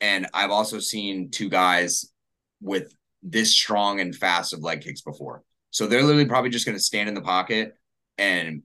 And 0.00 0.26
I've 0.32 0.50
also 0.50 0.78
seen 0.78 1.30
two 1.30 1.48
guys 1.48 2.10
with 2.60 2.94
this 3.22 3.54
strong 3.54 4.00
and 4.00 4.14
fast 4.14 4.52
of 4.52 4.62
leg 4.62 4.80
kicks 4.80 5.00
before. 5.00 5.42
So 5.70 5.86
they're 5.86 6.02
literally 6.02 6.26
probably 6.26 6.50
just 6.50 6.66
going 6.66 6.76
to 6.76 6.82
stand 6.82 7.08
in 7.08 7.14
the 7.14 7.22
pocket 7.22 7.76
and 8.18 8.62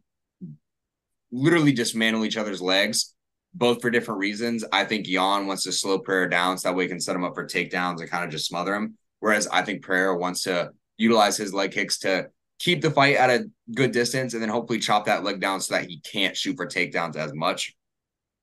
literally 1.31 1.71
dismantle 1.71 2.25
each 2.25 2.37
other's 2.37 2.61
legs, 2.61 3.13
both 3.53 3.81
for 3.81 3.89
different 3.89 4.19
reasons. 4.19 4.63
I 4.71 4.85
think 4.85 5.05
Jan 5.05 5.47
wants 5.47 5.63
to 5.63 5.71
slow 5.71 5.99
Prayer 5.99 6.27
down 6.27 6.57
so 6.57 6.69
that 6.69 6.75
way 6.75 6.85
he 6.85 6.89
can 6.89 6.99
set 6.99 7.15
him 7.15 7.23
up 7.23 7.35
for 7.35 7.45
takedowns 7.45 7.99
and 7.99 8.09
kind 8.09 8.25
of 8.25 8.29
just 8.29 8.47
smother 8.47 8.75
him. 8.75 8.97
Whereas 9.19 9.47
I 9.47 9.61
think 9.61 9.83
Prayer 9.83 10.15
wants 10.15 10.43
to 10.43 10.71
utilize 10.97 11.37
his 11.37 11.53
leg 11.53 11.71
kicks 11.71 11.99
to 11.99 12.29
keep 12.59 12.81
the 12.81 12.91
fight 12.91 13.17
at 13.17 13.29
a 13.29 13.49
good 13.73 13.91
distance 13.91 14.33
and 14.33 14.41
then 14.41 14.49
hopefully 14.49 14.79
chop 14.79 15.05
that 15.05 15.23
leg 15.23 15.39
down 15.39 15.61
so 15.61 15.75
that 15.75 15.85
he 15.85 15.99
can't 15.99 16.35
shoot 16.35 16.55
for 16.55 16.65
takedowns 16.65 17.15
as 17.15 17.33
much. 17.33 17.75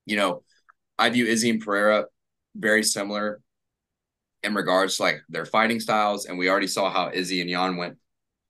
You 0.06 0.16
know, 0.16 0.42
I 0.98 1.10
view 1.10 1.26
Izzy 1.26 1.50
and 1.50 1.60
Pereira 1.60 2.06
very 2.54 2.82
similar 2.82 3.40
in 4.44 4.54
regards 4.54 4.96
to 4.96 5.02
like 5.02 5.22
their 5.28 5.46
fighting 5.46 5.80
styles. 5.80 6.26
And 6.26 6.38
we 6.38 6.48
already 6.48 6.66
saw 6.66 6.90
how 6.90 7.10
Izzy 7.12 7.40
and 7.40 7.50
Jan 7.50 7.76
went 7.76 7.96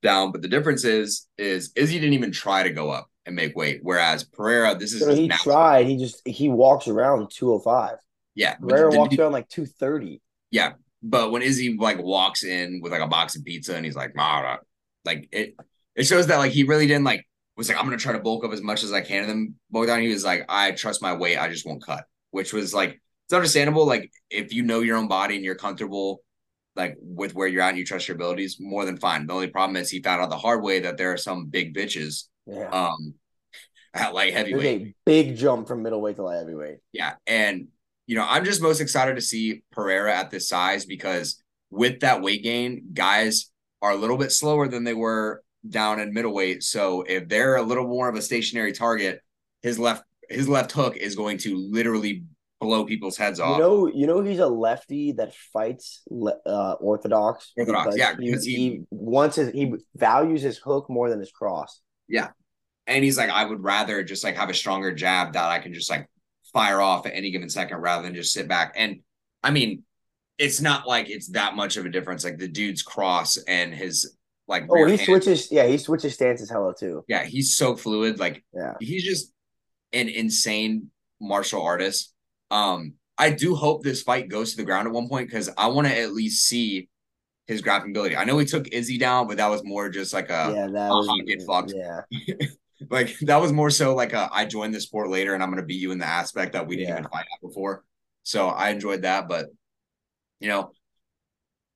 down. 0.03 0.33
But 0.33 0.43
the 0.43 0.49
difference 0.49 0.85
is, 0.85 1.27
is 1.39 1.73
Izzy 1.77 1.99
didn't 1.99 2.15
even 2.15 2.33
try 2.33 2.63
to 2.63 2.71
go 2.71 2.91
up 2.91 3.09
and 3.27 3.35
make 3.35 3.57
weight. 3.57 3.81
Whereas 3.83 4.25
Pereira, 4.25 4.75
this 4.75 4.93
is 4.93 5.01
so 5.01 5.15
he 5.15 5.29
tried. 5.29 5.87
He 5.87 5.97
just 5.97 6.21
he 6.27 6.49
walks 6.49 6.89
around 6.89 7.31
205. 7.31 7.97
Yeah. 8.35 8.55
Pereira 8.57 8.91
walks 8.91 9.17
around 9.17 9.33
like 9.33 9.49
230. 9.49 10.21
Yeah. 10.51 10.73
But 11.03 11.31
when 11.31 11.43
Izzy 11.43 11.77
like 11.77 12.03
walks 12.03 12.45
in 12.45 12.81
with 12.83 12.93
like 12.93 13.01
a 13.01 13.07
box 13.07 13.37
of 13.37 13.45
pizza 13.45 13.77
and 13.77 13.85
he's 13.85 13.97
like, 13.97 14.15
Mara, 14.15 14.61
like 15.05 15.29
it 15.33 15.55
it 15.95 16.05
shows 16.05 16.27
that 16.27 16.39
like 16.39 16.53
he 16.53 16.65
really 16.65 16.87
didn't 16.87 17.05
like 17.05 17.27
was 17.57 17.69
like, 17.69 17.79
I'm 17.79 17.85
gonna 17.85 17.97
try 17.97 18.13
to 18.13 18.19
bulk 18.19 18.45
up 18.45 18.53
as 18.53 18.63
much 18.63 18.83
as 18.83 18.93
I 18.93 19.01
can. 19.01 19.29
And 19.29 19.57
then 19.73 19.87
down. 19.87 20.01
he 20.01 20.09
was 20.09 20.25
like, 20.25 20.45
I 20.49 20.73
trust 20.73 21.03
my 21.03 21.15
weight, 21.15 21.39
I 21.39 21.49
just 21.49 21.67
won't 21.67 21.85
cut, 21.85 22.05
which 22.31 22.53
was 22.53 22.75
like 22.75 23.01
it's 23.27 23.35
understandable. 23.35 23.87
Like 23.87 24.11
if 24.31 24.53
you 24.53 24.63
know 24.63 24.81
your 24.81 24.97
own 24.97 25.09
body 25.09 25.37
and 25.37 25.45
you're 25.45 25.55
comfortable 25.55 26.23
like 26.77 26.97
with 27.01 27.35
where 27.35 27.47
you're 27.47 27.63
at 27.63 27.71
and 27.71 27.79
you 27.79 27.85
trust 27.85 28.09
your 28.09 28.17
abilities, 28.17 28.57
more 28.61 28.85
than 28.85 28.97
fine. 28.97 29.27
The 29.27 29.33
only 29.33 29.49
problem 29.49 29.77
is 29.77 29.91
he 29.91 30.03
found 30.03 30.23
out 30.23 30.31
the 30.31 30.37
hard 30.37 30.63
way 30.63 30.81
that 30.81 30.97
there 30.97 31.13
are 31.13 31.17
some 31.17 31.47
big 31.47 31.75
bitches 31.75 32.25
yeah. 32.47 32.69
um 32.69 33.15
at 33.95 34.13
light 34.13 34.33
heavyweight. 34.33 34.83
a 34.83 34.95
big 35.07 35.37
jump 35.37 35.69
from 35.69 35.83
middleweight 35.83 36.17
to 36.17 36.23
light 36.23 36.39
heavyweight. 36.39 36.79
Yeah. 36.93 37.15
And 37.27 37.69
you 38.07 38.17
know, 38.17 38.27
I'm 38.29 38.45
just 38.45 38.61
most 38.61 38.81
excited 38.81 39.15
to 39.15 39.23
see 39.23 39.63
Pereira 39.73 40.15
at 40.15 40.31
this 40.31 40.49
size 40.49 40.85
because 40.85 41.43
with 41.71 42.01
that 42.01 42.21
weight 42.21 42.43
gain, 42.43 42.91
guys 42.93 43.51
are 43.81 43.93
a 43.93 43.97
little 43.97 44.19
bit 44.19 44.33
slower 44.33 44.69
than 44.69 44.85
they 44.85 44.95
were 44.95 45.43
down 45.67 46.01
in 46.01 46.13
middleweight. 46.13 46.63
So 46.63 47.03
if 47.03 47.29
they're 47.29 47.57
a 47.57 47.63
little 47.63 47.87
more 47.87 48.09
of 48.09 48.17
a 48.17 48.23
stationary 48.23 48.73
target, 48.73 49.21
his 49.63 49.79
left 49.79 50.05
his 50.29 50.49
left 50.49 50.73
hook 50.73 50.97
is 50.97 51.17
going 51.17 51.39
to 51.39 51.57
literally 51.57 52.25
blow 52.65 52.85
people's 52.85 53.17
heads 53.17 53.41
off. 53.41 53.57
You 53.57 53.63
know, 53.63 53.87
you 53.87 54.07
know, 54.07 54.23
he's 54.23 54.39
a 54.39 54.47
lefty 54.47 55.13
that 55.13 55.35
fights 55.35 56.03
uh, 56.47 56.73
orthodox. 56.81 57.53
Orthodox, 57.57 57.97
yeah, 57.97 58.15
because 58.15 58.45
he, 58.45 58.55
he 58.55 58.81
wants 58.91 59.37
his 59.37 59.51
he 59.51 59.75
values 59.95 60.43
his 60.43 60.59
hook 60.59 60.89
more 60.89 61.11
than 61.11 61.21
his 61.21 61.31
cross. 61.31 61.81
Yeah, 62.09 62.31
and 62.87 63.05
he's 63.05 63.19
like, 63.19 63.31
I 63.31 63.45
would 63.45 63.63
rather 63.63 64.03
just 64.03 64.25
like 64.25 64.37
have 64.37 64.51
a 64.51 64.55
stronger 64.55 64.93
jab 64.93 65.35
that 65.35 65.51
I 65.51 65.59
can 65.59 65.75
just 65.75 65.91
like 65.91 66.09
fire 66.53 66.81
off 66.81 67.07
at 67.07 67.15
any 67.15 67.31
given 67.31 67.49
second 67.49 67.79
rather 67.79 68.03
than 68.03 68.15
just 68.15 68.33
sit 68.33 68.49
back. 68.49 68.73
And 68.77 69.01
I 69.43 69.51
mean, 69.51 69.85
it's 70.39 70.61
not 70.61 70.87
like 70.87 71.11
it's 71.11 71.29
that 71.33 71.55
much 71.55 71.77
of 71.77 71.85
a 71.85 71.91
difference. 71.91 72.25
Like 72.25 72.39
the 72.39 72.49
dude's 72.49 72.83
cross 72.83 73.37
and 73.47 73.75
his 73.75 74.17
like 74.47 74.67
oh 74.71 74.85
he 74.85 74.97
hand. 74.97 75.07
switches 75.07 75.51
yeah 75.51 75.67
he 75.67 75.79
switches 75.79 76.15
stances 76.15 76.51
hello 76.51 76.73
too 76.73 77.05
yeah 77.09 77.25
he's 77.25 77.57
so 77.57 77.77
fluid 77.77 78.19
like 78.19 78.45
yeah 78.53 78.75
he's 78.81 79.03
just 79.03 79.33
an 79.93 80.09
insane 80.09 80.91
martial 81.21 81.63
artist 81.63 82.14
um, 82.55 82.95
I 83.19 83.31
do 83.31 83.57
hope 83.57 83.83
this 83.83 84.03
fight 84.03 84.29
goes 84.29 84.53
to 84.53 84.57
the 84.57 84.65
ground 84.65 84.87
at 84.87 84.95
one 84.95 85.09
point 85.09 85.29
because 85.29 85.51
I 85.59 85.67
want 85.67 85.89
to 85.89 85.99
at 85.99 86.13
least 86.13 86.47
see 86.47 86.89
his 87.47 87.61
grappling 87.61 87.91
ability. 87.91 88.17
I 88.17 88.25
know 88.25 88.39
he 88.39 88.47
took 88.47 88.69
Izzy 88.69 88.97
down, 88.97 89.27
but 89.27 89.39
that 89.39 89.51
was 89.51 89.65
more 89.65 89.89
just 89.89 90.15
like 90.15 90.31
a 90.31 90.53
yeah, 90.55 90.67
that 90.69 90.91
was, 90.91 91.23
get 91.27 91.43
fucked. 91.43 91.75
Yeah. 91.75 92.03
like 92.91 93.19
that 93.23 93.41
was 93.41 93.53
more 93.53 93.71
so 93.71 93.95
like 93.95 94.13
a 94.13 94.29
I 94.33 94.45
joined 94.45 94.73
the 94.73 94.81
sport 94.81 95.09
later 95.11 95.35
and 95.35 95.43
I'm 95.43 95.51
gonna 95.51 95.65
beat 95.65 95.81
you 95.81 95.91
in 95.91 95.99
the 95.99 96.07
aspect 96.07 96.53
that 96.53 96.67
we 96.67 96.77
didn't 96.77 96.91
yeah. 96.91 96.99
even 97.01 97.11
fight 97.11 97.27
out 97.33 97.41
before. 97.43 97.85
So 98.23 98.49
I 98.49 98.71
enjoyed 98.71 99.03
that, 99.03 99.29
but 99.29 99.47
you 100.39 100.49
know, 100.49 100.71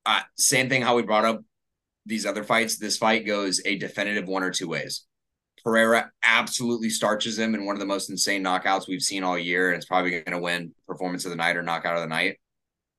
uh, 0.06 0.20
same 0.36 0.68
thing 0.68 0.82
how 0.82 0.94
we 0.94 1.02
brought 1.02 1.24
up 1.24 1.42
these 2.06 2.24
other 2.24 2.44
fights. 2.44 2.78
This 2.78 2.96
fight 2.96 3.26
goes 3.26 3.60
a 3.64 3.76
definitive 3.78 4.28
one 4.28 4.44
or 4.44 4.52
two 4.52 4.68
ways. 4.68 5.07
Pereira 5.68 6.10
absolutely 6.22 6.88
starches 6.88 7.38
him 7.38 7.54
in 7.54 7.66
one 7.66 7.76
of 7.76 7.80
the 7.80 7.84
most 7.84 8.08
insane 8.08 8.42
knockouts 8.42 8.88
we've 8.88 9.02
seen 9.02 9.22
all 9.22 9.38
year, 9.38 9.68
and 9.68 9.76
it's 9.76 9.84
probably 9.84 10.12
going 10.12 10.24
to 10.24 10.38
win 10.38 10.72
performance 10.86 11.26
of 11.26 11.30
the 11.30 11.36
night 11.36 11.58
or 11.58 11.62
knockout 11.62 11.94
of 11.94 12.00
the 12.00 12.08
night. 12.08 12.38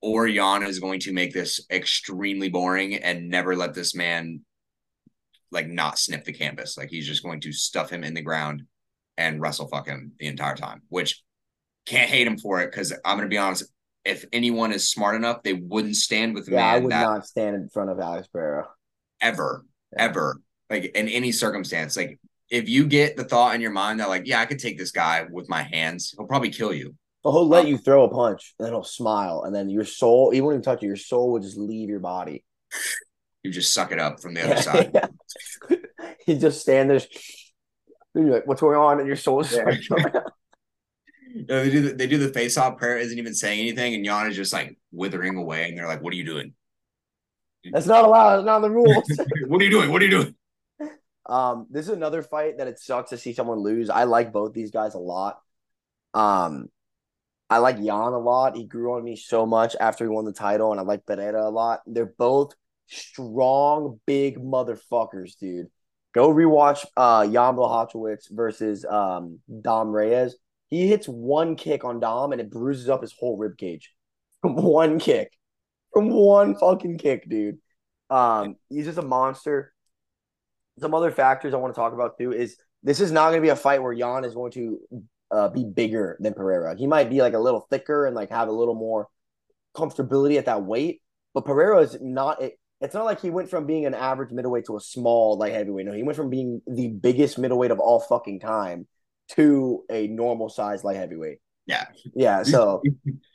Or 0.03 0.29
Jan 0.29 0.61
is 0.61 0.77
going 0.77 0.99
to 1.01 1.11
make 1.11 1.33
this 1.33 1.65
extremely 1.71 2.47
boring 2.47 2.93
and 2.93 3.27
never 3.27 3.55
let 3.55 3.73
this 3.73 3.95
man 3.95 4.41
like 5.49 5.67
not 5.67 5.97
sniff 5.97 6.25
the 6.25 6.31
canvas. 6.31 6.77
Like 6.77 6.91
he's 6.91 7.07
just 7.07 7.23
going 7.23 7.41
to 7.41 7.51
stuff 7.51 7.89
him 7.89 8.03
in 8.03 8.13
the 8.13 8.21
ground 8.21 8.65
and 9.17 9.41
wrestle 9.41 9.67
fuck 9.67 9.87
him 9.87 10.11
the 10.19 10.27
entire 10.27 10.55
time, 10.55 10.83
which 10.89 11.23
can't 11.87 12.09
hate 12.09 12.27
him 12.27 12.37
for 12.37 12.61
it 12.61 12.69
because 12.69 12.93
I'm 13.03 13.17
going 13.17 13.27
to 13.27 13.33
be 13.33 13.39
honest. 13.39 13.63
If 14.05 14.25
anyone 14.31 14.73
is 14.73 14.91
smart 14.91 15.15
enough, 15.15 15.41
they 15.41 15.53
wouldn't 15.53 15.95
stand 15.95 16.35
with 16.35 16.47
yeah, 16.47 16.57
man. 16.57 16.75
I 16.75 16.79
would 16.79 16.89
not 16.89 17.25
stand 17.25 17.55
in 17.55 17.67
front 17.67 17.89
of 17.89 17.99
Alex 17.99 18.27
Pereira 18.27 18.67
ever, 19.21 19.65
yeah. 19.91 20.03
ever, 20.03 20.39
like 20.69 20.85
in 20.95 21.07
any 21.07 21.31
circumstance. 21.31 21.97
Like 21.97 22.19
if 22.49 22.67
you 22.67 22.87
get 22.87 23.15
the 23.15 23.23
thought 23.23 23.55
in 23.55 23.61
your 23.61 23.71
mind 23.71 23.99
that 23.99 24.09
like, 24.09 24.25
yeah, 24.25 24.39
I 24.39 24.45
could 24.45 24.59
take 24.59 24.77
this 24.77 24.91
guy 24.91 25.25
with 25.29 25.49
my 25.49 25.63
hands, 25.63 26.13
he'll 26.17 26.27
probably 26.27 26.49
kill 26.49 26.73
you. 26.73 26.95
But 27.23 27.31
he'll 27.31 27.47
let 27.47 27.65
um, 27.65 27.67
you 27.67 27.77
throw 27.77 28.05
a 28.05 28.09
punch, 28.09 28.55
and 28.57 28.65
then 28.65 28.73
he'll 28.73 28.83
smile, 28.83 29.43
and 29.45 29.53
then 29.53 29.69
your 29.69 29.83
soul, 29.83 30.31
he 30.31 30.41
won't 30.41 30.53
even 30.53 30.63
touch 30.63 30.81
you. 30.81 30.87
Your 30.87 30.95
soul 30.95 31.33
will 31.33 31.39
just 31.39 31.57
leave 31.57 31.89
your 31.89 31.99
body. 31.99 32.45
You 33.43 33.51
just 33.51 33.73
suck 33.73 33.91
it 33.91 33.99
up 33.99 34.21
from 34.21 34.33
the 34.33 34.43
other 34.45 34.61
side. 34.61 35.09
you 36.27 36.37
just 36.37 36.61
stand 36.61 36.89
there. 36.89 37.01
You're 38.15 38.25
like, 38.25 38.47
what's 38.47 38.61
going 38.61 38.77
on? 38.77 38.99
And 38.99 39.07
your 39.07 39.17
soul 39.17 39.41
is 39.41 39.51
yeah. 39.51 39.65
No, 41.47 41.63
they 41.63 41.69
do 41.69 41.81
the, 41.81 41.93
they 41.93 42.07
do 42.07 42.17
the 42.17 42.33
face 42.33 42.57
off. 42.57 42.77
Prayer 42.79 42.97
isn't 42.97 43.17
even 43.17 43.35
saying 43.35 43.59
anything, 43.59 43.93
and 43.93 44.03
Jan 44.03 44.27
is 44.27 44.35
just 44.35 44.51
like 44.51 44.79
withering 44.91 45.35
away, 45.37 45.69
and 45.69 45.77
they're 45.77 45.85
like, 45.87 46.01
"What 46.01 46.11
are 46.11 46.15
you 46.15 46.25
doing?" 46.25 46.53
That's 47.71 47.85
not 47.85 48.03
allowed. 48.03 48.37
That's 48.37 48.45
not 48.47 48.59
the 48.61 48.71
rules. 48.71 49.03
what 49.47 49.61
are 49.61 49.63
you 49.63 49.69
doing? 49.69 49.91
What 49.91 50.01
are 50.01 50.05
you 50.05 50.11
doing? 50.11 50.35
Um, 51.29 51.67
this 51.69 51.85
is 51.85 51.93
another 51.93 52.23
fight 52.23 52.57
that 52.57 52.67
it 52.67 52.79
sucks 52.79 53.11
to 53.11 53.17
see 53.17 53.33
someone 53.33 53.59
lose. 53.59 53.89
I 53.89 54.05
like 54.05 54.33
both 54.33 54.53
these 54.53 54.71
guys 54.71 54.95
a 54.95 54.99
lot. 54.99 55.39
Um, 56.13 56.69
I 57.49 57.59
like 57.59 57.77
Jan 57.77 57.87
a 57.87 58.19
lot. 58.19 58.57
He 58.57 58.65
grew 58.65 58.95
on 58.95 59.03
me 59.03 59.15
so 59.15 59.45
much 59.45 59.75
after 59.79 60.03
he 60.03 60.09
won 60.09 60.25
the 60.25 60.33
title, 60.33 60.71
and 60.71 60.79
I 60.79 60.83
like 60.83 61.05
Pereira 61.05 61.47
a 61.47 61.49
lot. 61.49 61.81
They're 61.85 62.13
both 62.17 62.53
strong, 62.87 63.99
big 64.05 64.37
motherfuckers, 64.39 65.37
dude. 65.39 65.67
Go 66.13 66.33
rewatch 66.33 66.85
uh 66.97 67.25
Jan 67.25 67.55
Blachowicz 67.55 68.31
versus 68.31 68.83
um 68.85 69.39
Dom 69.61 69.89
Reyes. 69.89 70.35
He 70.67 70.87
hits 70.87 71.07
one 71.07 71.55
kick 71.55 71.83
on 71.83 71.99
Dom 71.99 72.31
and 72.31 72.41
it 72.41 72.49
bruises 72.49 72.89
up 72.89 73.01
his 73.01 73.13
whole 73.17 73.37
rib 73.37 73.57
cage 73.57 73.93
from 74.41 74.55
one 74.55 74.99
kick. 74.99 75.31
From 75.93 76.09
one 76.09 76.55
fucking 76.55 76.97
kick, 76.97 77.27
dude. 77.29 77.57
Um, 78.09 78.55
he's 78.69 78.85
just 78.85 78.97
a 78.97 79.03
monster 79.03 79.73
some 80.79 80.93
other 80.93 81.11
factors 81.11 81.53
I 81.53 81.57
want 81.57 81.73
to 81.73 81.79
talk 81.79 81.93
about 81.93 82.17
too 82.17 82.31
is 82.31 82.57
this 82.83 82.99
is 82.99 83.11
not 83.11 83.29
going 83.29 83.41
to 83.41 83.45
be 83.45 83.49
a 83.49 83.55
fight 83.55 83.81
where 83.83 83.93
Jan 83.93 84.23
is 84.23 84.33
going 84.33 84.51
to 84.53 84.79
uh, 85.31 85.49
be 85.49 85.63
bigger 85.65 86.17
than 86.19 86.33
Pereira. 86.33 86.75
He 86.77 86.87
might 86.87 87.09
be 87.09 87.21
like 87.21 87.33
a 87.33 87.39
little 87.39 87.67
thicker 87.69 88.05
and 88.05 88.15
like 88.15 88.29
have 88.31 88.47
a 88.47 88.51
little 88.53 88.75
more 88.75 89.07
comfortability 89.75 90.37
at 90.37 90.45
that 90.45 90.63
weight. 90.63 91.01
But 91.33 91.45
Pereira 91.45 91.81
is 91.81 91.97
not. 92.01 92.41
It, 92.41 92.53
it's 92.81 92.93
not 92.93 93.03
like 93.03 93.21
he 93.21 93.29
went 93.29 93.49
from 93.49 93.65
being 93.65 93.85
an 93.85 93.93
average 93.93 94.31
middleweight 94.31 94.65
to 94.67 94.77
a 94.77 94.79
small 94.79 95.37
light 95.37 95.51
heavyweight. 95.53 95.85
No, 95.85 95.91
he 95.91 96.01
went 96.03 96.15
from 96.15 96.29
being 96.29 96.61
the 96.65 96.87
biggest 96.87 97.37
middleweight 97.37 97.71
of 97.71 97.79
all 97.79 97.99
fucking 97.99 98.39
time 98.39 98.87
to 99.31 99.83
a 99.91 100.07
normal 100.07 100.47
size 100.47 100.83
light 100.85 100.95
heavyweight. 100.95 101.39
Yeah. 101.65 101.85
Yeah. 102.15 102.41
So 102.43 102.81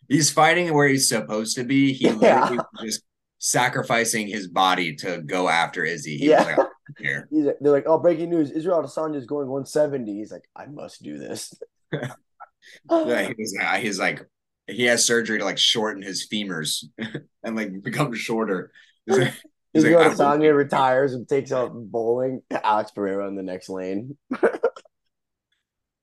he's 0.08 0.30
fighting 0.30 0.72
where 0.72 0.88
he's 0.88 1.08
supposed 1.08 1.56
to 1.56 1.64
be. 1.64 1.92
He 1.92 2.08
Yeah. 2.20 2.40
literally 2.40 2.64
just 2.82 3.02
sacrificing 3.38 4.26
his 4.26 4.48
body 4.48 4.96
to 4.96 5.20
go 5.20 5.48
after 5.48 5.84
Izzy. 5.84 6.16
He 6.16 6.30
Yeah. 6.30 6.38
was 6.48 6.56
like, 6.58 6.66
"I 7.04 7.08
don't 7.08 7.14
care. 7.14 7.28
he's, 7.30 7.44
they're 7.60 7.72
like, 7.72 7.84
oh, 7.86 7.98
breaking 7.98 8.30
news: 8.30 8.50
Israel 8.50 8.82
Adesanya 8.82 9.16
is 9.16 9.26
going 9.26 9.48
170. 9.48 10.14
He's 10.14 10.32
like, 10.32 10.48
I 10.56 10.66
must 10.66 11.02
do 11.02 11.18
this. 11.18 11.54
Yeah, 11.92 13.22
he 13.28 13.34
was, 13.38 13.56
uh, 13.60 13.74
he's 13.76 13.98
like, 13.98 14.26
he 14.66 14.84
has 14.84 15.06
surgery 15.06 15.38
to 15.38 15.44
like 15.44 15.58
shorten 15.58 16.02
his 16.02 16.26
femurs 16.26 16.84
and 17.42 17.56
like 17.56 17.82
become 17.82 18.14
shorter. 18.14 18.72
He's 19.06 19.18
like, 19.18 19.32
he's 19.74 19.84
Israel 19.84 20.00
like, 20.00 20.12
Adesanya 20.12 20.56
retires 20.56 21.12
and 21.12 21.28
takes 21.28 21.52
out 21.52 21.72
bowling. 21.74 22.40
Alex 22.50 22.90
Pereira 22.92 23.28
in 23.28 23.36
the 23.36 23.42
next 23.42 23.68
lane. 23.68 24.16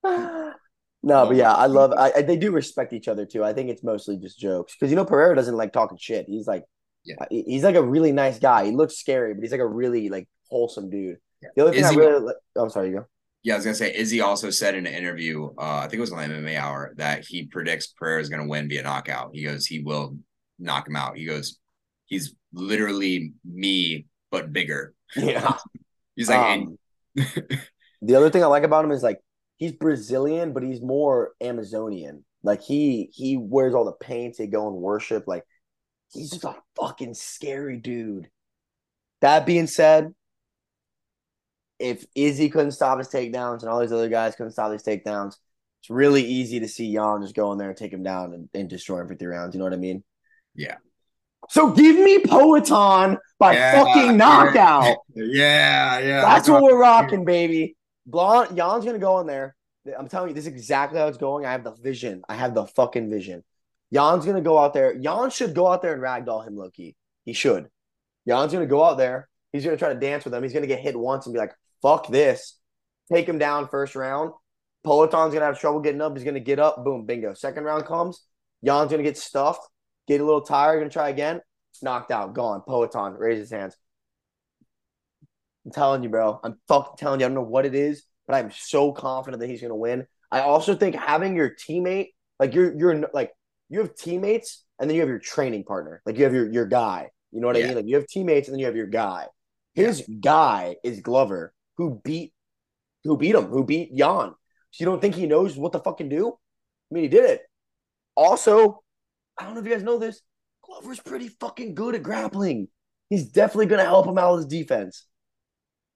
no, 0.04 0.54
but 1.02 1.36
yeah, 1.36 1.52
I 1.52 1.66
love. 1.66 1.92
I, 1.98 2.12
I 2.18 2.22
they 2.22 2.38
do 2.38 2.52
respect 2.52 2.94
each 2.94 3.08
other 3.08 3.26
too. 3.26 3.44
I 3.44 3.54
think 3.54 3.72
it's 3.72 3.84
mostly 3.84 4.18
just 4.18 4.38
jokes 4.38 4.76
because 4.76 4.92
you 4.92 4.96
know 4.96 5.06
Pereira 5.06 5.36
doesn't 5.36 5.58
like 5.58 5.74
talking 5.74 5.98
shit. 6.00 6.28
He's 6.28 6.46
like, 6.46 6.64
Yeah. 7.06 7.16
he's 7.32 7.64
like 7.64 7.76
a 7.76 7.82
really 7.82 8.12
nice 8.12 8.38
guy. 8.38 8.66
He 8.66 8.72
looks 8.72 8.98
scary, 8.98 9.34
but 9.34 9.42
he's 9.42 9.52
like 9.52 9.62
a 9.62 9.68
really 9.68 10.10
like 10.10 10.30
wholesome 10.52 10.90
dude. 10.90 11.18
Yeah. 11.42 11.50
The 11.56 11.62
other 11.64 11.72
thing 11.72 11.84
Izzy- 11.84 11.96
I 11.96 11.98
really, 11.98 12.26
like, 12.26 12.36
oh, 12.56 12.64
I'm 12.64 12.70
sorry, 12.70 12.90
you 12.90 12.98
go. 12.98 13.06
Yeah, 13.44 13.56
I 13.56 13.58
was 13.58 13.66
gonna 13.66 13.76
say 13.76 13.96
Izzy 13.96 14.22
also 14.22 14.52
said 14.52 14.76
in 14.76 14.86
an 14.86 14.94
interview, 14.94 15.48
uh, 15.58 15.80
I 15.80 15.82
think 15.84 15.96
it 15.96 16.02
was 16.02 16.12
on 16.12 16.20
the 16.20 16.36
MMA 16.36 16.58
Hour, 16.60 16.94
that 16.98 17.26
he 17.26 17.48
predicts 17.48 17.88
Pereira 17.88 18.22
is 18.22 18.30
gonna 18.30 18.48
win 18.48 18.70
via 18.70 18.84
knockout. 18.84 19.32
He 19.34 19.44
goes, 19.44 19.66
he 19.66 19.80
will 19.80 20.18
knock 20.60 20.88
him 20.88 20.96
out. 20.96 21.18
He 21.18 21.26
goes, 21.26 21.58
he's 22.06 22.36
literally 22.54 23.34
me 23.44 24.06
but 24.30 24.54
bigger. 24.54 24.94
Yeah. 25.16 25.58
He's 26.16 26.30
like, 26.30 26.60
Um, 26.60 26.78
the 27.16 28.16
other 28.16 28.30
thing 28.30 28.44
I 28.44 28.48
like 28.48 28.64
about 28.64 28.84
him 28.84 28.92
is 28.92 29.02
like 29.02 29.20
he's 29.58 29.72
Brazilian, 29.72 30.54
but 30.54 30.62
he's 30.62 30.82
more 30.82 31.32
Amazonian. 31.42 32.26
Like 32.44 32.62
he 32.62 33.10
he 33.14 33.38
wears 33.38 33.74
all 33.74 33.86
the 33.86 33.94
paints. 33.94 34.38
They 34.38 34.48
go 34.48 34.68
and 34.68 34.76
worship. 34.76 35.28
Like 35.28 35.44
he's 36.12 36.32
just 36.32 36.44
a 36.44 36.56
fucking 36.76 37.14
scary 37.14 37.78
dude. 37.78 38.30
That 39.22 39.46
being 39.46 39.68
said, 39.68 40.14
if 41.82 42.06
Izzy 42.16 42.50
couldn't 42.50 42.72
stop 42.72 42.98
his 42.98 43.10
takedowns 43.10 43.62
and 43.62 43.70
all 43.70 43.80
these 43.80 43.92
other 43.92 44.10
guys 44.10 44.36
couldn't 44.36 44.52
stop 44.54 44.72
his 44.72 44.84
takedowns, 44.84 45.36
it's 45.82 45.90
really 45.90 46.24
easy 46.24 46.60
to 46.60 46.68
see 46.68 46.94
Jan 46.94 47.22
just 47.22 47.36
go 47.36 47.52
in 47.52 47.58
there 47.58 47.70
and 47.70 47.78
take 47.78 47.92
him 47.92 48.04
down 48.04 48.34
and, 48.34 48.50
and 48.54 48.70
destroy 48.70 49.02
him 49.02 49.08
for 49.08 49.16
three 49.16 49.28
rounds. 49.28 49.56
You 49.56 49.60
know 49.60 49.66
what 49.66 49.74
I 49.74 49.78
mean? 49.78 50.04
Yeah. 50.56 50.76
So 51.50 51.72
give 51.72 51.96
me 51.96 52.20
Poatan 52.20 53.18
by 53.40 53.54
Yeah, 53.56 53.84
fucking 53.84 54.16
knockout. 54.16 54.98
yeah, 55.16 56.00
yeah. 56.00 56.22
That's 56.22 56.48
what 56.48 56.62
we're 56.62 56.80
rocking, 56.80 57.26
baby. 57.26 57.76
Blonde 58.06 58.56
Jan's 58.56 58.86
gonna 58.86 59.00
go 59.00 59.20
in 59.20 59.28
there. 59.28 59.56
I'm 59.98 60.08
telling 60.08 60.30
you, 60.30 60.36
this 60.36 60.46
is 60.46 60.54
exactly 60.54 61.00
how 61.00 61.08
it's 61.08 61.18
going. 61.18 61.46
I 61.46 61.52
have 61.52 61.64
the 61.64 61.72
vision. 61.74 62.22
I 62.30 62.36
have 62.36 62.54
the 62.54 62.68
fucking 62.68 63.10
vision. 63.10 63.44
Jan's 63.92 64.26
gonna 64.26 64.42
go 64.42 64.58
out 64.60 64.74
there. 64.74 64.98
Jan 64.98 65.32
should 65.32 65.56
go 65.56 65.68
out 65.68 65.82
there 65.82 65.94
and 65.94 66.02
ragdoll 66.02 66.46
him 66.48 66.56
Loki. 66.56 66.96
He 67.26 67.34
should. 67.34 67.70
Jan's 68.28 68.54
gonna 68.54 68.68
go 68.68 68.84
out 68.84 68.98
there. 68.98 69.28
He's 69.52 69.66
gonna 69.66 69.78
try 69.78 69.92
to 69.94 70.00
dance 70.00 70.24
with 70.24 70.34
him. 70.34 70.44
He's 70.44 70.54
gonna 70.54 70.68
get 70.68 70.80
hit 70.80 70.98
once 70.98 71.26
and 71.26 71.34
be 71.34 71.40
like, 71.40 71.54
"Fuck 71.82 72.08
this." 72.08 72.58
Take 73.12 73.28
him 73.28 73.38
down 73.38 73.68
first 73.68 73.96
round. 73.96 74.32
Poatan's 74.84 75.34
gonna 75.34 75.46
have 75.46 75.60
trouble 75.60 75.80
getting 75.80 76.02
up. 76.02 76.16
He's 76.16 76.24
gonna 76.24 76.40
get 76.40 76.60
up. 76.60 76.84
Boom, 76.84 77.06
bingo. 77.06 77.34
Second 77.34 77.64
round 77.64 77.86
comes. 77.86 78.24
Jan's 78.64 78.92
gonna 78.92 79.04
get 79.04 79.18
stuffed. 79.18 79.68
Get 80.08 80.22
a 80.22 80.26
little 80.26 80.42
tired. 80.42 80.80
Gonna 80.80 80.90
try 80.90 81.10
again. 81.10 81.42
Knocked 81.82 82.12
out. 82.12 82.34
Gone. 82.34 82.62
Peloton. 82.68 83.14
Raise 83.14 83.38
his 83.38 83.52
hands. 83.52 83.76
I'm 85.66 85.72
telling 85.72 86.04
you, 86.04 86.10
bro. 86.10 86.40
I'm 86.44 86.60
fucking 86.68 86.98
telling 86.98 87.20
you. 87.20 87.26
I 87.26 87.30
don't 87.30 87.36
know 87.36 87.42
what 87.42 87.66
it 87.66 87.76
is, 87.76 88.04
but 88.28 88.36
I'm 88.36 88.52
so 88.52 88.92
confident 88.92 89.42
that 89.42 89.50
he's 89.50 89.62
gonna 89.62 89.76
win. 89.76 90.08
I 90.32 90.42
also 90.42 90.76
think 90.76 90.96
having 90.96 91.36
your 91.36 91.50
teammate, 91.50 92.10
like 92.40 92.54
you're 92.56 92.78
you're 92.78 93.10
like 93.14 93.32
you 93.70 93.80
have 93.80 93.96
teammates 93.96 94.64
and 94.80 94.90
then 94.90 94.96
you 94.96 95.02
have 95.02 95.10
your 95.10 95.20
training 95.20 95.64
partner. 95.64 96.02
Like 96.06 96.18
you 96.18 96.24
have 96.24 96.34
your 96.34 96.52
your 96.52 96.66
guy. 96.66 97.10
You 97.32 97.42
know 97.42 97.48
what 97.48 97.58
I 97.58 97.62
mean? 97.62 97.76
Like 97.76 97.88
you 97.88 97.96
have 97.96 98.08
teammates 98.08 98.48
and 98.48 98.54
then 98.54 98.60
you 98.60 98.66
have 98.66 98.76
your 98.76 98.88
guy. 98.88 99.28
His 99.74 100.04
guy 100.20 100.76
is 100.84 101.00
Glover, 101.00 101.54
who 101.78 102.02
beat 102.04 102.34
who 103.04 103.18
beat 103.18 103.36
him, 103.36 103.46
who 103.46 103.66
beat 103.66 103.96
Jan. 103.96 104.34
So 104.72 104.84
you 104.84 104.86
don't 104.86 105.02
think 105.02 105.16
he 105.16 105.26
knows 105.26 105.58
what 105.58 105.72
the 105.72 105.80
fucking 105.80 106.10
do? 106.10 106.30
I 106.30 106.94
mean, 106.94 107.04
he 107.04 107.10
did 107.10 107.26
it. 107.30 107.42
Also, 108.16 108.84
I 109.38 109.46
don't 109.46 109.56
know 109.56 109.62
if 109.62 109.66
you 109.66 109.74
guys 109.74 109.84
know 109.84 109.98
this. 109.98 110.22
Glover's 110.64 111.00
pretty 111.00 111.28
fucking 111.28 111.74
good 111.74 111.96
at 111.96 112.04
grappling. 112.04 112.68
He's 113.10 113.30
definitely 113.30 113.66
gonna 113.66 113.84
help 113.84 114.08
him 114.08 114.18
out 114.18 114.36
with 114.36 114.44
his 114.44 114.60
defense. 114.60 115.06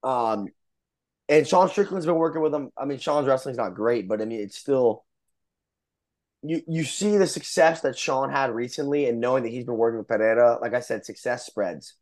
Um, 0.04 0.48
and 1.30 1.48
Sean 1.48 1.70
Strickland's 1.70 2.06
been 2.06 2.16
working 2.16 2.42
with 2.42 2.54
him. 2.54 2.72
I 2.78 2.86
mean, 2.86 3.00
Sean's 3.00 3.28
wrestling's 3.28 3.58
not 3.58 3.76
great, 3.76 4.08
but 4.08 4.22
I 4.22 4.26
mean, 4.26 4.42
it's 4.42 4.58
still 4.58 5.06
you 6.42 6.62
you 6.68 6.84
see 6.84 7.18
the 7.18 7.28
success 7.28 7.82
that 7.82 7.98
Sean 7.98 8.30
had 8.30 8.52
recently, 8.52 9.08
and 9.08 9.20
knowing 9.20 9.44
that 9.44 9.50
he's 9.50 9.66
been 9.66 9.78
working 9.78 9.98
with 10.00 10.08
Pereira. 10.08 10.60
Like 10.62 10.74
I 10.74 10.80
said, 10.80 11.06
success 11.06 11.46
spreads. 11.46 11.96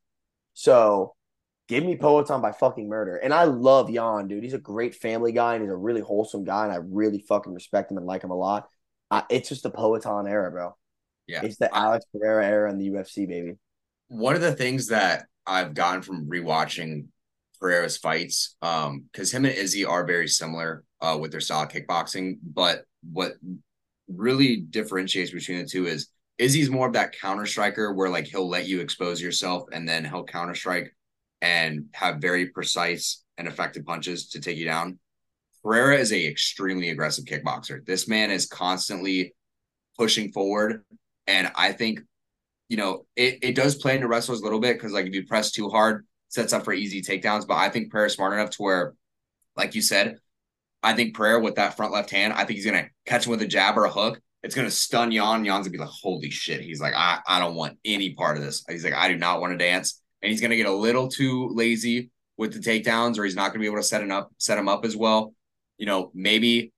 So 0.54 1.16
give 1.74 1.84
me 1.84 1.96
Poatan 1.96 2.40
by 2.40 2.52
fucking 2.52 2.88
murder. 2.88 3.16
And 3.18 3.34
I 3.34 3.46
love 3.46 3.92
Jan, 3.92 4.28
dude. 4.28 4.44
He's 4.44 4.54
a 4.54 4.60
great 4.60 4.94
family 4.94 5.32
guy, 5.32 5.56
and 5.56 5.64
he's 5.64 5.72
a 5.72 5.76
really 5.76 6.02
wholesome 6.02 6.44
guy, 6.44 6.66
and 6.66 6.72
I 6.72 6.78
really 6.78 7.20
fucking 7.28 7.52
respect 7.54 7.90
him 7.90 7.98
and 7.98 8.06
like 8.06 8.24
him 8.24 8.30
a 8.30 8.36
lot. 8.36 8.68
I, 9.10 9.24
it's 9.32 9.50
just 9.50 9.64
the 9.64 9.72
Poatan 9.72 10.30
era, 10.30 10.52
bro. 10.52 10.76
Yeah. 11.26 11.42
It's 11.44 11.58
the 11.58 11.74
I- 11.74 11.86
Alex 11.86 12.06
Pereira 12.14 12.46
era 12.46 12.70
in 12.70 12.78
the 12.78 12.90
UFC, 12.92 13.28
baby. 13.28 13.56
one 14.08 14.36
of 14.36 14.42
the 14.42 14.54
things 14.54 14.90
that 14.90 15.26
I've 15.48 15.74
gotten 15.74 16.04
from 16.04 16.30
rewatching 16.30 17.08
Pereira's 17.60 17.98
fights, 17.98 18.56
um, 18.62 19.06
because 19.12 19.34
him 19.34 19.46
and 19.46 19.56
Izzy 19.56 19.84
are 19.84 20.06
very 20.06 20.28
similar 20.28 20.84
uh 21.02 21.18
with 21.20 21.32
their 21.32 21.42
style 21.42 21.64
of 21.64 21.70
kickboxing, 21.70 22.38
but 22.44 22.84
what 23.12 23.34
really 24.08 24.58
differentiates 24.58 25.32
between 25.32 25.58
the 25.60 25.66
two 25.66 25.88
is 25.88 26.10
Izzy's 26.38 26.70
more 26.70 26.88
of 26.88 26.94
that 26.94 27.18
counter 27.20 27.46
striker 27.46 27.94
where 27.94 28.10
like 28.10 28.26
he'll 28.26 28.48
let 28.48 28.68
you 28.68 28.80
expose 28.80 29.22
yourself 29.22 29.64
and 29.72 29.88
then 29.88 30.06
he'll 30.06 30.24
counter 30.24 30.56
strike 30.56 30.96
and 31.44 31.86
have 31.92 32.18
very 32.18 32.48
precise 32.48 33.24
and 33.38 33.48
effective 33.48 33.86
punches 33.86 34.30
to 34.30 34.42
take 34.42 34.58
you 34.58 34.66
down. 34.66 34.98
Pereira 35.62 35.98
is 35.98 36.12
a 36.12 36.28
extremely 36.28 36.90
aggressive 36.90 37.26
kickboxer. 37.26 37.86
This 37.86 38.08
man 38.08 38.32
is 38.32 38.48
constantly 38.48 39.36
pushing 39.98 40.32
forward. 40.32 40.84
And 41.28 41.52
I 41.56 41.72
think 41.72 42.00
you 42.70 42.78
know, 42.78 43.06
it, 43.16 43.40
it 43.44 43.56
does 43.56 43.76
play 43.76 43.96
into 43.96 44.08
wrestlers 44.08 44.40
a 44.40 44.44
little 44.44 44.60
bit 44.60 44.78
because 44.78 44.94
like 44.94 45.06
if 45.06 45.14
you 45.14 45.28
press 45.28 45.52
too 45.52 45.70
hard, 45.70 46.08
sets 46.30 46.54
up 46.54 46.64
for 46.64 46.74
easy 46.74 47.02
takedowns. 47.04 47.46
But 47.46 47.58
I 47.58 47.70
think 47.70 47.92
Pereira's 47.92 48.16
smart 48.16 48.34
enough 48.34 48.50
to 48.52 48.64
where, 48.64 48.94
like 49.56 49.76
you 49.76 49.82
said, 49.82 50.18
I 50.82 50.94
think 50.94 51.16
Pereira 51.16 51.40
with 51.40 51.56
that 51.56 51.78
front 51.78 51.94
left 51.94 52.10
hand, 52.10 52.34
I 52.34 52.46
think 52.46 52.58
he's 52.58 52.66
gonna 52.66 52.88
catch 53.06 53.26
him 53.26 53.32
with 53.32 53.42
a 53.42 53.48
jab 53.48 53.78
or 53.78 53.86
a 53.86 53.92
hook. 53.92 54.20
It's 54.42 54.56
gonna 54.56 54.72
stun 54.72 55.12
Jan. 55.12 55.46
Jan's 55.46 55.68
gonna 55.68 55.70
be 55.70 55.78
like, 55.78 55.90
holy 55.90 56.30
shit. 56.30 56.62
He's 56.62 56.82
like, 56.82 56.94
I, 56.96 57.20
I 57.28 57.40
don't 57.40 57.56
want 57.56 57.78
any 57.86 58.16
part 58.16 58.38
of 58.38 58.44
this. 58.44 58.64
He's 58.68 58.84
like, 58.84 58.94
I 58.94 59.08
do 59.08 59.18
not 59.18 59.40
want 59.40 59.52
to 59.52 59.58
dance. 59.58 60.02
And 60.24 60.32
he's 60.32 60.42
gonna 60.42 60.56
get 60.56 60.66
a 60.66 60.74
little 60.74 61.10
too 61.10 61.50
lazy 61.50 62.10
with 62.38 62.54
the 62.54 62.60
takedowns, 62.60 63.20
or 63.20 63.26
he's 63.26 63.36
not 63.36 63.50
gonna 63.50 63.60
be 63.60 63.68
able 63.68 63.78
to 63.78 63.84
set 63.84 64.02
him 64.02 64.10
up, 64.12 64.32
set 64.40 64.58
him 64.58 64.68
up 64.70 64.86
as 64.86 64.96
well. 64.96 65.36
You 65.78 65.86
know, 65.86 66.12
maybe, 66.16 66.72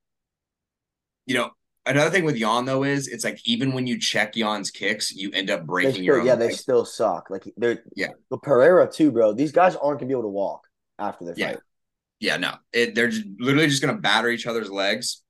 you 1.28 1.36
know, 1.36 1.52
another 1.86 2.10
thing 2.10 2.26
with 2.26 2.38
Jan 2.38 2.66
though 2.66 2.84
is 2.84 3.08
it's 3.08 3.24
like 3.24 3.40
even 3.46 3.74
when 3.74 3.86
you 3.86 4.00
check 4.00 4.34
Jan's 4.34 4.72
kicks, 4.72 5.14
you 5.14 5.30
end 5.32 5.52
up 5.52 5.66
breaking 5.66 6.04
your 6.04 6.16
still, 6.16 6.22
own 6.22 6.28
yeah, 6.28 6.36
they 6.36 6.54
still 6.54 6.86
suck. 6.86 7.30
Like 7.30 7.44
they're 7.56 7.84
Yeah. 7.96 8.10
But 8.30 8.42
Pereira 8.42 8.92
too, 8.92 9.12
bro. 9.12 9.34
These 9.34 9.52
guys 9.52 9.76
aren't 9.76 10.00
gonna 10.00 10.08
be 10.08 10.14
able 10.14 10.24
to 10.24 10.30
walk 10.30 10.62
after 10.98 11.24
their 11.26 11.36
Yeah. 11.38 11.52
fight. 11.54 11.60
Yeah, 12.20 12.38
no, 12.38 12.56
it, 12.74 12.96
they're 12.96 13.10
just, 13.10 13.28
literally 13.38 13.68
just 13.68 13.82
gonna 13.82 14.00
batter 14.00 14.30
each 14.30 14.48
other's 14.48 14.72
legs 14.72 15.22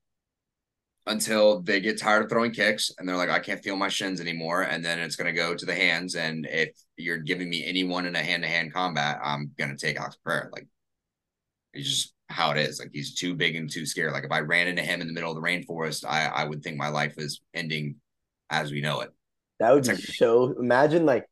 until 1.06 1.60
they 1.62 1.80
get 1.80 1.98
tired 2.00 2.24
of 2.24 2.28
throwing 2.30 2.50
kicks 2.50 2.90
and 2.98 3.08
they're 3.08 3.16
like, 3.16 3.30
I 3.30 3.38
can't 3.38 3.62
feel 3.62 3.76
my 3.76 3.88
shins 3.88 4.20
anymore. 4.20 4.62
And 4.62 4.84
then 4.84 4.98
it's 4.98 5.16
gonna 5.16 5.32
go 5.32 5.54
to 5.54 5.66
the 5.66 5.74
hands. 5.74 6.16
And 6.16 6.46
if 6.50 6.70
you're 6.96 7.18
giving 7.18 7.48
me 7.48 7.64
anyone 7.64 8.06
in 8.06 8.16
a 8.16 8.22
hand 8.22 8.42
to 8.42 8.48
hand 8.48 8.72
combat, 8.72 9.20
I'm 9.22 9.52
gonna 9.56 9.76
take 9.76 9.98
Alex 9.98 10.16
Pereira. 10.24 10.48
Like, 10.52 10.66
it's 11.74 11.88
just 11.88 12.14
how 12.28 12.50
it 12.50 12.56
is. 12.58 12.80
Like, 12.80 12.90
he's 12.92 13.14
too 13.14 13.34
big 13.34 13.54
and 13.54 13.70
too 13.70 13.86
scared. 13.86 14.12
Like, 14.12 14.24
if 14.24 14.32
I 14.32 14.40
ran 14.40 14.66
into 14.66 14.82
him 14.82 15.00
in 15.00 15.06
the 15.06 15.12
middle 15.12 15.30
of 15.30 15.36
the 15.36 15.42
rainforest, 15.48 16.04
I 16.04 16.26
I 16.26 16.44
would 16.44 16.62
think 16.62 16.76
my 16.76 16.88
life 16.88 17.14
is 17.18 17.40
ending 17.54 17.96
as 18.50 18.72
we 18.72 18.80
know 18.80 19.00
it. 19.00 19.10
That 19.60 19.70
would 19.72 19.80
It's 19.80 19.88
like- 19.88 19.98
so. 20.16 20.58
Imagine 20.58 21.06
like 21.06 21.26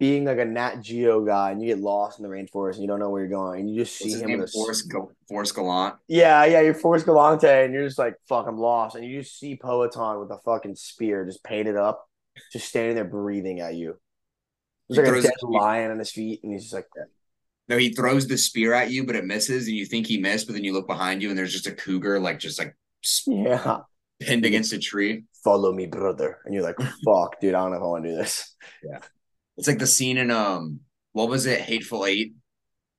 being 0.00 0.24
like 0.24 0.38
a 0.38 0.44
Nat 0.44 0.80
Geo 0.80 1.24
guy 1.24 1.52
and 1.52 1.62
you 1.62 1.68
get 1.68 1.78
lost 1.82 2.18
in 2.18 2.24
the 2.24 2.28
rainforest 2.28 2.74
and 2.74 2.82
you 2.82 2.88
don't 2.88 2.98
know 2.98 3.10
where 3.10 3.22
you're 3.22 3.30
going 3.30 3.60
and 3.60 3.70
you 3.70 3.76
just 3.76 3.96
see 3.96 4.10
What's 4.10 4.22
him 4.22 4.38
with 4.38 4.48
a 4.48 4.52
Forrest, 4.52 4.90
Gal- 4.90 5.12
Forrest 5.28 5.54
Gallant. 5.54 5.96
yeah 6.08 6.44
yeah 6.44 6.60
you're 6.60 6.74
Forrest 6.74 7.06
Galante 7.06 7.46
and 7.46 7.72
you're 7.72 7.86
just 7.86 7.98
like 7.98 8.16
fuck 8.28 8.46
I'm 8.48 8.58
lost 8.58 8.96
and 8.96 9.04
you 9.04 9.22
just 9.22 9.38
see 9.38 9.56
Poatan 9.56 10.20
with 10.20 10.30
a 10.30 10.38
fucking 10.44 10.74
spear 10.74 11.24
just 11.24 11.44
painted 11.44 11.76
up 11.76 12.04
just 12.52 12.68
standing 12.68 12.96
there 12.96 13.04
breathing 13.04 13.60
at 13.60 13.74
you. 13.74 13.98
There's 14.88 15.08
like 15.08 15.18
a 15.18 15.22
dead 15.22 15.32
lion 15.42 15.90
on 15.92 15.98
his 15.98 16.10
feet 16.10 16.40
and 16.42 16.52
he's 16.52 16.62
just 16.62 16.74
like 16.74 16.86
No, 17.68 17.78
he 17.78 17.94
throws 17.94 18.26
the 18.26 18.36
spear 18.36 18.74
at 18.74 18.90
you, 18.90 19.06
but 19.06 19.16
it 19.16 19.24
misses, 19.24 19.68
and 19.68 19.76
you 19.76 19.86
think 19.86 20.06
he 20.06 20.18
missed, 20.18 20.46
but 20.46 20.52
then 20.52 20.64
you 20.64 20.72
look 20.72 20.86
behind 20.86 21.22
you, 21.22 21.30
and 21.30 21.38
there's 21.38 21.52
just 21.52 21.66
a 21.66 21.72
cougar, 21.72 22.18
like 22.20 22.38
just 22.38 22.58
like 22.58 22.76
yeah 23.26 23.80
pinned 24.20 24.44
against 24.44 24.72
a 24.72 24.78
tree. 24.78 25.24
Follow 25.42 25.72
me, 25.72 25.86
brother. 25.86 26.38
And 26.44 26.54
you're 26.54 26.62
like, 26.62 26.76
fuck, 27.04 27.40
dude, 27.40 27.54
I 27.54 27.60
don't 27.60 27.70
know 27.70 27.76
if 27.76 27.82
I 27.82 27.86
want 27.86 28.04
to 28.04 28.10
do 28.10 28.16
this. 28.16 28.54
Yeah. 28.82 28.98
It's 29.56 29.68
like 29.68 29.78
the 29.78 29.86
scene 29.86 30.18
in 30.18 30.30
um 30.30 30.80
what 31.12 31.28
was 31.28 31.46
it, 31.46 31.60
Hateful 31.60 32.06
Eight, 32.06 32.34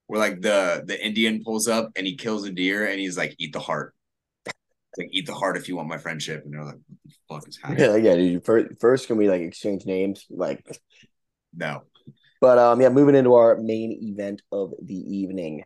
where 0.08 0.20
like 0.20 0.42
the 0.42 0.84
the 0.86 1.04
Indian 1.04 1.44
pulls 1.44 1.68
up 1.68 1.92
and 1.96 2.08
he 2.08 2.16
kills 2.16 2.46
a 2.46 2.52
deer 2.52 2.88
and 2.88 3.00
he's 3.00 3.18
like, 3.18 3.36
eat 3.38 3.54
the 3.54 3.60
heart. 3.60 3.94
It's 4.46 4.56
like 4.98 5.10
eat 5.12 5.26
the 5.26 5.34
heart 5.34 5.58
if 5.58 5.68
you 5.68 5.76
want 5.76 5.90
my 5.90 5.98
friendship. 5.98 6.44
And 6.46 6.54
they're 6.54 6.64
like, 6.64 6.76
what 7.28 7.42
the 7.42 7.42
fuck 7.42 7.48
is 7.50 7.60
happening? 7.62 8.04
Yeah, 8.04 8.12
yeah, 8.12 8.16
dude. 8.16 8.46
First, 8.46 8.80
first 8.80 9.08
can 9.08 9.18
we 9.18 9.30
like 9.30 9.42
exchange 9.42 9.86
names? 9.86 10.26
Like 10.30 10.66
No. 11.54 11.84
But 12.42 12.58
um, 12.58 12.82
yeah, 12.82 12.90
moving 12.90 13.16
into 13.16 13.34
our 13.34 13.58
main 13.58 13.98
event 14.02 14.42
of 14.52 14.74
the 14.82 14.96
evening. 14.96 15.64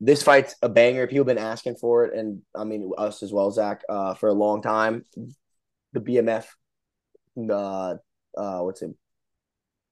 This 0.00 0.22
fight's 0.22 0.54
a 0.62 0.68
banger. 0.68 1.06
People 1.06 1.26
have 1.26 1.36
been 1.36 1.44
asking 1.44 1.76
for 1.76 2.06
it, 2.06 2.18
and 2.18 2.40
I 2.54 2.64
mean 2.64 2.90
us 2.96 3.22
as 3.22 3.32
well, 3.32 3.50
Zach, 3.50 3.82
uh, 3.88 4.14
for 4.14 4.30
a 4.30 4.32
long 4.32 4.62
time. 4.62 5.04
The 5.92 6.00
BMF, 6.00 6.46
uh, 7.50 7.96
uh, 8.36 8.60
what's 8.60 8.80
it? 8.80 8.92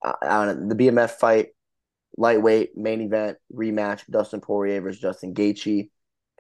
Know. 0.05 0.67
The 0.69 0.75
BMF 0.75 1.11
fight, 1.11 1.49
lightweight 2.17 2.77
main 2.77 3.01
event 3.01 3.39
rematch: 3.53 4.03
Dustin 4.11 4.41
Poirier 4.41 4.81
versus 4.81 5.01
Justin 5.01 5.35
Gaethje. 5.35 5.91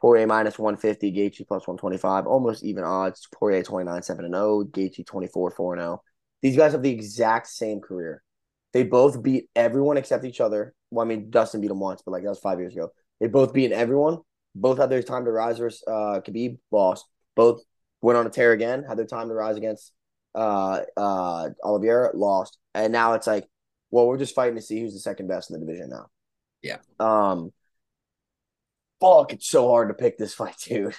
Poirier 0.00 0.26
minus 0.26 0.58
one 0.58 0.76
fifty, 0.76 1.12
Gaethje 1.12 1.46
plus 1.46 1.66
one 1.66 1.76
twenty 1.76 1.98
five, 1.98 2.26
almost 2.26 2.64
even 2.64 2.84
odds. 2.84 3.26
Poirier 3.34 3.62
twenty 3.62 3.84
nine 3.90 4.02
seven 4.02 4.24
and 4.24 4.34
zero, 4.34 4.64
Gaethje 4.64 5.06
twenty 5.06 5.26
four 5.26 5.50
four 5.50 5.74
and 5.74 5.80
zero. 5.80 6.02
These 6.40 6.56
guys 6.56 6.72
have 6.72 6.82
the 6.82 6.90
exact 6.90 7.48
same 7.48 7.80
career. 7.80 8.22
They 8.72 8.84
both 8.84 9.22
beat 9.22 9.48
everyone 9.56 9.96
except 9.96 10.24
each 10.24 10.40
other. 10.40 10.74
Well, 10.90 11.04
I 11.04 11.08
mean, 11.08 11.30
Dustin 11.30 11.60
beat 11.60 11.70
him 11.70 11.80
once, 11.80 12.02
but 12.02 12.12
like 12.12 12.22
that 12.22 12.28
was 12.28 12.38
five 12.38 12.60
years 12.60 12.74
ago. 12.74 12.90
They 13.20 13.26
both 13.26 13.52
beat 13.52 13.72
everyone. 13.72 14.18
Both 14.54 14.78
had 14.78 14.90
their 14.90 15.02
time 15.02 15.24
to 15.24 15.32
rise 15.32 15.58
versus 15.58 15.82
uh, 15.86 16.20
Khabib, 16.20 16.58
lost. 16.70 17.06
Both 17.34 17.62
went 18.00 18.18
on 18.18 18.26
a 18.26 18.30
tear 18.30 18.52
again, 18.52 18.84
had 18.84 18.98
their 18.98 19.06
time 19.06 19.28
to 19.28 19.34
rise 19.34 19.56
against 19.56 19.92
uh, 20.34 20.80
uh, 20.96 21.48
Oliveira, 21.64 22.10
lost. 22.14 22.58
And 22.74 22.92
now 22.92 23.14
it's 23.14 23.26
like, 23.26 23.46
well, 23.90 24.06
we're 24.06 24.18
just 24.18 24.34
fighting 24.34 24.56
to 24.56 24.62
see 24.62 24.80
who's 24.80 24.94
the 24.94 25.00
second 25.00 25.28
best 25.28 25.50
in 25.50 25.58
the 25.58 25.66
division 25.66 25.90
now. 25.90 26.06
Yeah. 26.62 26.78
Um. 26.98 27.52
Fuck, 29.00 29.32
it's 29.32 29.48
so 29.48 29.68
hard 29.68 29.88
to 29.88 29.94
pick 29.94 30.18
this 30.18 30.34
fight, 30.40 30.56
dude. 30.58 30.94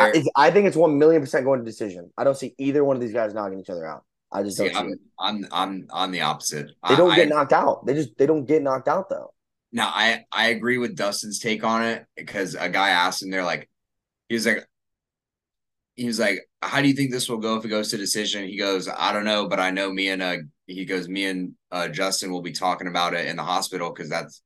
I, 0.00 0.10
There 0.10 0.22
I 0.34 0.50
think 0.50 0.66
it's 0.66 0.76
one 0.76 0.98
million 0.98 1.20
percent 1.20 1.44
going 1.44 1.60
to 1.60 1.64
decision. 1.64 2.10
I 2.16 2.24
don't 2.24 2.36
see 2.36 2.54
either 2.58 2.84
one 2.84 2.96
of 2.96 3.02
these 3.02 3.12
guys 3.12 3.34
knocking 3.34 3.60
each 3.60 3.70
other 3.70 3.86
out. 3.86 4.04
I 4.32 4.42
just 4.42 4.56
don't 4.56 4.68
see, 4.68 4.72
see 4.72 4.78
I'm, 4.78 4.92
it. 4.92 4.98
I'm 5.18 5.46
I'm 5.52 5.86
on 5.90 6.10
the 6.10 6.22
opposite. 6.22 6.70
They 6.88 6.96
don't 6.96 7.10
I, 7.10 7.16
get 7.16 7.26
I, 7.26 7.30
knocked 7.30 7.52
out. 7.52 7.84
They 7.86 7.94
just 7.94 8.16
they 8.16 8.26
don't 8.26 8.46
get 8.46 8.62
knocked 8.62 8.88
out 8.88 9.10
though. 9.10 9.34
now 9.70 9.90
I 9.94 10.24
I 10.32 10.48
agree 10.48 10.78
with 10.78 10.96
Dustin's 10.96 11.38
take 11.38 11.62
on 11.64 11.84
it 11.84 12.06
because 12.16 12.54
a 12.54 12.68
guy 12.68 12.90
asked 12.90 13.22
him, 13.22 13.30
they're 13.30 13.44
like, 13.44 13.68
he 14.28 14.34
was 14.34 14.46
like, 14.46 14.66
he 15.94 16.06
was 16.06 16.18
like, 16.18 16.40
how 16.62 16.80
do 16.80 16.88
you 16.88 16.94
think 16.94 17.10
this 17.10 17.28
will 17.28 17.38
go 17.38 17.56
if 17.56 17.64
it 17.64 17.68
goes 17.68 17.90
to 17.90 17.96
decision? 17.96 18.48
He 18.48 18.56
goes, 18.56 18.88
I 18.88 19.12
don't 19.12 19.24
know, 19.24 19.48
but 19.48 19.60
I 19.60 19.70
know 19.70 19.92
me 19.92 20.08
and 20.08 20.22
uh, 20.22 20.36
he 20.66 20.84
goes, 20.84 21.08
me 21.08 21.26
and 21.26 21.52
uh, 21.70 21.88
Justin 21.88 22.30
will 22.30 22.42
be 22.42 22.52
talking 22.52 22.86
about 22.86 23.14
it 23.14 23.26
in 23.26 23.36
the 23.36 23.42
hospital 23.42 23.92
because 23.92 24.08
that's 24.08 24.42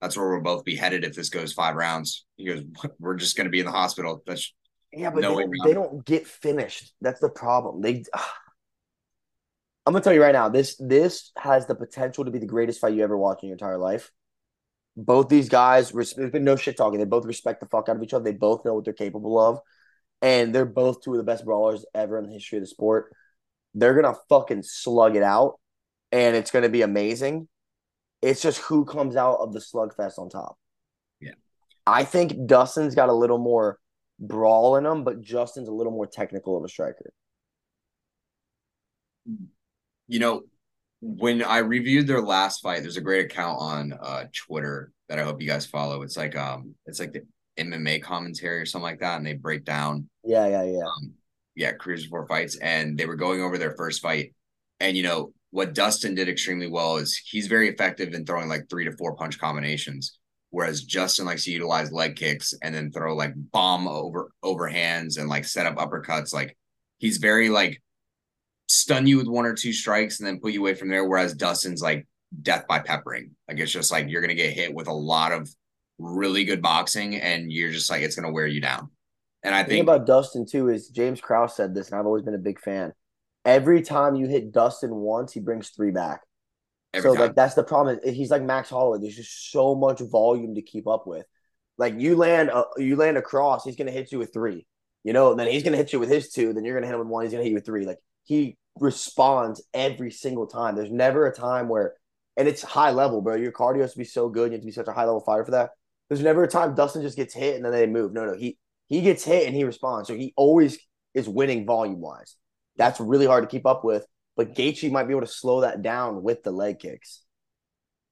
that's 0.00 0.16
where 0.16 0.30
we'll 0.30 0.40
both 0.40 0.64
be 0.64 0.76
headed 0.76 1.04
if 1.04 1.14
this 1.14 1.28
goes 1.28 1.52
five 1.52 1.74
rounds. 1.74 2.24
He 2.36 2.46
goes, 2.46 2.62
we're 2.98 3.16
just 3.16 3.36
going 3.36 3.44
to 3.46 3.50
be 3.50 3.60
in 3.60 3.66
the 3.66 3.72
hospital. 3.72 4.22
That's 4.26 4.52
Yeah, 4.92 5.10
but 5.10 5.20
No 5.20 5.36
they, 5.36 5.42
don't, 5.42 5.66
they 5.66 5.74
don't 5.74 6.04
get 6.04 6.26
finished. 6.26 6.92
That's 7.00 7.20
the 7.20 7.28
problem. 7.28 7.82
They 7.82 8.04
I'm 9.86 9.94
gonna 9.94 10.04
tell 10.04 10.12
you 10.12 10.22
right 10.22 10.32
now, 10.32 10.48
this 10.48 10.76
this 10.78 11.32
has 11.36 11.66
the 11.66 11.74
potential 11.74 12.24
to 12.24 12.30
be 12.30 12.38
the 12.38 12.46
greatest 12.46 12.80
fight 12.80 12.94
you 12.94 13.02
ever 13.02 13.16
watched 13.16 13.42
in 13.42 13.48
your 13.48 13.54
entire 13.54 13.78
life. 13.78 14.10
Both 14.96 15.28
these 15.28 15.48
guys, 15.48 15.90
there's 15.90 16.12
been 16.12 16.44
no 16.44 16.56
shit 16.56 16.76
talking. 16.76 16.98
They 16.98 17.06
both 17.06 17.24
respect 17.24 17.60
the 17.60 17.66
fuck 17.66 17.88
out 17.88 17.96
of 17.96 18.02
each 18.02 18.12
other. 18.12 18.24
They 18.24 18.36
both 18.36 18.64
know 18.64 18.74
what 18.74 18.84
they're 18.84 18.92
capable 18.92 19.38
of, 19.38 19.58
and 20.22 20.54
they're 20.54 20.66
both 20.66 21.02
two 21.02 21.12
of 21.12 21.18
the 21.18 21.24
best 21.24 21.44
brawlers 21.44 21.84
ever 21.94 22.18
in 22.18 22.26
the 22.26 22.32
history 22.32 22.58
of 22.58 22.62
the 22.62 22.68
sport. 22.68 23.14
They're 23.74 24.00
gonna 24.00 24.16
fucking 24.28 24.62
slug 24.62 25.16
it 25.16 25.22
out, 25.22 25.58
and 26.12 26.36
it's 26.36 26.50
gonna 26.50 26.68
be 26.68 26.82
amazing. 26.82 27.48
It's 28.22 28.42
just 28.42 28.58
who 28.58 28.84
comes 28.84 29.16
out 29.16 29.38
of 29.40 29.52
the 29.52 29.60
slugfest 29.60 30.18
on 30.18 30.28
top. 30.28 30.58
Yeah. 31.20 31.32
I 31.86 32.04
think 32.04 32.46
Dustin's 32.46 32.94
got 32.94 33.08
a 33.08 33.14
little 33.14 33.38
more 33.38 33.78
brawl 34.18 34.76
in 34.76 34.84
him, 34.84 35.04
but 35.04 35.22
Justin's 35.22 35.68
a 35.68 35.72
little 35.72 35.92
more 35.92 36.06
technical 36.06 36.58
of 36.58 36.64
a 36.64 36.68
striker. 36.68 37.12
you 40.08 40.18
know, 40.18 40.42
when 41.00 41.42
I 41.42 41.58
reviewed 41.58 42.06
their 42.06 42.20
last 42.20 42.60
fight, 42.60 42.82
there's 42.82 42.96
a 42.96 43.02
great 43.02 43.24
account 43.24 43.58
on 43.60 43.92
uh 43.92 44.24
Twitter 44.34 44.92
that 45.08 45.18
I 45.18 45.22
hope 45.22 45.40
you 45.40 45.46
guys 45.46 45.66
follow. 45.66 46.02
It's 46.02 46.16
like 46.16 46.36
um 46.36 46.74
it's 46.86 47.00
like 47.00 47.12
the 47.12 47.22
MMA 47.56 48.02
commentary 48.02 48.60
or 48.60 48.66
something 48.66 48.84
like 48.84 49.00
that, 49.00 49.16
and 49.18 49.26
they 49.26 49.34
break 49.34 49.64
down 49.64 50.08
Yeah, 50.24 50.46
yeah, 50.46 50.64
yeah. 50.64 50.84
um 50.84 51.12
yeah, 51.56 51.72
careers 51.72 52.04
before 52.04 52.26
fights, 52.26 52.56
and 52.56 52.96
they 52.96 53.06
were 53.06 53.16
going 53.16 53.42
over 53.42 53.58
their 53.58 53.74
first 53.76 54.00
fight. 54.00 54.32
And 54.78 54.96
you 54.96 55.02
know, 55.02 55.32
what 55.50 55.74
Dustin 55.74 56.14
did 56.14 56.28
extremely 56.28 56.68
well 56.68 56.96
is 56.96 57.16
he's 57.16 57.48
very 57.48 57.68
effective 57.68 58.14
in 58.14 58.24
throwing 58.24 58.48
like 58.48 58.68
three 58.70 58.84
to 58.84 58.92
four 58.92 59.14
punch 59.16 59.38
combinations. 59.38 60.18
Whereas 60.50 60.82
Justin 60.84 61.26
likes 61.26 61.44
to 61.44 61.52
utilize 61.52 61.92
leg 61.92 62.16
kicks 62.16 62.54
and 62.62 62.74
then 62.74 62.90
throw 62.90 63.14
like 63.14 63.32
bomb 63.36 63.86
over 63.86 64.30
overhands 64.44 65.18
and 65.18 65.28
like 65.28 65.44
set 65.44 65.66
up 65.66 65.76
uppercuts. 65.76 66.32
Like 66.32 66.56
he's 66.98 67.18
very 67.18 67.48
like 67.48 67.82
stun 68.68 69.06
you 69.06 69.16
with 69.18 69.26
one 69.28 69.46
or 69.46 69.54
two 69.54 69.72
strikes 69.72 70.18
and 70.20 70.26
then 70.26 70.40
put 70.40 70.52
you 70.52 70.60
away 70.60 70.74
from 70.74 70.88
there. 70.88 71.04
Whereas 71.08 71.34
Dustin's 71.34 71.82
like 71.82 72.06
death 72.42 72.66
by 72.68 72.78
peppering. 72.80 73.32
Like 73.48 73.58
it's 73.58 73.72
just 73.72 73.92
like 73.92 74.08
you're 74.08 74.20
gonna 74.22 74.34
get 74.34 74.52
hit 74.52 74.74
with 74.74 74.88
a 74.88 74.92
lot 74.92 75.32
of 75.32 75.48
really 76.00 76.44
good 76.44 76.62
boxing 76.62 77.16
and 77.16 77.52
you're 77.52 77.70
just 77.70 77.90
like 77.90 78.02
it's 78.02 78.16
gonna 78.16 78.32
wear 78.32 78.46
you 78.46 78.60
down. 78.60 78.90
And 79.42 79.54
I 79.54 79.64
think 79.64 79.82
about 79.82 80.06
Dustin 80.06 80.46
too 80.46 80.68
is 80.68 80.88
James 80.88 81.20
Krause 81.20 81.56
said 81.56 81.74
this, 81.74 81.90
and 81.90 81.98
I've 81.98 82.06
always 82.06 82.24
been 82.24 82.34
a 82.34 82.38
big 82.38 82.60
fan. 82.60 82.92
Every 83.44 83.82
time 83.82 84.14
you 84.14 84.26
hit 84.26 84.52
Dustin 84.52 84.94
once, 84.94 85.32
he 85.32 85.40
brings 85.40 85.70
three 85.70 85.90
back. 85.90 86.22
so 86.94 87.14
time 87.14 87.20
like 87.20 87.34
that's 87.34 87.54
the 87.54 87.64
problem. 87.64 88.00
He's 88.04 88.30
like 88.30 88.42
Max 88.42 88.68
Holloway. 88.68 88.98
There's 89.00 89.16
just 89.16 89.50
so 89.50 89.74
much 89.74 90.00
volume 90.00 90.56
to 90.56 90.62
keep 90.62 90.86
up 90.86 91.06
with. 91.06 91.26
Like 91.78 91.98
you 91.98 92.16
land 92.16 92.50
a 92.50 92.64
you 92.76 92.96
land 92.96 93.16
a 93.16 93.22
cross, 93.22 93.64
he's 93.64 93.76
gonna 93.76 93.90
hit 93.90 94.12
you 94.12 94.18
with 94.18 94.32
three. 94.32 94.66
You 95.04 95.14
know, 95.14 95.34
then 95.34 95.46
he's 95.46 95.62
gonna 95.62 95.78
hit 95.78 95.92
you 95.92 96.00
with 96.00 96.10
his 96.10 96.30
two. 96.30 96.52
Then 96.52 96.64
you're 96.64 96.74
gonna 96.74 96.86
hit 96.86 96.94
him 96.94 97.00
with 97.00 97.08
one. 97.08 97.24
He's 97.24 97.32
gonna 97.32 97.44
hit 97.44 97.50
you 97.50 97.54
with 97.56 97.64
three. 97.64 97.86
Like 97.86 97.98
he 98.24 98.58
responds 98.78 99.62
every 99.72 100.10
single 100.10 100.46
time. 100.46 100.76
There's 100.76 100.90
never 100.90 101.26
a 101.26 101.34
time 101.34 101.68
where, 101.68 101.94
and 102.36 102.46
it's 102.46 102.62
high 102.62 102.90
level, 102.90 103.22
bro. 103.22 103.36
Your 103.36 103.52
cardio 103.52 103.80
has 103.80 103.92
to 103.92 103.98
be 103.98 104.04
so 104.04 104.28
good. 104.28 104.50
You 104.50 104.52
have 104.52 104.60
to 104.60 104.66
be 104.66 104.72
such 104.72 104.88
a 104.88 104.92
high 104.92 105.04
level 105.06 105.20
fighter 105.20 105.44
for 105.46 105.52
that. 105.52 105.70
There's 106.10 106.22
never 106.22 106.42
a 106.42 106.48
time 106.48 106.74
Dustin 106.74 107.02
just 107.02 107.16
gets 107.16 107.32
hit 107.32 107.54
and 107.54 107.64
then 107.64 107.70
they 107.72 107.86
move. 107.86 108.12
No, 108.12 108.26
no, 108.26 108.34
he 108.36 108.58
he 108.88 109.00
gets 109.00 109.24
hit 109.24 109.46
and 109.46 109.54
he 109.54 109.62
responds. 109.62 110.08
So 110.08 110.14
he 110.14 110.34
always 110.36 110.76
is 111.14 111.28
winning 111.28 111.64
volume 111.64 112.00
wise. 112.00 112.36
That's 112.76 112.98
really 112.98 113.26
hard 113.26 113.44
to 113.44 113.48
keep 113.48 113.64
up 113.64 113.84
with. 113.84 114.04
But 114.36 114.54
Gaethje 114.54 114.90
might 114.90 115.04
be 115.04 115.12
able 115.12 115.26
to 115.26 115.32
slow 115.32 115.60
that 115.60 115.82
down 115.82 116.22
with 116.24 116.42
the 116.42 116.50
leg 116.50 116.80
kicks. 116.80 117.22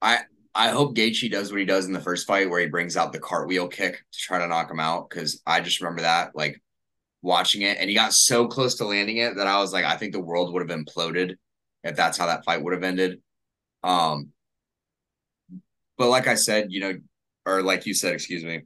I 0.00 0.20
I 0.54 0.68
hope 0.68 0.94
Gaethje 0.94 1.28
does 1.30 1.50
what 1.50 1.58
he 1.58 1.66
does 1.66 1.86
in 1.86 1.92
the 1.92 2.00
first 2.00 2.26
fight, 2.26 2.48
where 2.48 2.60
he 2.60 2.66
brings 2.66 2.96
out 2.96 3.12
the 3.12 3.18
cartwheel 3.18 3.66
kick 3.66 3.96
to 3.96 4.18
try 4.18 4.38
to 4.38 4.46
knock 4.46 4.70
him 4.70 4.78
out. 4.80 5.10
Because 5.10 5.42
I 5.44 5.60
just 5.60 5.80
remember 5.80 6.02
that, 6.02 6.36
like 6.36 6.62
watching 7.20 7.62
it, 7.62 7.78
and 7.80 7.90
he 7.90 7.96
got 7.96 8.12
so 8.12 8.46
close 8.46 8.76
to 8.76 8.84
landing 8.84 9.16
it 9.16 9.36
that 9.36 9.48
I 9.48 9.58
was 9.58 9.72
like, 9.72 9.84
I 9.84 9.96
think 9.96 10.12
the 10.12 10.20
world 10.20 10.52
would 10.52 10.68
have 10.68 10.78
imploded 10.78 11.34
if 11.82 11.96
that's 11.96 12.16
how 12.16 12.26
that 12.26 12.44
fight 12.44 12.62
would 12.62 12.74
have 12.74 12.84
ended. 12.84 13.20
Um, 13.82 14.28
but 15.96 16.08
like 16.08 16.28
I 16.28 16.36
said, 16.36 16.68
you 16.70 16.80
know, 16.80 16.94
or 17.48 17.62
like 17.62 17.86
you 17.86 17.94
said, 17.94 18.12
excuse 18.14 18.44
me, 18.44 18.62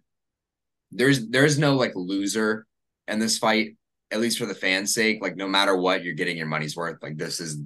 there's 0.90 1.28
there's 1.28 1.58
no 1.58 1.76
like 1.76 1.92
loser 1.94 2.66
in 3.08 3.18
this 3.18 3.38
fight, 3.38 3.76
at 4.10 4.20
least 4.20 4.38
for 4.38 4.46
the 4.46 4.54
fans' 4.54 4.94
sake. 4.94 5.18
Like 5.22 5.36
no 5.36 5.48
matter 5.48 5.76
what, 5.76 6.02
you're 6.04 6.14
getting 6.14 6.36
your 6.36 6.46
money's 6.46 6.76
worth. 6.76 6.98
Like 7.02 7.16
this 7.16 7.40
is 7.40 7.58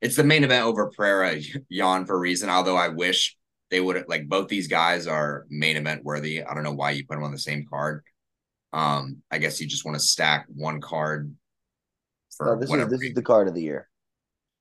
it's 0.00 0.16
the 0.16 0.24
main 0.24 0.44
event 0.44 0.64
over 0.64 0.90
Pereira 0.96 1.40
yawn 1.68 2.06
for 2.06 2.16
a 2.16 2.20
reason. 2.20 2.50
Although 2.50 2.76
I 2.76 2.88
wish 2.88 3.36
they 3.70 3.80
would 3.80 3.96
have 3.96 4.06
like 4.08 4.28
both 4.28 4.48
these 4.48 4.68
guys 4.68 5.06
are 5.06 5.46
main 5.50 5.76
event 5.76 6.04
worthy. 6.04 6.42
I 6.42 6.54
don't 6.54 6.62
know 6.62 6.72
why 6.72 6.92
you 6.92 7.04
put 7.06 7.14
them 7.16 7.24
on 7.24 7.32
the 7.32 7.38
same 7.38 7.66
card. 7.68 8.02
Um, 8.72 9.22
I 9.30 9.38
guess 9.38 9.60
you 9.60 9.66
just 9.66 9.84
want 9.84 9.96
to 9.96 10.04
stack 10.04 10.46
one 10.54 10.80
card 10.80 11.34
for 12.36 12.46
So 12.46 12.56
this 12.56 12.70
is 12.70 12.70
whatever. 12.70 12.90
this 12.90 13.02
is 13.02 13.14
the 13.14 13.22
card 13.22 13.48
of 13.48 13.54
the 13.54 13.62
year. 13.62 13.88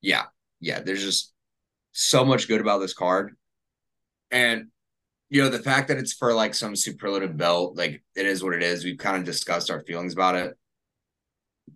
yeah, 0.01 0.25
yeah. 0.59 0.79
There's 0.79 1.03
just 1.03 1.33
so 1.91 2.23
much 2.25 2.47
good 2.47 2.61
about 2.61 2.79
this 2.79 2.93
card, 2.93 3.35
and 4.31 4.67
you 5.29 5.41
know 5.41 5.49
the 5.49 5.59
fact 5.59 5.89
that 5.89 5.97
it's 5.97 6.13
for 6.13 6.33
like 6.33 6.53
some 6.53 6.75
superlative 6.75 7.35
belt, 7.37 7.77
like 7.77 8.01
it 8.15 8.25
is 8.25 8.43
what 8.43 8.53
it 8.53 8.63
is. 8.63 8.83
We've 8.83 8.97
kind 8.97 9.17
of 9.17 9.23
discussed 9.23 9.69
our 9.69 9.81
feelings 9.81 10.13
about 10.13 10.35
it, 10.35 10.57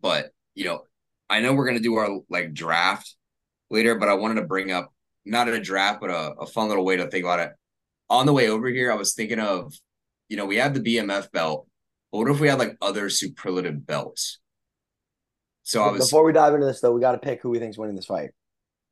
but 0.01 0.31
you 0.55 0.65
know, 0.65 0.83
I 1.29 1.41
know 1.41 1.53
we're 1.53 1.67
gonna 1.67 1.79
do 1.79 1.95
our 1.95 2.19
like 2.29 2.53
draft 2.53 3.15
later, 3.69 3.95
but 3.95 4.09
I 4.09 4.13
wanted 4.13 4.35
to 4.35 4.47
bring 4.47 4.71
up 4.71 4.93
not 5.25 5.47
a 5.47 5.59
draft, 5.59 6.01
but 6.01 6.09
a, 6.09 6.33
a 6.39 6.45
fun 6.45 6.69
little 6.69 6.85
way 6.85 6.97
to 6.97 7.07
think 7.07 7.25
about 7.25 7.39
it. 7.39 7.51
On 8.09 8.25
the 8.25 8.33
way 8.33 8.49
over 8.49 8.67
here, 8.67 8.91
I 8.91 8.95
was 8.95 9.13
thinking 9.13 9.39
of, 9.39 9.73
you 10.29 10.37
know, 10.37 10.45
we 10.45 10.57
have 10.57 10.73
the 10.73 10.79
BMF 10.79 11.31
belt, 11.31 11.67
but 12.11 12.19
what 12.19 12.29
if 12.29 12.39
we 12.39 12.47
had 12.47 12.59
like 12.59 12.77
other 12.81 13.09
superlative 13.09 13.85
belts? 13.85 14.39
So 15.63 15.83
I 15.83 15.91
was 15.91 16.09
Before 16.09 16.25
we 16.25 16.33
dive 16.33 16.53
into 16.53 16.65
this, 16.65 16.81
though, 16.81 16.91
we 16.91 16.99
got 16.99 17.13
to 17.13 17.17
pick 17.17 17.41
who 17.41 17.49
we 17.49 17.59
think's 17.59 17.77
winning 17.77 17.95
this 17.95 18.05
fight. 18.05 18.31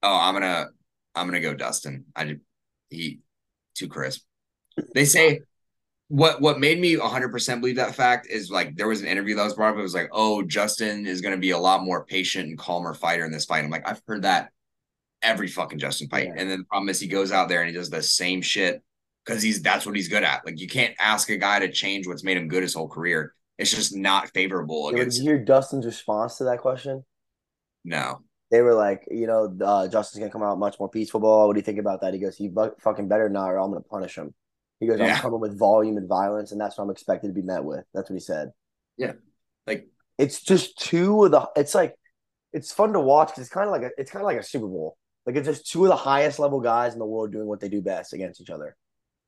Oh, 0.02 0.18
I'm 0.18 0.34
gonna 0.34 0.68
I'm 1.16 1.28
gonna 1.28 1.42
go 1.42 1.54
Dustin. 1.54 2.06
I 2.16 2.24
did 2.24 2.42
he 2.90 3.20
too 3.76 3.88
crisp. 3.88 4.22
They 4.94 5.06
say 5.06 5.42
what 6.10 6.42
what 6.42 6.60
made 6.60 6.80
me 6.80 6.96
100% 6.96 7.60
believe 7.62 7.76
that 7.76 7.96
fact 7.96 8.28
is 8.28 8.50
like 8.50 8.76
there 8.76 8.88
was 8.88 9.02
an 9.02 9.08
interview 9.08 9.36
that 9.36 9.44
was 9.44 9.54
brought 9.54 9.74
up. 9.74 9.80
It 9.80 9.84
was 9.84 9.94
like, 9.94 10.10
oh, 10.12 10.42
Justin 10.42 11.06
is 11.06 11.22
going 11.22 11.36
to 11.36 11.40
be 11.40 11.52
a 11.52 11.58
lot 11.58 11.84
more 11.84 12.04
patient 12.04 12.50
and 12.50 12.58
calmer 12.58 12.94
fighter 12.94 13.26
in 13.26 13.32
this 13.32 13.46
fight. 13.46 13.64
I'm 13.64 13.70
like, 13.70 13.88
I've 13.88 14.02
heard 14.08 14.24
that 14.24 14.50
every 15.22 15.48
fucking 15.48 15.80
Justin 15.80 16.10
fight. 16.10 16.28
Yeah. 16.28 16.34
And 16.38 16.50
then 16.50 16.60
the 16.60 16.66
problem 16.66 16.90
is 16.90 17.00
he 17.00 17.08
goes 17.08 17.32
out 17.32 17.48
there 17.48 17.62
and 17.62 17.70
he 17.70 17.76
does 17.76 17.90
the 17.90 18.02
same 18.02 18.42
shit 18.42 18.82
because 19.24 19.44
he's 19.44 19.62
that's 19.62 19.86
what 19.86 19.96
he's 19.96 20.08
good 20.08 20.24
at. 20.24 20.46
Like 20.46 20.60
you 20.60 20.68
can't 20.68 20.96
ask 21.00 21.30
a 21.30 21.38
guy 21.38 21.60
to 21.60 21.72
change 21.72 22.08
what's 22.08 22.24
made 22.24 22.38
him 22.38 22.48
good 22.48 22.64
his 22.64 22.74
whole 22.74 22.90
career. 22.90 23.36
It's 23.60 23.72
just 23.72 23.96
not 23.96 24.30
favorable. 24.30 24.90
Against... 24.90 25.18
Did 25.18 25.26
you 25.26 25.32
hear 25.32 25.46
Dustin's 25.46 25.86
response 25.86 26.38
to 26.38 26.46
that 26.46 26.60
question? 26.60 27.04
No. 27.84 28.22
They 28.50 28.62
were 28.62 28.74
like, 28.74 29.08
you 29.12 29.28
know, 29.28 29.56
uh, 29.64 29.88
Justin's 29.88 30.22
gonna 30.22 30.32
come 30.32 30.42
out 30.42 30.58
much 30.58 30.80
more 30.80 30.90
peaceful. 30.90 31.20
Ball. 31.20 31.46
What 31.46 31.54
do 31.54 31.60
you 31.60 31.64
think 31.64 31.78
about 31.78 32.02
that? 32.02 32.16
He 32.16 32.20
goes, 32.20 32.36
he 32.36 32.50
fucking 32.80 33.08
better 33.08 33.30
not, 33.30 33.50
or 33.50 33.60
I'm 33.60 33.70
gonna 33.70 33.82
punish 33.82 34.16
him. 34.16 34.34
He 34.80 34.88
goes, 34.88 35.02
I'm 35.02 35.16
coming 35.18 35.40
with 35.40 35.58
volume 35.58 35.98
and 35.98 36.08
violence, 36.08 36.52
and 36.52 36.60
that's 36.60 36.78
what 36.78 36.86
I'm 36.86 36.90
expected 36.90 37.28
to 37.28 37.34
be 37.34 37.42
met 37.42 37.64
with. 37.64 37.84
That's 37.94 38.10
what 38.10 38.16
he 38.16 38.22
said. 38.22 38.52
Yeah, 38.98 39.14
like 39.68 39.88
it's 40.18 40.42
just 40.42 40.78
two 40.78 41.26
of 41.26 41.32
the. 41.32 41.50
It's 41.56 41.76
like 41.76 41.96
it's 42.54 42.72
fun 42.72 42.94
to 42.94 43.00
watch 43.00 43.30
because 43.30 43.42
it's 43.42 43.54
kind 43.54 43.68
of 43.68 43.72
like 43.72 43.84
a, 43.84 43.90
it's 43.98 44.12
kind 44.12 44.22
of 44.22 44.28
like 44.28 44.40
a 44.40 44.44
Super 44.44 44.68
Bowl. 44.68 44.98
Like 45.26 45.36
it's 45.36 45.48
just 45.48 45.70
two 45.70 45.84
of 45.84 45.90
the 45.90 45.96
highest 45.96 46.40
level 46.40 46.62
guys 46.62 46.94
in 46.94 47.00
the 47.00 47.06
world 47.06 47.32
doing 47.32 47.48
what 47.48 47.60
they 47.60 47.70
do 47.70 47.82
best 47.82 48.14
against 48.14 48.42
each 48.42 48.50
other. 48.50 48.76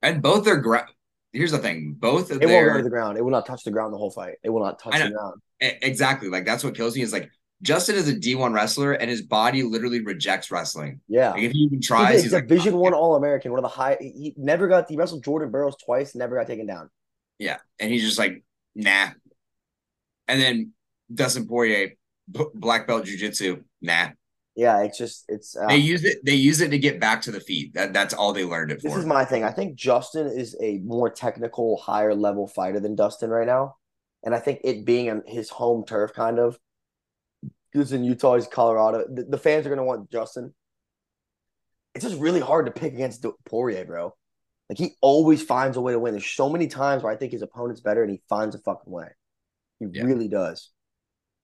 And 0.02 0.22
both 0.22 0.48
are 0.48 0.58
gra- 0.58 0.88
here's 1.34 1.52
the 1.52 1.58
thing: 1.58 1.96
both 2.00 2.32
of 2.32 2.42
it 2.42 2.48
their... 2.48 2.64
won't 2.64 2.74
go 2.74 2.78
to 2.78 2.84
the 2.84 2.90
ground. 2.90 3.18
It 3.18 3.22
will 3.22 3.32
not 3.32 3.46
touch 3.46 3.64
the 3.64 3.72
ground 3.72 3.94
the 3.94 3.98
whole 3.98 4.12
fight. 4.12 4.36
It 4.44 4.50
will 4.50 4.64
not 4.64 4.80
touch 4.80 4.94
the 4.94 5.12
ground. 5.12 5.42
Exactly. 5.60 6.30
Like 6.30 6.46
that's 6.46 6.64
what 6.64 6.76
kills 6.76 6.96
me 6.96 7.02
is 7.02 7.14
like 7.14 7.30
Justin 7.62 7.96
is 7.96 8.10
a 8.10 8.16
D1 8.16 8.54
wrestler 8.54 8.94
and 8.94 9.10
his 9.10 9.22
body 9.22 9.62
literally 9.64 10.02
rejects 10.02 10.50
wrestling. 10.50 11.00
Yeah. 11.08 11.32
Like 11.32 11.44
if 11.44 11.52
he 11.52 11.60
even 11.60 11.82
tries, 11.82 12.16
he's, 12.16 12.24
he's 12.24 12.34
like 12.34 12.48
Division 12.48 12.76
One 12.76 12.94
All 12.94 13.16
American, 13.16 13.52
one 13.52 13.60
of 13.60 13.64
the 13.64 13.70
high. 13.70 13.98
He 14.00 14.34
never 14.38 14.68
got. 14.68 14.90
He 14.90 14.96
wrestled 14.96 15.24
Jordan 15.24 15.52
Burroughs 15.52 15.76
twice, 15.76 16.16
never 16.16 16.36
got 16.38 16.48
taken 16.48 16.66
down. 16.66 16.90
Yeah, 17.38 17.58
and 17.80 17.92
he's 17.92 18.04
just 18.04 18.18
like 18.18 18.44
nah. 18.76 19.10
And 20.28 20.42
then 20.42 20.74
Dustin 21.14 21.48
Poirier, 21.48 21.94
black 22.28 22.88
belt 22.88 23.06
jujitsu, 23.06 23.64
nah. 23.82 24.10
Yeah, 24.56 24.82
it's 24.82 24.98
just 24.98 25.26
it's. 25.28 25.56
Uh, 25.56 25.68
they 25.68 25.78
use 25.78 26.04
it. 26.04 26.26
They 26.26 26.36
use 26.36 26.62
it 26.62 26.70
to 26.72 26.80
get 26.80 27.00
back 27.00 27.22
to 27.24 27.32
the 27.32 27.40
feet. 27.40 27.74
That 27.74 27.94
that's 27.94 28.14
all 28.14 28.34
they 28.34 28.44
learned 28.44 28.72
it 28.72 28.82
for. 28.82 28.90
This 28.90 28.98
is 28.98 29.06
my 29.06 29.24
thing. 29.24 29.44
I 29.44 29.52
think 29.52 29.76
Justin 29.76 30.28
is 30.28 30.58
a 30.62 30.80
more 30.80 31.10
technical, 31.10 31.78
higher 31.78 32.14
level 32.14 32.48
fighter 32.48 32.80
than 32.80 32.96
Dustin 32.96 33.30
right 33.30 33.48
now, 33.48 33.76
and 34.24 34.36
I 34.36 34.40
think 34.40 34.62
it 34.64 34.84
being 34.84 35.22
his 35.26 35.50
home 35.50 35.86
turf, 35.86 36.14
kind 36.14 36.38
of 36.38 36.60
He's 37.74 37.94
in 37.94 38.04
Utah, 38.04 38.36
he's 38.36 38.48
Colorado. 38.48 39.06
The, 39.08 39.24
the 39.24 39.38
fans 39.38 39.66
are 39.66 39.70
gonna 39.70 39.84
want 39.84 40.12
Justin. 40.12 40.54
It's 41.96 42.06
just 42.06 42.20
really 42.20 42.40
hard 42.40 42.66
to 42.66 42.72
pick 42.72 42.94
against 42.94 43.26
Poirier, 43.46 43.86
bro. 43.86 44.14
Like 44.70 44.78
he 44.78 44.96
always 45.02 45.44
finds 45.44 45.76
a 45.76 45.82
way 45.82 45.92
to 45.92 46.00
win. 46.00 46.14
There's 46.14 46.26
so 46.26 46.50
many 46.50 46.68
times 46.68 47.04
where 47.04 47.12
I 47.12 47.18
think 47.18 47.34
his 47.34 47.42
opponent's 47.42 47.82
better 47.82 48.04
and 48.04 48.12
he 48.12 48.22
finds 48.30 48.56
a 48.56 48.60
fucking 48.60 48.92
way. 48.92 49.08
He 49.80 49.88
yeah. 49.92 50.04
really 50.04 50.28
does. 50.28 50.70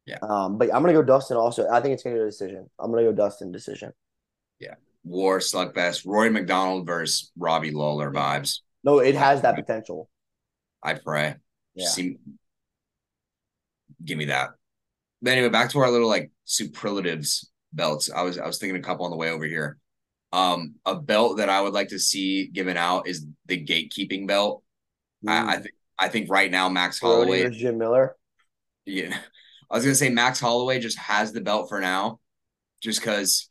Yeah. 0.05 0.19
Um, 0.21 0.57
but 0.57 0.73
I'm 0.73 0.81
gonna 0.81 0.93
go 0.93 1.03
Dustin 1.03 1.35
also. 1.35 1.67
I 1.69 1.81
think 1.81 1.93
it's 1.93 2.03
gonna 2.03 2.15
be 2.15 2.21
a 2.21 2.25
decision. 2.25 2.69
I'm 2.79 2.91
gonna 2.91 3.03
go 3.03 3.11
Dustin 3.11 3.51
decision. 3.51 3.91
Yeah. 4.59 4.75
War 5.03 5.39
slugfest. 5.39 6.05
Rory 6.05 6.29
MacDonald 6.29 6.87
versus 6.87 7.31
Robbie 7.37 7.71
Lawler 7.71 8.11
vibes. 8.11 8.59
No, 8.83 8.99
it 8.99 9.15
has 9.15 9.41
that 9.41 9.55
potential. 9.55 10.09
I 10.81 10.93
pray. 10.93 11.35
Yeah. 11.75 11.87
See, 11.87 12.17
give 14.03 14.17
me 14.17 14.25
that. 14.25 14.51
But 15.21 15.31
anyway, 15.33 15.49
back 15.49 15.71
to 15.71 15.79
our 15.79 15.89
little 15.89 16.07
like 16.07 16.31
superlatives 16.45 17.49
belts. 17.73 18.09
I 18.11 18.21
was 18.21 18.37
I 18.37 18.45
was 18.45 18.57
thinking 18.57 18.77
a 18.77 18.83
couple 18.83 19.05
on 19.05 19.11
the 19.11 19.17
way 19.17 19.31
over 19.31 19.45
here. 19.45 19.77
Um, 20.33 20.75
a 20.85 20.95
belt 20.95 21.37
that 21.37 21.49
I 21.49 21.61
would 21.61 21.73
like 21.73 21.89
to 21.89 21.99
see 21.99 22.47
given 22.47 22.77
out 22.77 23.07
is 23.07 23.25
the 23.45 23.63
gatekeeping 23.63 24.27
belt. 24.27 24.63
Mm. 25.25 25.31
I, 25.31 25.53
I 25.53 25.55
think 25.57 25.75
I 25.97 26.07
think 26.09 26.29
right 26.29 26.51
now 26.51 26.69
Max 26.69 26.99
Holloway, 26.99 27.49
Jim 27.49 27.77
Miller. 27.77 28.15
Yeah, 28.85 29.17
I 29.69 29.75
was 29.75 29.83
gonna 29.83 29.95
say 29.95 30.09
Max 30.09 30.39
Holloway 30.39 30.79
just 30.79 30.97
has 30.99 31.31
the 31.31 31.41
belt 31.41 31.69
for 31.69 31.79
now, 31.79 32.19
just 32.81 32.99
because 32.99 33.47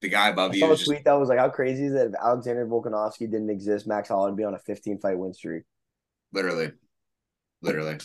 the 0.00 0.08
guy 0.08 0.28
above 0.28 0.52
I 0.52 0.54
you. 0.54 0.60
Saw 0.60 0.72
a 0.72 0.76
tweet 0.76 1.04
that 1.04 1.14
was 1.14 1.28
like, 1.28 1.38
"How 1.38 1.50
crazy 1.50 1.86
is 1.86 1.92
it 1.94 2.08
if 2.08 2.14
Alexander 2.14 2.66
Volkanovski 2.66 3.30
didn't 3.30 3.50
exist? 3.50 3.86
Max 3.86 4.08
Holloway 4.08 4.30
would 4.30 4.36
be 4.36 4.44
on 4.44 4.54
a 4.54 4.58
15 4.58 4.98
fight 4.98 5.18
win 5.18 5.34
streak." 5.34 5.64
Literally, 6.32 6.72
literally 7.60 7.98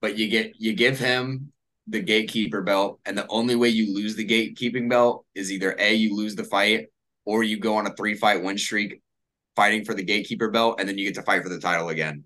but 0.00 0.18
you 0.18 0.28
get 0.28 0.54
you 0.58 0.74
give 0.74 0.98
him 0.98 1.52
the 1.88 2.00
gatekeeper 2.00 2.62
belt, 2.62 3.00
and 3.04 3.16
the 3.16 3.26
only 3.28 3.54
way 3.54 3.68
you 3.68 3.94
lose 3.94 4.16
the 4.16 4.26
gatekeeping 4.26 4.88
belt 4.88 5.24
is 5.34 5.52
either 5.52 5.76
a 5.78 5.94
you 5.94 6.16
lose 6.16 6.34
the 6.34 6.44
fight 6.44 6.86
or 7.24 7.42
you 7.42 7.58
go 7.58 7.76
on 7.76 7.86
a 7.86 7.94
three 7.94 8.14
fight 8.14 8.42
win 8.42 8.58
streak 8.58 9.00
fighting 9.54 9.84
for 9.84 9.94
the 9.94 10.02
gatekeeper 10.02 10.50
belt, 10.50 10.80
and 10.80 10.88
then 10.88 10.98
you 10.98 11.06
get 11.06 11.14
to 11.14 11.22
fight 11.22 11.42
for 11.42 11.48
the 11.48 11.60
title 11.60 11.88
again, 11.88 12.24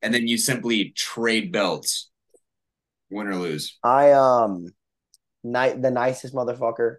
and 0.00 0.12
then 0.12 0.26
you 0.26 0.38
simply 0.38 0.90
trade 0.96 1.52
belts, 1.52 2.10
win 3.10 3.28
or 3.28 3.36
lose. 3.36 3.78
I 3.82 4.12
um, 4.12 4.68
night 5.44 5.80
the 5.80 5.90
nicest 5.90 6.34
motherfucker, 6.34 6.96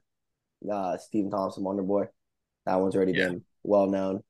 uh, 0.71 0.97
Stephen 0.97 1.31
Thompson, 1.31 1.63
Wonder 1.63 1.83
Boy. 1.83 2.05
That 2.65 2.79
one's 2.79 2.95
already 2.95 3.13
yeah. 3.13 3.29
been 3.29 3.43
well 3.63 3.87
known. 3.87 4.23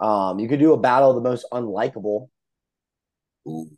Um, 0.00 0.38
you 0.38 0.48
could 0.48 0.60
do 0.60 0.72
a 0.72 0.78
battle 0.78 1.10
of 1.10 1.16
the 1.16 1.28
most 1.28 1.46
unlikable. 1.52 2.28
Ooh. 3.46 3.70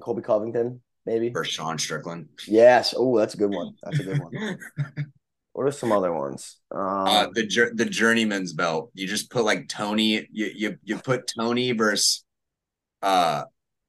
Colby 0.00 0.22
Covington 0.22 0.80
maybe. 1.08 1.32
Or 1.34 1.44
Sean 1.44 1.78
Strickland. 1.78 2.28
Yes. 2.46 2.94
Oh, 2.96 3.18
that's 3.18 3.34
a 3.34 3.36
good 3.38 3.50
one. 3.50 3.74
That's 3.82 4.00
a 4.00 4.04
good 4.04 4.20
one. 4.20 4.58
what 5.52 5.66
are 5.66 5.72
some 5.72 5.92
other 5.92 6.12
ones? 6.12 6.58
Um, 6.70 6.80
uh, 6.80 7.26
the 7.32 7.70
the 7.74 7.84
journeyman's 7.84 8.52
belt. 8.52 8.90
You 8.94 9.06
just 9.06 9.30
put 9.30 9.44
like 9.44 9.68
Tony. 9.68 10.26
You 10.30 10.50
you 10.54 10.76
you 10.84 10.98
put 10.98 11.30
Tony 11.38 11.72
versus 11.72 12.24
uh 13.02 13.44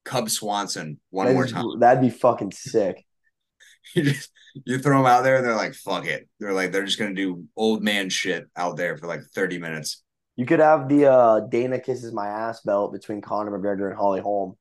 Cub 0.06 0.30
Swanson 0.30 1.00
one 1.10 1.34
more 1.34 1.48
time. 1.48 1.66
That'd 1.80 2.02
be 2.02 2.10
fucking 2.10 2.54
sick. 2.54 3.06
you 3.96 4.04
just 4.04 4.32
you 4.66 4.80
throw 4.80 4.98
them 4.98 5.06
out 5.06 5.24
there 5.24 5.38
and 5.38 5.46
they're 5.46 5.56
like 5.56 5.74
fuck 5.74 6.06
it. 6.06 6.28
They're 6.40 6.54
like 6.54 6.72
they're 6.72 6.86
just 6.86 7.00
gonna 7.00 7.14
do 7.14 7.46
old 7.56 7.84
man 7.84 8.10
shit 8.10 8.46
out 8.56 8.78
there 8.78 8.98
for 8.98 9.08
like 9.08 9.22
thirty 9.36 9.60
minutes. 9.60 10.04
You 10.38 10.46
could 10.46 10.60
have 10.60 10.88
the 10.88 11.12
uh 11.12 11.40
Dana 11.42 11.80
kisses 11.80 12.14
my 12.14 12.28
ass 12.28 12.62
belt 12.62 12.94
between 12.94 13.22
Conor 13.22 13.52
McGregor 13.52 13.90
and 13.90 13.98
Holly 13.98 14.22
Holm. 14.22 14.56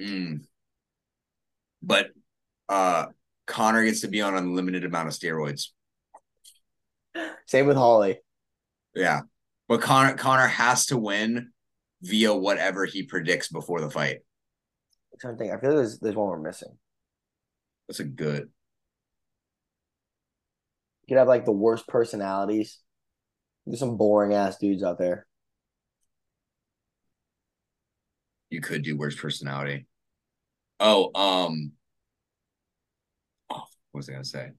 Mm 0.00 0.40
but 1.86 2.08
uh 2.68 3.06
Conor 3.46 3.84
gets 3.84 4.00
to 4.00 4.08
be 4.08 4.20
on 4.20 4.34
unlimited 4.34 4.84
amount 4.84 5.08
of 5.08 5.14
steroids. 5.14 5.68
Same 7.46 7.66
with 7.66 7.76
Holly. 7.76 8.18
Yeah. 8.94 9.22
But 9.68 9.80
Conor 9.80 10.14
Conor 10.14 10.48
has 10.48 10.86
to 10.86 10.98
win 10.98 11.52
via 12.02 12.34
whatever 12.34 12.84
he 12.84 13.04
predicts 13.04 13.48
before 13.48 13.80
the 13.80 13.90
fight. 13.90 14.18
I'm 15.12 15.18
trying 15.20 15.34
to 15.34 15.38
think. 15.38 15.52
I 15.52 15.60
feel 15.60 15.70
like 15.70 15.78
there's 15.78 15.98
there's 16.00 16.16
one 16.16 16.28
we're 16.28 16.38
missing. 16.38 16.76
That's 17.88 18.00
a 18.00 18.04
good. 18.04 18.48
You 21.02 21.14
could 21.14 21.18
have 21.18 21.28
like 21.28 21.44
the 21.44 21.52
worst 21.52 21.86
personalities. 21.86 22.80
There's 23.64 23.78
some 23.78 23.96
boring 23.96 24.34
ass 24.34 24.58
dudes 24.58 24.82
out 24.82 24.98
there. 24.98 25.26
You 28.50 28.60
could 28.60 28.82
do 28.82 28.96
worst 28.96 29.18
personality. 29.18 29.86
Oh, 30.78 31.10
um, 31.14 31.72
oh, 33.50 33.64
what 33.92 33.98
was 33.98 34.08
I 34.08 34.12
gonna 34.12 34.24
say? 34.24 34.50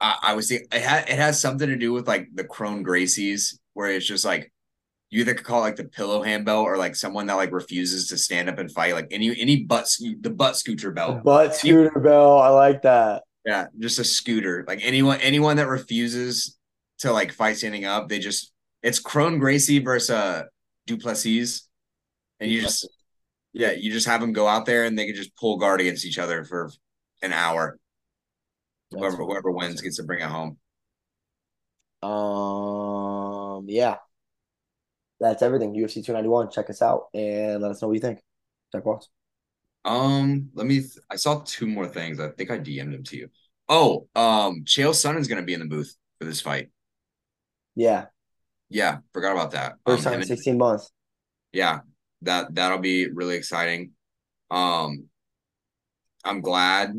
I, 0.00 0.18
I 0.22 0.34
was 0.34 0.48
saying 0.48 0.66
it 0.72 0.82
had 0.82 1.08
it 1.08 1.18
has 1.18 1.40
something 1.40 1.68
to 1.68 1.76
do 1.76 1.92
with 1.92 2.06
like 2.06 2.28
the 2.34 2.44
Kron 2.44 2.84
Gracies, 2.84 3.58
where 3.74 3.90
it's 3.90 4.06
just 4.06 4.24
like 4.24 4.52
you 5.10 5.20
either 5.20 5.34
could 5.34 5.44
call 5.44 5.60
it 5.60 5.62
like 5.62 5.76
the 5.76 5.84
pillow 5.84 6.22
hand 6.22 6.44
belt 6.44 6.66
or 6.66 6.76
like 6.76 6.96
someone 6.96 7.26
that 7.26 7.34
like 7.34 7.52
refuses 7.52 8.08
to 8.08 8.18
stand 8.18 8.48
up 8.48 8.58
and 8.58 8.72
fight, 8.72 8.94
like 8.94 9.08
any 9.10 9.38
any 9.40 9.62
butt 9.62 9.88
the 10.20 10.30
butt 10.30 10.56
scooter 10.56 10.90
belt. 10.90 11.16
The 11.16 11.22
butt 11.22 11.54
scooter 11.54 11.92
any, 11.94 12.02
belt, 12.02 12.42
I 12.42 12.48
like 12.48 12.82
that. 12.82 13.22
Yeah, 13.46 13.66
just 13.78 13.98
a 13.98 14.04
scooter. 14.04 14.64
Like 14.66 14.80
anyone 14.82 15.20
anyone 15.20 15.56
that 15.58 15.68
refuses 15.68 16.58
to 16.98 17.12
like 17.12 17.32
fight 17.32 17.56
standing 17.56 17.84
up, 17.84 18.08
they 18.08 18.18
just 18.18 18.52
it's 18.82 18.98
Kron 18.98 19.38
Gracie 19.38 19.78
versus 19.78 20.10
uh, 20.10 20.42
Du 20.86 20.96
Plessis, 20.96 21.68
and 22.40 22.50
you 22.50 22.60
just 22.60 22.88
yeah, 23.52 23.72
you 23.72 23.92
just 23.92 24.06
have 24.06 24.20
them 24.20 24.32
go 24.32 24.48
out 24.48 24.66
there 24.66 24.84
and 24.84 24.98
they 24.98 25.06
can 25.06 25.14
just 25.14 25.36
pull 25.36 25.58
guard 25.58 25.80
against 25.80 26.06
each 26.06 26.18
other 26.18 26.44
for 26.44 26.70
an 27.20 27.32
hour. 27.32 27.78
That's 28.90 29.00
whoever 29.00 29.24
whoever 29.24 29.50
wins 29.50 29.80
gets 29.80 29.96
to 29.96 30.04
bring 30.04 30.20
it 30.20 30.28
home. 30.28 30.58
Um. 32.02 33.66
Yeah. 33.68 33.96
That's 35.20 35.42
everything. 35.42 35.72
UFC 35.74 36.04
291. 36.04 36.50
Check 36.50 36.68
us 36.68 36.82
out 36.82 37.04
and 37.14 37.62
let 37.62 37.70
us 37.70 37.80
know 37.80 37.88
what 37.88 37.94
you 37.94 38.00
think. 38.00 38.20
Check 38.72 38.84
box. 38.84 39.08
Um. 39.84 40.50
Let 40.54 40.66
me. 40.66 40.80
Th- 40.80 40.98
I 41.10 41.16
saw 41.16 41.42
two 41.44 41.66
more 41.66 41.86
things. 41.86 42.20
I 42.20 42.30
think 42.30 42.50
I 42.50 42.58
DM'd 42.58 42.92
them 42.92 43.04
to 43.04 43.16
you. 43.16 43.28
Oh. 43.68 44.08
Um. 44.16 44.64
Chael 44.64 44.94
Sonnen's 44.94 45.28
going 45.28 45.40
to 45.40 45.46
be 45.46 45.54
in 45.54 45.60
the 45.60 45.66
booth 45.66 45.94
for 46.18 46.24
this 46.24 46.40
fight. 46.40 46.70
Yeah. 47.76 48.06
Yeah. 48.70 48.98
Forgot 49.12 49.32
about 49.32 49.50
that. 49.52 49.74
First 49.86 50.06
um, 50.06 50.12
time 50.14 50.22
in 50.22 50.26
16 50.26 50.56
months. 50.56 50.90
Yeah 51.52 51.80
that 52.22 52.54
that'll 52.54 52.78
be 52.78 53.08
really 53.08 53.36
exciting. 53.36 53.92
Um, 54.50 55.04
I'm 56.24 56.40
glad 56.40 56.94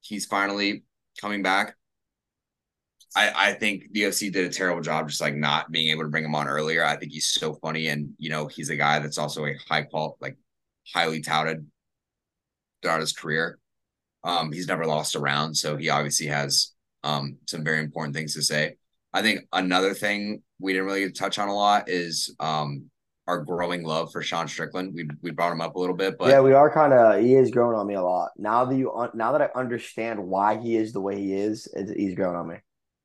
he's 0.00 0.26
finally 0.26 0.84
coming 1.20 1.42
back. 1.42 1.76
I, 3.14 3.50
I 3.50 3.52
think 3.54 3.92
the 3.92 4.02
UFC 4.02 4.32
did 4.32 4.46
a 4.46 4.48
terrible 4.52 4.80
job 4.80 5.08
just 5.08 5.20
like 5.20 5.34
not 5.34 5.70
being 5.70 5.90
able 5.90 6.02
to 6.02 6.08
bring 6.08 6.24
him 6.24 6.34
on 6.34 6.48
earlier. 6.48 6.84
I 6.84 6.96
think 6.96 7.12
he's 7.12 7.26
so 7.26 7.54
funny, 7.54 7.88
and 7.88 8.14
you 8.18 8.30
know 8.30 8.46
he's 8.46 8.70
a 8.70 8.76
guy 8.76 8.98
that's 8.98 9.18
also 9.18 9.44
a 9.44 9.54
high 9.68 9.82
quality, 9.82 10.16
like 10.20 10.36
highly 10.92 11.20
touted 11.20 11.66
throughout 12.80 13.00
his 13.00 13.12
career. 13.12 13.58
Um, 14.24 14.52
he's 14.52 14.68
never 14.68 14.86
lost 14.86 15.14
a 15.14 15.20
round, 15.20 15.56
so 15.56 15.76
he 15.76 15.90
obviously 15.90 16.26
has 16.26 16.72
um 17.04 17.36
some 17.48 17.64
very 17.64 17.80
important 17.80 18.14
things 18.14 18.34
to 18.34 18.42
say. 18.42 18.76
I 19.12 19.20
think 19.20 19.40
another 19.52 19.92
thing 19.92 20.42
we 20.58 20.72
didn't 20.72 20.86
really 20.86 21.10
touch 21.12 21.38
on 21.38 21.48
a 21.48 21.54
lot 21.54 21.88
is 21.90 22.34
um 22.40 22.90
our 23.32 23.42
growing 23.42 23.82
love 23.82 24.12
for 24.12 24.22
Sean 24.22 24.46
Strickland. 24.46 24.94
We 24.94 25.08
we 25.22 25.30
brought 25.30 25.52
him 25.52 25.60
up 25.60 25.74
a 25.74 25.78
little 25.78 25.96
bit, 25.96 26.18
but 26.18 26.28
yeah, 26.28 26.40
we 26.40 26.52
are 26.52 26.72
kind 26.72 26.92
of. 26.92 27.22
He 27.22 27.34
is 27.34 27.50
growing 27.50 27.76
on 27.76 27.86
me 27.86 27.94
a 27.94 28.02
lot 28.02 28.30
now 28.36 28.64
that 28.66 28.76
you 28.76 28.92
now 29.14 29.32
that 29.32 29.40
I 29.42 29.58
understand 29.58 30.22
why 30.22 30.58
he 30.58 30.76
is 30.76 30.92
the 30.92 31.00
way 31.00 31.18
he 31.18 31.32
is. 31.32 31.66
He's 31.96 32.14
growing 32.14 32.36
on 32.36 32.48
me. 32.48 32.56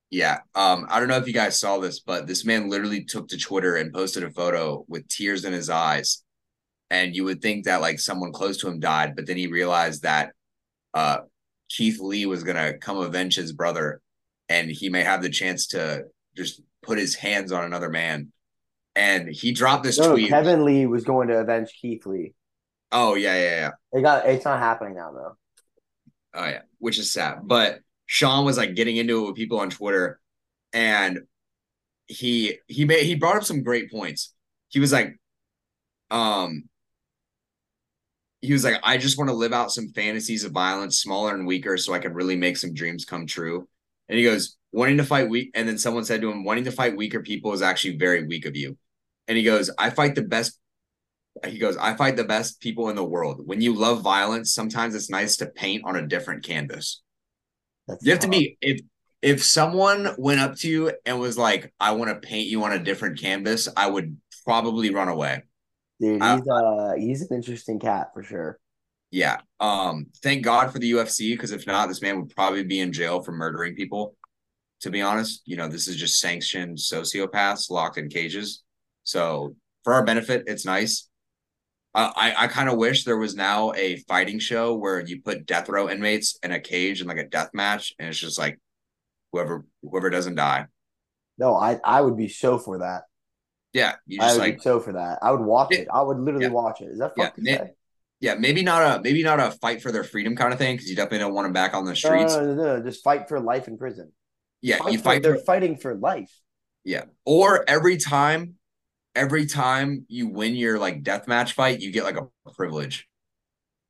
Yeah. 0.10 0.40
Um, 0.56 0.86
I 0.90 1.00
don't 1.00 1.10
know 1.10 1.18
if 1.18 1.28
you 1.28 1.34
guys 1.34 1.60
saw 1.60 1.80
this, 1.80 2.00
but 2.00 2.28
this 2.28 2.46
man 2.46 2.70
literally 2.70 3.04
took 3.04 3.28
to 3.30 3.38
Twitter 3.38 3.76
and 3.76 3.94
posted 3.94 4.24
a 4.24 4.32
photo 4.32 4.86
with 4.88 5.08
tears 5.08 5.44
in 5.44 5.54
his 5.54 5.70
eyes. 5.70 6.24
And 6.90 7.14
you 7.14 7.26
would 7.26 7.42
think 7.42 7.66
that 7.66 7.82
like 7.82 8.00
someone 8.00 8.32
close 8.32 8.58
to 8.58 8.68
him 8.68 8.80
died, 8.80 9.16
but 9.16 9.26
then 9.26 9.38
he 9.38 9.48
realized 9.48 10.04
that 10.04 10.34
uh 10.94 11.20
Keith 11.70 12.00
Lee 12.00 12.26
was 12.26 12.44
gonna 12.44 12.78
come 12.78 12.98
avenge 12.98 13.36
his 13.36 13.52
brother 13.52 14.02
and 14.50 14.70
he 14.70 14.90
may 14.90 15.04
have 15.04 15.22
the 15.22 15.30
chance 15.30 15.68
to 15.68 16.06
just 16.36 16.62
put 16.82 16.98
his 16.98 17.16
hands 17.16 17.52
on 17.52 17.66
another 17.66 17.90
man. 17.90 18.32
And 18.98 19.30
he 19.30 19.52
dropped 19.52 19.84
this 19.84 20.00
no, 20.00 20.14
tweet. 20.14 20.30
Kevin 20.30 20.66
Lee 20.66 20.88
was 20.88 21.04
going 21.04 21.28
to 21.28 21.38
avenge 21.38 21.72
Keith 21.80 22.08
Lee. 22.08 22.34
Oh 22.92 23.14
yeah, 23.14 23.36
yeah, 23.36 23.56
yeah. 23.56 23.72
It 23.94 24.02
got 24.02 24.26
it's 24.26 24.44
not 24.44 24.58
happening 24.58 24.96
now 24.96 25.12
though. 25.12 25.38
Oh 26.34 26.46
yeah, 26.46 26.62
which 26.80 26.98
is 26.98 27.12
sad. 27.14 27.42
But 27.44 27.82
Sean 28.08 28.44
was 28.44 28.58
like 28.58 28.74
getting 28.74 28.98
into 28.98 29.24
it 29.24 29.28
with 29.28 29.36
people 29.36 29.60
on 29.60 29.70
Twitter, 29.70 30.20
and 30.74 31.20
he 32.08 32.58
he 32.68 32.86
made 32.86 33.04
he 33.04 33.14
brought 33.14 33.36
up 33.36 33.44
some 33.44 33.62
great 33.62 33.92
points. 33.92 34.34
He 34.70 34.80
was 34.80 34.92
like, 34.92 35.20
um, 36.10 36.64
he 38.42 38.52
was 38.52 38.64
like, 38.64 38.80
I 38.82 38.98
just 38.98 39.20
want 39.20 39.30
to 39.30 39.36
live 39.36 39.54
out 39.54 39.72
some 39.72 39.90
fantasies 39.90 40.44
of 40.44 40.54
violence, 40.54 41.00
smaller 41.00 41.36
and 41.36 41.46
weaker, 41.46 41.78
so 41.78 41.94
I 41.94 42.00
can 42.00 42.16
really 42.16 42.36
make 42.36 42.58
some 42.58 42.74
dreams 42.74 43.06
come 43.06 43.28
true. 43.28 43.68
And 44.10 44.18
he 44.18 44.24
goes, 44.24 44.58
wanting 44.72 44.98
to 44.98 45.04
fight 45.04 45.30
weak, 45.30 45.52
and 45.54 45.68
then 45.68 45.78
someone 45.78 46.04
said 46.04 46.22
to 46.22 46.32
him, 46.32 46.44
wanting 46.44 46.64
to 46.64 46.72
fight 46.72 46.98
weaker 46.98 47.22
people 47.22 47.54
is 47.54 47.62
actually 47.62 47.98
very 47.98 48.26
weak 48.26 48.46
of 48.48 48.56
you. 48.56 48.76
And 49.28 49.38
he 49.38 49.44
goes, 49.44 49.70
I 49.78 49.90
fight 49.90 50.16
the 50.16 50.22
best. 50.22 50.60
He 51.46 51.60
goes, 51.60 51.78
I 51.78 51.96
fight 51.96 52.16
the 52.16 52.24
best 52.24 52.62
people 52.62 52.90
in 52.90 52.96
the 52.96 53.04
world. 53.04 53.42
When 53.46 53.62
you 53.62 53.74
love 53.74 54.02
violence, 54.02 54.54
sometimes 54.54 54.96
it's 54.96 55.10
nice 55.10 55.38
to 55.38 55.46
paint 55.46 55.84
on 55.86 55.96
a 55.96 56.08
different 56.08 56.44
canvas. 56.44 57.02
That's 57.88 58.04
you 58.04 58.12
have 58.12 58.20
to 58.22 58.28
be 58.28 58.58
if 58.62 58.82
if 59.22 59.44
someone 59.44 60.10
went 60.18 60.40
up 60.40 60.56
to 60.58 60.70
you 60.70 60.92
and 61.06 61.20
was 61.20 61.38
like, 61.38 61.74
"I 61.80 61.92
want 61.92 62.10
to 62.10 62.28
paint 62.28 62.48
you 62.48 62.64
on 62.64 62.74
a 62.74 62.80
different 62.80 63.20
canvas," 63.20 63.68
I 63.76 63.90
would 63.90 64.18
probably 64.46 64.94
run 64.94 65.08
away. 65.08 65.44
Dude, 66.00 66.22
he's 66.22 66.48
uh 66.48 66.94
he's 66.98 67.22
an 67.22 67.36
interesting 67.36 67.80
cat 67.80 68.10
for 68.14 68.24
sure. 68.24 68.60
Yeah. 69.12 69.38
Um. 69.60 70.08
Thank 70.22 70.44
God 70.44 70.72
for 70.72 70.80
the 70.80 70.92
UFC 70.92 71.34
because 71.34 71.52
if 71.52 71.66
not, 71.66 71.88
this 71.88 72.02
man 72.02 72.20
would 72.20 72.36
probably 72.36 72.64
be 72.64 72.80
in 72.80 72.92
jail 72.92 73.22
for 73.22 73.32
murdering 73.32 73.76
people. 73.76 74.16
To 74.82 74.92
be 74.92 75.02
honest, 75.02 75.42
you 75.46 75.58
know, 75.58 75.68
this 75.68 75.88
is 75.88 75.96
just 75.96 76.20
sanctioned 76.20 76.78
sociopaths 76.78 77.72
locked 77.72 77.98
in 77.98 78.10
cages. 78.10 78.64
So 79.08 79.56
for 79.86 79.94
our 79.94 80.04
benefit, 80.04 80.44
it's 80.48 80.66
nice. 80.66 81.08
I, 81.96 82.36
I 82.38 82.48
kind 82.48 82.70
of 82.70 82.78
wish 82.78 83.06
there 83.06 83.18
was 83.18 83.36
now 83.36 83.72
a 83.74 83.96
fighting 84.08 84.38
show 84.38 84.76
where 84.76 85.00
you 85.00 85.22
put 85.22 85.48
death 85.48 85.68
row 85.68 85.90
inmates 85.90 86.38
in 86.44 86.52
a 86.52 86.60
cage 86.60 87.00
and 87.00 87.08
like 87.08 87.18
a 87.18 87.26
death 87.26 87.50
match, 87.54 87.96
and 87.98 88.10
it's 88.10 88.20
just 88.20 88.38
like 88.38 88.60
whoever 89.32 89.66
whoever 89.82 90.12
doesn't 90.12 90.36
die. 90.36 90.68
No, 91.40 91.56
I 91.56 91.80
I 91.84 92.02
would 92.02 92.18
be 92.18 92.28
so 92.28 92.60
for 92.60 92.80
that. 92.80 93.04
Yeah, 93.74 93.96
you 94.06 94.20
just 94.20 94.30
I 94.30 94.34
would 94.34 94.40
like, 94.42 94.56
be 94.58 94.62
so 94.62 94.80
for 94.80 94.94
that. 94.94 95.20
I 95.22 95.32
would 95.32 95.40
watch 95.42 95.74
it. 95.74 95.88
I 95.92 96.02
would 96.02 96.20
literally 96.20 96.46
yeah. 96.46 96.52
watch 96.52 96.82
it. 96.82 96.90
Is 96.92 97.00
that 97.00 97.14
fuck 97.18 97.34
yeah, 97.38 97.68
yeah, 98.20 98.36
maybe 98.36 98.62
not 98.62 99.00
a 99.00 99.02
maybe 99.02 99.24
not 99.24 99.40
a 99.40 99.52
fight 99.52 99.82
for 99.82 99.92
their 99.92 100.04
freedom 100.04 100.36
kind 100.36 100.52
of 100.52 100.60
thing 100.60 100.76
because 100.76 100.90
you 100.90 100.96
definitely 100.96 101.20
don't 101.20 101.34
want 101.34 101.46
them 101.46 101.54
back 101.54 101.74
on 101.74 101.86
the 101.86 101.96
streets. 101.96 102.36
No, 102.36 102.46
no, 102.46 102.54
no, 102.54 102.78
no, 102.78 102.84
just 102.84 103.04
fight 103.04 103.30
for 103.30 103.40
life 103.40 103.70
in 103.70 103.78
prison. 103.78 104.12
Yeah, 104.62 104.78
fight 104.78 104.92
you 104.92 104.98
for, 105.00 105.04
fight. 105.06 105.24
They're 105.24 105.38
fighting 105.38 105.78
for 105.78 105.96
life. 105.96 106.32
Yeah, 106.84 107.06
or 107.26 107.64
every 107.68 107.98
time 107.98 108.56
every 109.18 109.48
time 109.48 110.06
you 110.08 110.28
win 110.28 110.56
your 110.56 110.78
like 110.80 111.04
death 111.04 111.28
match 111.28 111.54
fight, 111.54 111.82
you 111.82 111.92
get 111.92 112.04
like 112.04 112.18
a 112.18 112.52
privilege. 112.52 113.08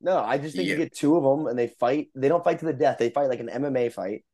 No, 0.00 0.18
I 0.18 0.38
just 0.38 0.56
think 0.56 0.66
yeah. 0.66 0.72
you 0.72 0.78
get 0.78 0.94
two 0.94 1.16
of 1.16 1.22
them 1.22 1.46
and 1.46 1.58
they 1.58 1.68
fight. 1.68 2.08
They 2.14 2.28
don't 2.28 2.42
fight 2.42 2.60
to 2.60 2.66
the 2.66 2.72
death. 2.72 2.98
They 2.98 3.10
fight 3.10 3.28
like 3.28 3.40
an 3.40 3.48
MMA 3.48 3.92
fight, 3.92 4.24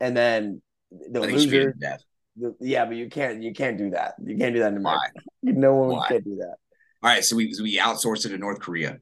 and 0.00 0.16
then 0.16 0.62
the 0.90 1.20
loser. 1.20 1.72
Death. 1.72 2.02
The, 2.36 2.54
yeah, 2.60 2.84
but 2.84 2.96
you 2.96 3.08
can't. 3.08 3.42
You 3.42 3.52
can't 3.52 3.78
do 3.78 3.90
that. 3.90 4.14
You 4.22 4.36
can't 4.36 4.54
do 4.54 4.60
that 4.60 4.72
in 4.72 4.78
America. 4.78 5.10
Why? 5.14 5.22
No 5.52 5.74
one 5.74 5.88
Why? 5.96 6.08
can 6.08 6.22
do 6.22 6.36
that. 6.36 6.56
All 7.02 7.10
right, 7.10 7.24
so 7.24 7.36
we 7.36 7.52
so 7.52 7.62
we 7.62 7.78
outsource 7.78 8.24
it 8.26 8.30
to 8.30 8.38
North 8.38 8.60
Korea. 8.60 8.98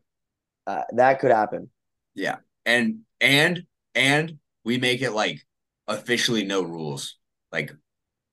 Uh, 0.67 0.83
that 0.93 1.21
could 1.21 1.31
happen. 1.31 1.71
Yeah, 2.15 2.37
and 2.65 3.01
and 3.21 3.65
and 3.95 4.39
we 4.65 4.79
make 4.79 5.03
it 5.03 5.13
like 5.13 5.41
officially 5.87 6.45
no 6.45 6.63
rules. 6.63 7.19
Like 7.53 7.73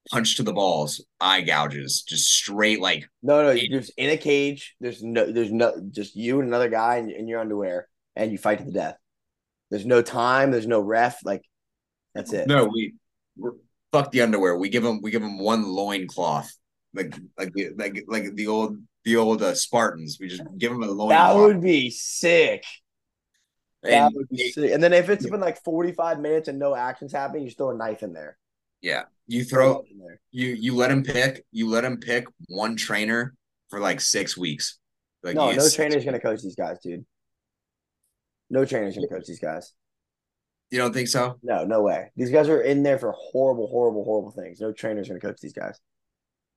punch 0.09 0.37
to 0.37 0.43
the 0.43 0.53
balls, 0.53 1.03
eye 1.19 1.41
gouges, 1.41 2.03
just 2.03 2.29
straight 2.29 2.81
like 2.81 3.07
no, 3.21 3.43
no, 3.43 3.51
you're 3.51 3.79
just 3.79 3.93
in 3.97 4.09
a 4.09 4.17
cage. 4.17 4.75
There's 4.79 5.03
no, 5.03 5.31
there's 5.31 5.51
no, 5.51 5.73
just 5.91 6.15
you 6.15 6.39
and 6.39 6.47
another 6.47 6.69
guy 6.69 6.97
in, 6.97 7.09
in 7.11 7.27
your 7.27 7.39
underwear, 7.39 7.87
and 8.15 8.31
you 8.31 8.37
fight 8.37 8.59
to 8.59 8.65
the 8.65 8.71
death. 8.71 8.97
There's 9.69 9.85
no 9.85 10.01
time. 10.01 10.51
There's 10.51 10.67
no 10.67 10.79
ref. 10.79 11.23
Like 11.25 11.43
that's 12.13 12.33
it. 12.33 12.47
No, 12.47 12.65
we 12.65 12.93
fuck 13.91 14.11
the 14.11 14.21
underwear. 14.21 14.57
We 14.57 14.69
give 14.69 14.83
them, 14.83 15.01
we 15.01 15.11
give 15.11 15.21
them 15.21 15.39
one 15.39 15.63
loin 15.63 16.07
cloth, 16.07 16.51
like 16.93 17.15
like 17.37 17.53
like 17.77 18.03
like 18.07 18.35
the 18.35 18.47
old 18.47 18.77
the 19.03 19.17
old 19.17 19.41
uh, 19.41 19.55
Spartans. 19.55 20.17
We 20.19 20.27
just 20.27 20.43
give 20.57 20.71
them 20.71 20.83
a 20.83 20.87
loin. 20.87 21.09
That 21.09 21.31
cloth. 21.31 21.47
would 21.47 21.61
be 21.61 21.89
sick. 21.89 22.63
And, 23.83 23.93
that 23.93 24.11
would 24.13 24.29
be 24.29 24.51
sick. 24.51 24.71
And 24.71 24.83
then 24.83 24.93
if 24.93 25.09
it's 25.09 25.29
been 25.29 25.39
like 25.39 25.63
45 25.63 26.19
minutes 26.19 26.47
and 26.47 26.59
no 26.59 26.75
action's 26.75 27.13
happening, 27.13 27.43
you 27.43 27.51
throw 27.51 27.71
a 27.71 27.75
knife 27.75 28.03
in 28.03 28.11
there. 28.11 28.37
Yeah. 28.81 29.03
You 29.27 29.43
throw 29.43 29.83
you 30.31 30.49
you 30.49 30.75
let 30.75 30.89
him 30.89 31.03
pick 31.03 31.45
you 31.51 31.69
let 31.69 31.83
him 31.83 31.97
pick 31.97 32.25
one 32.47 32.75
trainer 32.75 33.35
for 33.69 33.79
like 33.79 33.99
six 33.99 34.37
weeks. 34.37 34.79
Like 35.23 35.35
no, 35.35 35.51
no 35.51 35.69
trainer's 35.69 36.05
gonna 36.05 36.19
coach 36.19 36.41
these 36.41 36.55
guys, 36.55 36.79
dude. 36.81 37.05
No 38.49 38.63
trainer's 38.63 38.95
gonna 38.95 39.07
coach 39.07 39.25
these 39.25 39.39
guys. 39.39 39.73
You 40.71 40.79
don't 40.79 40.93
think 40.93 41.07
so? 41.07 41.37
No, 41.43 41.65
no 41.65 41.81
way. 41.81 42.11
These 42.15 42.29
guys 42.29 42.49
are 42.49 42.61
in 42.61 42.83
there 42.83 42.99
for 42.99 43.13
horrible, 43.17 43.67
horrible, 43.67 44.03
horrible 44.03 44.31
things. 44.31 44.61
No 44.61 44.71
trainer's 44.71 45.07
gonna 45.07 45.19
coach 45.19 45.39
these 45.41 45.53
guys. 45.53 45.79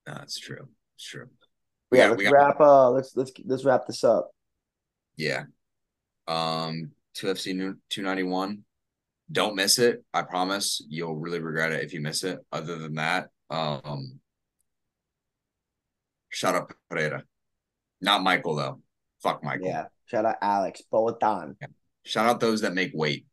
No, 0.07 0.15
that's 0.15 0.39
true. 0.39 0.69
It's 0.97 1.05
true. 1.05 1.27
Yeah, 1.93 2.11
let's 2.11 2.23
got, 2.23 2.33
wrap. 2.33 2.61
Uh, 2.61 2.91
let's 2.91 3.17
let's 3.17 3.33
let's 3.45 3.65
wrap 3.65 3.87
this 3.87 4.05
up. 4.05 4.31
Yeah. 5.17 5.45
Um, 6.29 6.93
UFC 7.17 7.77
two 7.89 8.03
ninety 8.03 8.23
one 8.23 8.65
don't 9.31 9.55
miss 9.55 9.79
it. 9.79 10.05
I 10.13 10.23
promise 10.23 10.83
you'll 10.89 11.17
really 11.17 11.41
regret 11.41 11.73
it 11.73 11.85
if 11.85 11.93
you 11.93 12.01
miss 12.01 12.25
it. 12.25 12.39
Other 12.53 12.77
than 12.77 12.95
that, 12.95 13.29
um, 13.49 14.21
shout 16.29 16.55
out 16.55 16.73
Pereira. 16.89 17.25
Not 18.01 18.23
Michael 18.23 18.57
though. 18.57 18.81
Fuck 19.23 19.45
Michael. 19.45 19.67
Yeah. 19.67 19.85
Shout 20.07 20.25
out 20.25 20.37
Alex 20.43 20.83
Poatan. 20.93 21.57
Yeah. 21.61 21.69
Shout 22.05 22.27
out 22.27 22.41
those 22.41 22.63
that 22.63 22.75
make 22.75 22.93
weight. 22.95 23.27